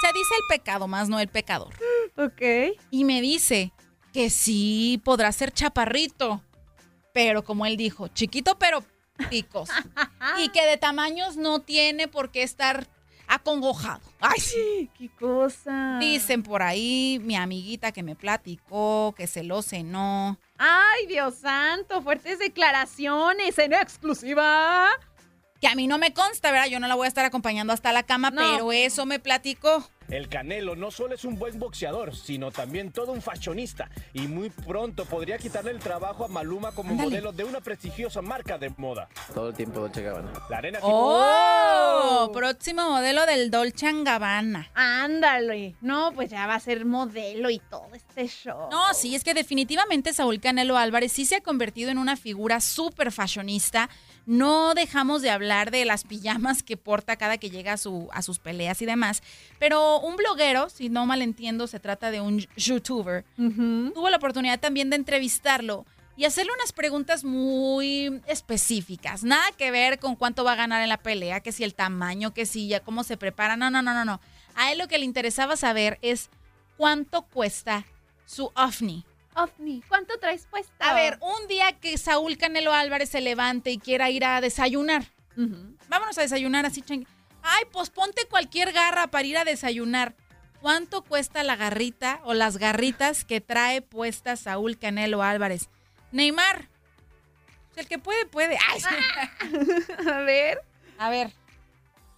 Se 0.00 0.06
dice 0.08 0.34
el 0.34 0.44
pecado, 0.48 0.88
más 0.88 1.08
no 1.10 1.20
el 1.20 1.28
pecador. 1.28 1.74
Ok. 2.16 2.74
Y 2.90 3.04
me 3.04 3.20
dice 3.20 3.70
que 4.14 4.30
sí 4.30 5.00
podrá 5.04 5.30
ser 5.30 5.52
chaparrito, 5.52 6.42
pero 7.12 7.44
como 7.44 7.66
él 7.66 7.76
dijo, 7.76 8.08
chiquito 8.08 8.58
pero 8.58 8.82
picos. 9.28 9.68
y 10.38 10.48
que 10.48 10.64
de 10.66 10.78
tamaños 10.78 11.36
no 11.36 11.60
tiene 11.60 12.08
por 12.08 12.30
qué 12.30 12.42
estar 12.42 12.88
acongojado. 13.30 14.00
Ay, 14.20 14.40
sí. 14.40 14.90
¿Qué 14.98 15.08
cosa? 15.18 15.98
Dicen 16.00 16.42
por 16.42 16.62
ahí 16.62 17.18
mi 17.22 17.36
amiguita 17.36 17.92
que 17.92 18.02
me 18.02 18.16
platicó, 18.16 19.14
que 19.16 19.26
se 19.26 19.42
lo 19.44 19.62
cenó. 19.62 20.38
Ay, 20.58 21.06
Dios 21.06 21.36
santo, 21.36 22.02
fuertes 22.02 22.38
declaraciones 22.40 23.58
en 23.58 23.72
exclusiva. 23.72 24.88
Que 25.60 25.68
a 25.68 25.74
mí 25.74 25.86
no 25.86 25.98
me 25.98 26.12
consta, 26.12 26.50
¿verdad? 26.50 26.66
Yo 26.68 26.80
no 26.80 26.88
la 26.88 26.94
voy 26.94 27.04
a 27.04 27.08
estar 27.08 27.24
acompañando 27.24 27.72
hasta 27.72 27.92
la 27.92 28.02
cama, 28.02 28.30
No. 28.30 28.40
pero 28.42 28.72
eso 28.72 29.06
me 29.06 29.18
platicó. 29.20 29.88
El 30.10 30.28
Canelo 30.28 30.74
no 30.74 30.90
solo 30.90 31.14
es 31.14 31.24
un 31.24 31.38
buen 31.38 31.58
boxeador, 31.58 32.16
sino 32.16 32.50
también 32.50 32.90
todo 32.90 33.12
un 33.12 33.22
fashionista. 33.22 33.88
Y 34.12 34.22
muy 34.26 34.50
pronto 34.50 35.04
podría 35.04 35.38
quitarle 35.38 35.70
el 35.70 35.78
trabajo 35.78 36.24
a 36.24 36.28
Maluma 36.28 36.72
como 36.72 36.94
modelo 36.94 37.32
de 37.32 37.44
una 37.44 37.60
prestigiosa 37.60 38.20
marca 38.20 38.58
de 38.58 38.70
moda. 38.76 39.08
todo 39.32 39.50
el 39.50 39.54
tiempo 39.54 39.80
Dolce 39.80 40.02
Gabbana. 40.02 40.32
La 40.48 40.58
arena 40.58 40.78
¡Oh! 40.82 42.30
Próximo 42.32 42.90
modelo 42.90 43.24
del 43.26 43.50
Dolce 43.50 43.92
Gabbana. 44.02 44.68
Ándale. 44.74 45.76
No, 45.80 46.12
pues 46.12 46.30
ya 46.30 46.46
va 46.46 46.56
a 46.56 46.60
ser 46.60 46.84
modelo 46.84 47.48
y 47.48 47.60
todo 47.70 47.86
este 47.92 48.26
show. 48.26 48.68
No, 48.70 48.92
sí, 48.94 49.14
es 49.14 49.22
que 49.22 49.32
definitivamente 49.32 50.12
Saúl 50.12 50.40
Canelo 50.40 50.76
Álvarez 50.76 51.12
sí 51.12 51.24
se 51.24 51.36
ha 51.36 51.40
convertido 51.40 51.90
en 51.90 51.98
una 51.98 52.16
figura 52.16 52.60
súper 52.60 53.12
fashionista. 53.12 53.88
No 54.26 54.74
dejamos 54.74 55.22
de 55.22 55.30
hablar 55.30 55.70
de 55.70 55.84
las 55.84 56.04
pijamas 56.04 56.62
que 56.62 56.76
porta 56.76 57.16
cada 57.16 57.38
que 57.38 57.50
llega 57.50 57.72
a, 57.72 57.76
su, 57.76 58.08
a 58.12 58.22
sus 58.22 58.38
peleas 58.38 58.80
y 58.82 58.86
demás. 58.86 59.22
Pero 59.58 60.00
un 60.00 60.16
bloguero, 60.16 60.68
si 60.68 60.88
no 60.88 61.06
mal 61.06 61.22
entiendo, 61.22 61.66
se 61.66 61.80
trata 61.80 62.10
de 62.10 62.20
un 62.20 62.46
youtuber, 62.56 63.24
tuvo 63.36 64.10
la 64.10 64.16
oportunidad 64.16 64.60
también 64.60 64.90
de 64.90 64.96
entrevistarlo 64.96 65.84
y 66.16 66.26
hacerle 66.26 66.52
unas 66.54 66.72
preguntas 66.72 67.24
muy 67.24 68.20
específicas. 68.26 69.24
Nada 69.24 69.50
que 69.56 69.70
ver 69.70 69.98
con 69.98 70.16
cuánto 70.16 70.44
va 70.44 70.52
a 70.52 70.56
ganar 70.56 70.82
en 70.82 70.90
la 70.90 70.98
pelea, 70.98 71.40
que 71.40 71.50
si 71.50 71.64
el 71.64 71.74
tamaño, 71.74 72.34
que 72.34 72.44
si 72.44 72.68
ya 72.68 72.80
cómo 72.80 73.04
se 73.04 73.16
prepara. 73.16 73.56
No, 73.56 73.70
no, 73.70 73.80
no, 73.80 73.94
no, 73.94 74.04
no. 74.04 74.20
A 74.54 74.70
él 74.70 74.78
lo 74.78 74.86
que 74.86 74.98
le 74.98 75.06
interesaba 75.06 75.56
saber 75.56 75.98
es 76.02 76.28
cuánto 76.76 77.22
cuesta 77.22 77.86
su 78.26 78.52
ovni. 78.54 79.06
¿Cuánto 79.88 80.18
traes 80.18 80.46
puesto? 80.46 80.72
A 80.80 80.94
ver, 80.94 81.18
un 81.20 81.48
día 81.48 81.72
que 81.72 81.96
Saúl 81.98 82.36
Canelo 82.36 82.72
Álvarez 82.72 83.08
se 83.10 83.20
levante 83.20 83.70
y 83.70 83.78
quiera 83.78 84.10
ir 84.10 84.24
a 84.24 84.40
desayunar. 84.40 85.04
Vámonos 85.88 86.18
a 86.18 86.22
desayunar 86.22 86.66
así, 86.66 86.82
ching- 86.82 87.06
Ay, 87.42 87.64
pues 87.72 87.88
ponte 87.90 88.26
cualquier 88.28 88.72
garra 88.72 89.06
para 89.06 89.26
ir 89.26 89.38
a 89.38 89.44
desayunar. 89.44 90.14
¿Cuánto 90.60 91.02
cuesta 91.02 91.42
la 91.42 91.56
garrita 91.56 92.20
o 92.24 92.34
las 92.34 92.58
garritas 92.58 93.24
que 93.24 93.40
trae 93.40 93.80
puesta 93.80 94.36
Saúl 94.36 94.76
Canelo 94.78 95.22
Álvarez? 95.22 95.70
Neymar. 96.12 96.68
El 97.76 97.86
que 97.88 97.98
puede, 97.98 98.26
puede. 98.26 98.58
Ay, 98.70 98.80
sí. 98.80 99.86
A 100.10 100.18
ver. 100.20 100.60
A 100.98 101.08
ver. 101.08 101.30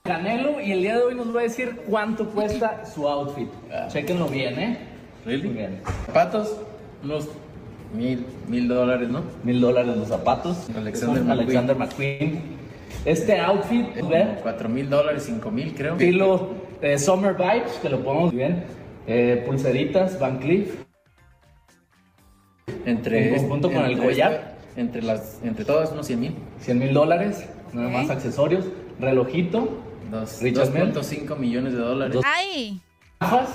Canelo 0.03 0.61
y 0.61 0.73
el 0.73 0.81
día 0.81 0.97
de 0.97 1.03
hoy 1.05 1.15
nos 1.15 1.33
va 1.35 1.41
a 1.41 1.43
decir 1.45 1.77
cuánto 1.87 2.29
cuesta 2.31 2.85
su 2.85 3.07
outfit. 3.07 3.49
Chequenlo 3.89 4.27
bien, 4.27 4.59
¿eh? 4.59 4.79
Muy 5.25 5.37
bien. 5.37 5.81
Zapatos, 6.07 6.57
unos 7.05 7.29
mil, 7.97 8.25
mil 8.49 8.69
dólares, 8.69 9.09
¿no? 9.09 9.23
Mil 9.45 9.61
dólares 9.61 9.97
los 9.97 10.09
zapatos. 10.09 10.69
Alexander 10.77 11.23
McQueen. 11.23 11.41
Alexander 11.41 11.77
McQueen. 11.77 12.41
Este 13.05 13.39
outfit, 13.41 13.87
¿ve? 14.09 14.39
Cuatro 14.43 14.69
mil 14.69 14.89
dólares, 14.89 15.25
cinco 15.27 15.51
mil 15.51 15.75
creo. 15.75 15.95
Estilo 15.95 16.51
eh, 16.81 16.99
Summer 16.99 17.35
Vibes, 17.35 17.73
que 17.81 17.89
lo 17.89 18.03
podemos 18.05 18.33
bien. 18.33 18.65
Eh, 19.07 19.43
pulseritas, 19.47 20.19
Van 20.21 20.39
Cleef. 20.39 20.75
Entre, 22.87 23.29
En 23.29 23.35
conjunto 23.37 23.71
con 23.73 23.85
el 23.85 23.99
collar. 23.99 24.33
este- 24.33 24.81
entre, 24.81 25.03
las, 25.03 25.41
entre 25.43 25.65
todas, 25.65 25.93
unos 25.93 26.07
cien 26.07 26.21
mil. 26.21 26.35
100 26.61 26.79
mil 26.79 26.95
dólares, 26.95 27.45
nada 27.73 27.89
más 27.91 28.09
accesorios. 28.11 28.65
Relojito, 29.01 29.69
Dos- 30.11 30.41
Richard 30.41 30.71
Mille. 30.71 30.93
2.5 30.93 31.37
millones 31.37 31.73
de 31.75 31.79
dólares. 31.81 32.15
Dos- 32.15 32.25
Ay. 32.27 32.81
gafas, 33.21 33.49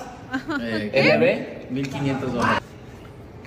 Eh, 0.62 0.92
LB. 0.94 1.74
1.500 1.74 2.34
dólares. 2.34 2.62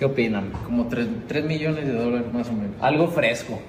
¿Qué 0.00 0.06
opinan? 0.06 0.50
Como 0.64 0.88
3, 0.88 1.44
millones 1.44 1.86
de 1.86 1.92
dólares 1.92 2.32
más 2.32 2.48
o 2.48 2.52
menos. 2.54 2.74
Algo 2.80 3.06
fresco. 3.08 3.60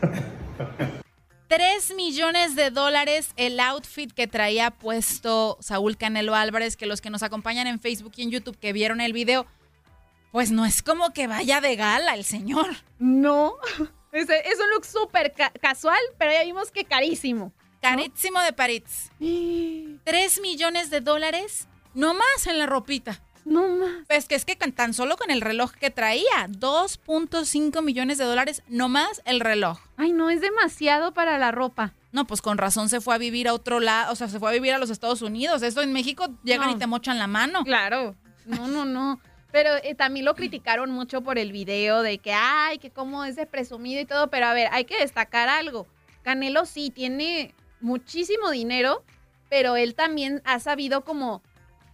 3 1.48 1.94
millones 1.96 2.54
de 2.54 2.70
dólares 2.70 3.32
el 3.36 3.58
outfit 3.58 4.12
que 4.12 4.28
traía 4.28 4.70
puesto 4.70 5.58
Saúl 5.60 5.96
Canelo 5.96 6.36
Álvarez, 6.36 6.76
que 6.76 6.86
los 6.86 7.00
que 7.00 7.10
nos 7.10 7.24
acompañan 7.24 7.66
en 7.66 7.80
Facebook 7.80 8.12
y 8.14 8.22
en 8.22 8.30
YouTube 8.30 8.56
que 8.60 8.72
vieron 8.72 9.00
el 9.00 9.12
video, 9.12 9.44
pues 10.30 10.52
no 10.52 10.64
es 10.64 10.82
como 10.84 11.12
que 11.12 11.26
vaya 11.26 11.60
de 11.60 11.74
gala 11.74 12.14
el 12.14 12.22
señor. 12.22 12.68
No. 13.00 13.54
Es, 14.12 14.28
es 14.28 14.60
un 14.60 14.68
look 14.74 14.84
súper 14.84 15.32
ca- 15.32 15.52
casual, 15.58 15.98
pero 16.18 16.30
ya 16.32 16.44
vimos 16.44 16.70
que 16.70 16.84
carísimo. 16.84 17.50
Carísimo 17.80 18.38
de 18.42 18.52
París. 18.52 19.10
Tres 20.04 20.38
millones 20.42 20.90
de 20.90 21.00
dólares, 21.00 21.66
no 21.94 22.12
más 22.12 22.46
en 22.46 22.58
la 22.58 22.66
ropita. 22.66 23.22
No 23.44 23.66
más. 23.68 23.90
Pues 24.08 24.26
que 24.26 24.34
es 24.34 24.44
que 24.44 24.54
tan 24.56 24.94
solo 24.94 25.16
con 25.16 25.30
el 25.30 25.40
reloj 25.40 25.72
que 25.72 25.90
traía, 25.90 26.48
2.5 26.48 27.82
millones 27.82 28.18
de 28.18 28.24
dólares, 28.24 28.62
no 28.68 28.88
más 28.88 29.22
el 29.24 29.40
reloj. 29.40 29.78
Ay, 29.96 30.12
no, 30.12 30.30
es 30.30 30.40
demasiado 30.40 31.12
para 31.12 31.38
la 31.38 31.50
ropa. 31.50 31.92
No, 32.12 32.26
pues 32.26 32.42
con 32.42 32.58
razón 32.58 32.88
se 32.88 33.00
fue 33.00 33.14
a 33.14 33.18
vivir 33.18 33.48
a 33.48 33.54
otro 33.54 33.80
lado, 33.80 34.12
o 34.12 34.16
sea, 34.16 34.28
se 34.28 34.38
fue 34.38 34.50
a 34.50 34.52
vivir 34.52 34.72
a 34.74 34.78
los 34.78 34.90
Estados 34.90 35.22
Unidos. 35.22 35.62
Esto 35.62 35.82
en 35.82 35.92
México 35.92 36.26
llegan 36.44 36.68
No. 36.70 36.76
y 36.76 36.78
te 36.78 36.86
mochan 36.86 37.18
la 37.18 37.26
mano. 37.26 37.64
Claro. 37.64 38.14
No, 38.44 38.68
no, 38.68 38.84
no. 38.84 39.20
Pero 39.50 39.70
eh, 39.82 39.94
también 39.94 40.24
lo 40.24 40.34
criticaron 40.34 40.90
mucho 40.90 41.22
por 41.22 41.38
el 41.38 41.52
video 41.52 42.02
de 42.02 42.18
que, 42.18 42.32
ay, 42.32 42.78
que 42.78 42.90
cómo 42.90 43.24
es 43.24 43.36
de 43.36 43.46
presumido 43.46 44.00
y 44.00 44.04
todo. 44.06 44.28
Pero 44.28 44.46
a 44.46 44.54
ver, 44.54 44.68
hay 44.72 44.84
que 44.84 44.98
destacar 44.98 45.48
algo. 45.48 45.86
Canelo 46.22 46.64
sí 46.66 46.90
tiene 46.90 47.54
muchísimo 47.80 48.50
dinero, 48.50 49.04
pero 49.50 49.76
él 49.76 49.94
también 49.94 50.40
ha 50.44 50.58
sabido 50.60 51.02
como, 51.04 51.42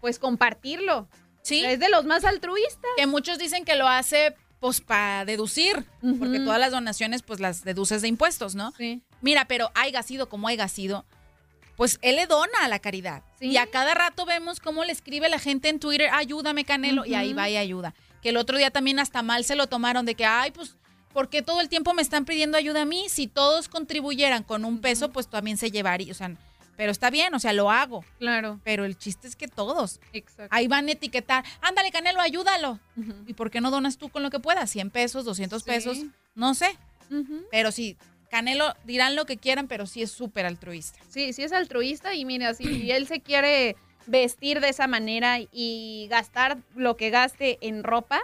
pues, 0.01 0.19
compartirlo. 0.19 1.09
Sí. 1.49 1.65
Es 1.65 1.81
de 1.81 1.89
los 1.89 2.05
más 2.05 2.25
altruistas. 2.25 2.91
Que 2.97 3.07
muchos 3.07 3.39
dicen 3.39 3.65
que 3.65 3.75
lo 3.75 3.89
hace 3.89 4.37
pues 4.61 4.81
para 4.81 5.25
deducir, 5.25 5.85
porque 6.19 6.41
todas 6.41 6.59
las 6.59 6.73
donaciones 6.73 7.23
pues 7.23 7.39
las 7.39 7.63
deduces 7.63 8.03
de 8.03 8.09
impuestos, 8.09 8.57
¿no? 8.57 8.73
Sí. 8.77 9.03
Mira, 9.21 9.47
pero 9.47 9.71
haya 9.75 10.03
sido 10.03 10.29
como 10.29 10.49
haya 10.49 10.67
sido, 10.67 11.05
pues 11.77 11.99
él 12.03 12.17
le 12.17 12.27
dona 12.27 12.65
a 12.65 12.69
la 12.69 12.81
caridad. 12.81 13.23
Y 13.41 13.57
a 13.57 13.67
cada 13.67 13.95
rato 13.95 14.27
vemos 14.27 14.59
cómo 14.59 14.85
le 14.85 14.91
escribe 14.91 15.29
la 15.29 15.39
gente 15.39 15.69
en 15.69 15.79
Twitter, 15.79 16.11
ayúdame 16.13 16.65
Canelo, 16.65 17.07
y 17.07 17.15
ahí 17.15 17.35
va 17.35 17.49
y 17.49 17.57
ayuda. 17.57 17.95
Que 18.21 18.31
el 18.31 18.37
otro 18.37 18.59
día 18.59 18.73
también 18.73 18.99
hasta 18.99 19.23
mal 19.23 19.45
se 19.45 19.55
lo 19.55 19.69
tomaron 19.69 20.05
de 20.05 20.17
que, 20.17 20.25
ay, 20.25 20.51
pues, 20.51 20.75
¿por 21.13 21.29
qué 21.29 21.41
todo 21.41 21.61
el 21.61 21.69
tiempo 21.69 21.95
me 21.95 22.03
están 22.03 22.25
pidiendo 22.25 22.59
ayuda 22.59 22.83
a 22.83 22.85
mí? 22.85 23.07
Si 23.09 23.29
todos 23.29 23.69
contribuyeran 23.69 24.43
con 24.43 24.65
un 24.65 24.81
peso, 24.81 25.11
pues 25.11 25.29
también 25.29 25.57
se 25.57 25.71
llevaría, 25.71 26.11
o 26.11 26.17
sea, 26.17 26.33
pero 26.79 26.93
está 26.93 27.11
bien, 27.11 27.35
o 27.35 27.41
sea, 27.41 27.53
lo 27.53 27.71
hago. 27.71 28.05
Claro. 28.21 28.61
Pero 28.65 28.85
el 28.87 28.97
chiste 28.97 29.27
es 29.29 29.35
que 29.37 29.49
todos. 29.49 30.01
Exacto. 30.13 30.47
Ahí 30.55 30.69
van 30.69 30.89
a 30.89 30.93
etiquetar, 30.93 31.45
ándale 31.61 31.91
Canelo, 31.91 32.21
ayúdalo. 32.21 32.79
¿Y 33.27 33.35
por 33.35 33.51
qué 33.51 33.61
no 33.61 33.71
donas 33.73 33.99
tú 33.99 34.09
con 34.09 34.23
lo 34.23 34.31
que 34.31 34.39
puedas? 34.39 34.71
100 34.71 34.91
pesos, 34.91 35.25
200 35.25 35.63
Sí. 35.63 35.67
pesos, 35.69 35.99
no 36.37 36.55
sé. 36.55 36.79
Pero 37.51 37.73
sí, 37.73 37.97
Canelo 38.31 38.75
dirán 38.85 39.17
lo 39.17 39.27
que 39.27 39.39
quieran, 39.39 39.67
pero 39.67 39.87
sí 39.87 40.03
es 40.03 40.13
súper 40.13 40.47
altruista. 40.47 40.99
Sí, 41.09 41.33
sí 41.33 41.43
es 41.43 41.53
altruista 41.53 42.15
y 42.15 42.25
mira, 42.25 42.55
si 42.55 42.63
él 42.93 43.07
se 43.09 43.21
quiere 43.21 43.75
vestir 44.07 44.61
de 44.61 44.69
esa 44.69 44.87
manera 44.87 45.39
y 45.53 46.07
gastar 46.09 46.59
lo 46.77 46.97
que 46.97 47.11
gaste 47.11 47.59
en 47.61 47.83
ropa, 47.83 48.21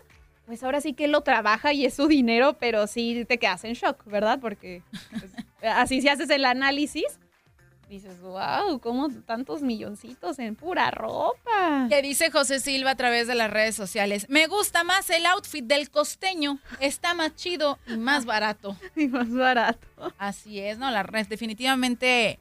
pues 0.46 0.62
ahora 0.62 0.80
sí 0.80 0.92
que 0.92 1.06
él 1.06 1.10
lo 1.12 1.22
trabaja 1.22 1.72
y 1.72 1.86
es 1.86 1.94
su 1.94 2.06
dinero, 2.06 2.56
pero 2.60 2.86
sí 2.86 3.24
te 3.26 3.38
quedas 3.38 3.64
en 3.64 3.72
shock, 3.72 4.04
¿verdad? 4.04 4.38
Porque 4.40 4.82
pues, 5.10 5.32
así 5.62 6.00
si 6.02 6.08
haces 6.08 6.30
el 6.30 6.44
análisis, 6.44 7.18
dices, 7.88 8.20
wow, 8.20 8.78
¿cómo 8.80 9.08
tantos 9.26 9.62
milloncitos 9.62 10.38
en 10.38 10.56
pura 10.56 10.90
ropa? 10.90 11.86
Que 11.88 12.02
dice 12.02 12.30
José 12.30 12.60
Silva 12.60 12.90
a 12.92 12.94
través 12.96 13.26
de 13.26 13.34
las 13.34 13.50
redes 13.50 13.74
sociales. 13.76 14.26
Me 14.28 14.46
gusta 14.46 14.84
más 14.84 15.08
el 15.10 15.26
outfit 15.26 15.64
del 15.64 15.90
costeño. 15.90 16.58
Está 16.80 17.14
más 17.14 17.34
chido 17.36 17.78
y 17.86 17.96
más 17.96 18.24
barato. 18.26 18.76
Y 18.96 19.08
más 19.08 19.30
barato. 19.32 19.86
Así 20.18 20.60
es, 20.60 20.78
¿no? 20.78 20.90
La 20.90 21.02
red 21.02 21.26
definitivamente, 21.28 22.38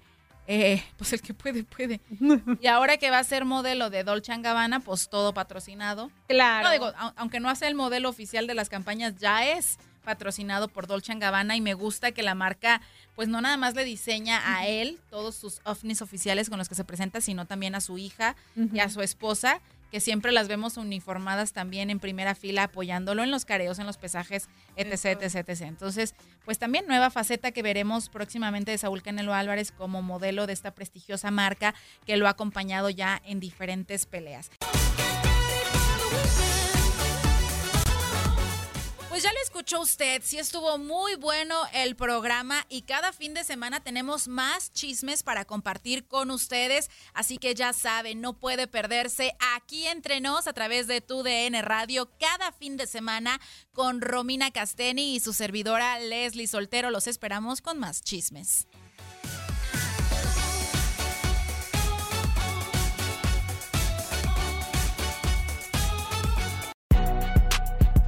eh, 0.47 0.83
pues 0.97 1.13
el 1.13 1.21
que 1.21 1.33
puede, 1.33 1.63
puede. 1.63 2.01
Y 2.61 2.67
ahora 2.67 2.97
que 2.97 3.09
va 3.11 3.19
a 3.19 3.23
ser 3.23 3.45
modelo 3.45 3.89
de 3.89 4.03
Dolce 4.03 4.33
Gabbana, 4.37 4.79
pues 4.79 5.09
todo 5.09 5.33
patrocinado. 5.33 6.11
Claro. 6.27 6.67
No 6.67 6.71
digo, 6.73 6.85
au- 6.87 7.13
aunque 7.15 7.39
no 7.39 7.49
hace 7.49 7.67
el 7.67 7.75
modelo 7.75 8.09
oficial 8.09 8.47
de 8.47 8.53
las 8.53 8.69
campañas, 8.69 9.15
ya 9.17 9.45
es 9.47 9.77
patrocinado 10.03 10.67
por 10.67 10.87
Dolce 10.87 11.13
Gabbana 11.15 11.55
y 11.55 11.61
me 11.61 11.73
gusta 11.73 12.11
que 12.11 12.23
la 12.23 12.35
marca 12.35 12.81
pues 13.15 13.27
no 13.27 13.41
nada 13.41 13.57
más 13.57 13.75
le 13.75 13.83
diseña 13.83 14.41
a 14.55 14.67
él 14.67 14.99
todos 15.09 15.35
sus 15.35 15.61
ovnis 15.63 16.01
oficiales 16.01 16.49
con 16.49 16.57
los 16.57 16.69
que 16.69 16.75
se 16.75 16.83
presenta, 16.83 17.21
sino 17.21 17.45
también 17.45 17.75
a 17.75 17.81
su 17.81 17.97
hija 17.97 18.35
y 18.55 18.79
a 18.79 18.89
su 18.89 19.01
esposa, 19.01 19.61
que 19.91 19.99
siempre 19.99 20.31
las 20.31 20.47
vemos 20.47 20.77
uniformadas 20.77 21.53
también 21.53 21.91
en 21.91 21.99
primera 21.99 22.33
fila 22.33 22.63
apoyándolo 22.63 23.23
en 23.23 23.29
los 23.29 23.45
careos, 23.45 23.77
en 23.77 23.85
los 23.85 23.97
pesajes, 23.97 24.49
etc, 24.75 25.21
etc, 25.21 25.47
etc. 25.47 25.61
Entonces, 25.61 26.15
pues 26.45 26.57
también 26.57 26.87
nueva 26.87 27.11
faceta 27.11 27.51
que 27.51 27.61
veremos 27.61 28.09
próximamente 28.09 28.71
de 28.71 28.79
Saúl 28.79 29.03
Canelo 29.03 29.35
Álvarez 29.35 29.71
como 29.71 30.01
modelo 30.01 30.47
de 30.47 30.53
esta 30.53 30.71
prestigiosa 30.71 31.29
marca 31.29 31.75
que 32.07 32.17
lo 32.17 32.25
ha 32.25 32.31
acompañado 32.31 32.89
ya 32.89 33.21
en 33.23 33.39
diferentes 33.39 34.07
peleas. 34.07 34.49
Pues 39.13 39.21
ya 39.21 39.31
lo 39.31 39.39
escuchó 39.43 39.79
usted, 39.79 40.23
sí 40.25 40.39
estuvo 40.39 40.79
muy 40.79 41.13
bueno 41.13 41.55
el 41.71 41.95
programa 41.95 42.65
y 42.67 42.81
cada 42.81 43.13
fin 43.13 43.35
de 43.35 43.43
semana 43.43 43.79
tenemos 43.79 44.27
más 44.27 44.73
chismes 44.73 45.21
para 45.21 45.45
compartir 45.45 46.07
con 46.07 46.31
ustedes, 46.31 46.89
así 47.13 47.37
que 47.37 47.53
ya 47.53 47.73
saben, 47.73 48.21
no 48.21 48.33
puede 48.33 48.65
perderse 48.65 49.35
aquí 49.55 49.85
entre 49.85 50.19
nos 50.19 50.47
a 50.47 50.53
través 50.53 50.87
de 50.87 50.99
tu 50.99 51.21
DN 51.21 51.61
Radio 51.61 52.09
cada 52.19 52.51
fin 52.53 52.75
de 52.75 52.87
semana 52.87 53.39
con 53.71 54.01
Romina 54.01 54.49
Casteni 54.49 55.13
y 55.13 55.19
su 55.19 55.31
servidora 55.31 55.99
Leslie 55.99 56.47
Soltero. 56.47 56.89
Los 56.89 57.05
esperamos 57.05 57.61
con 57.61 57.77
más 57.77 58.01
chismes. 58.01 58.65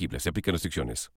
elegibles. 0.00 0.22
Se 0.22 0.28
aplican 0.28 0.52
restricciones. 0.52 1.08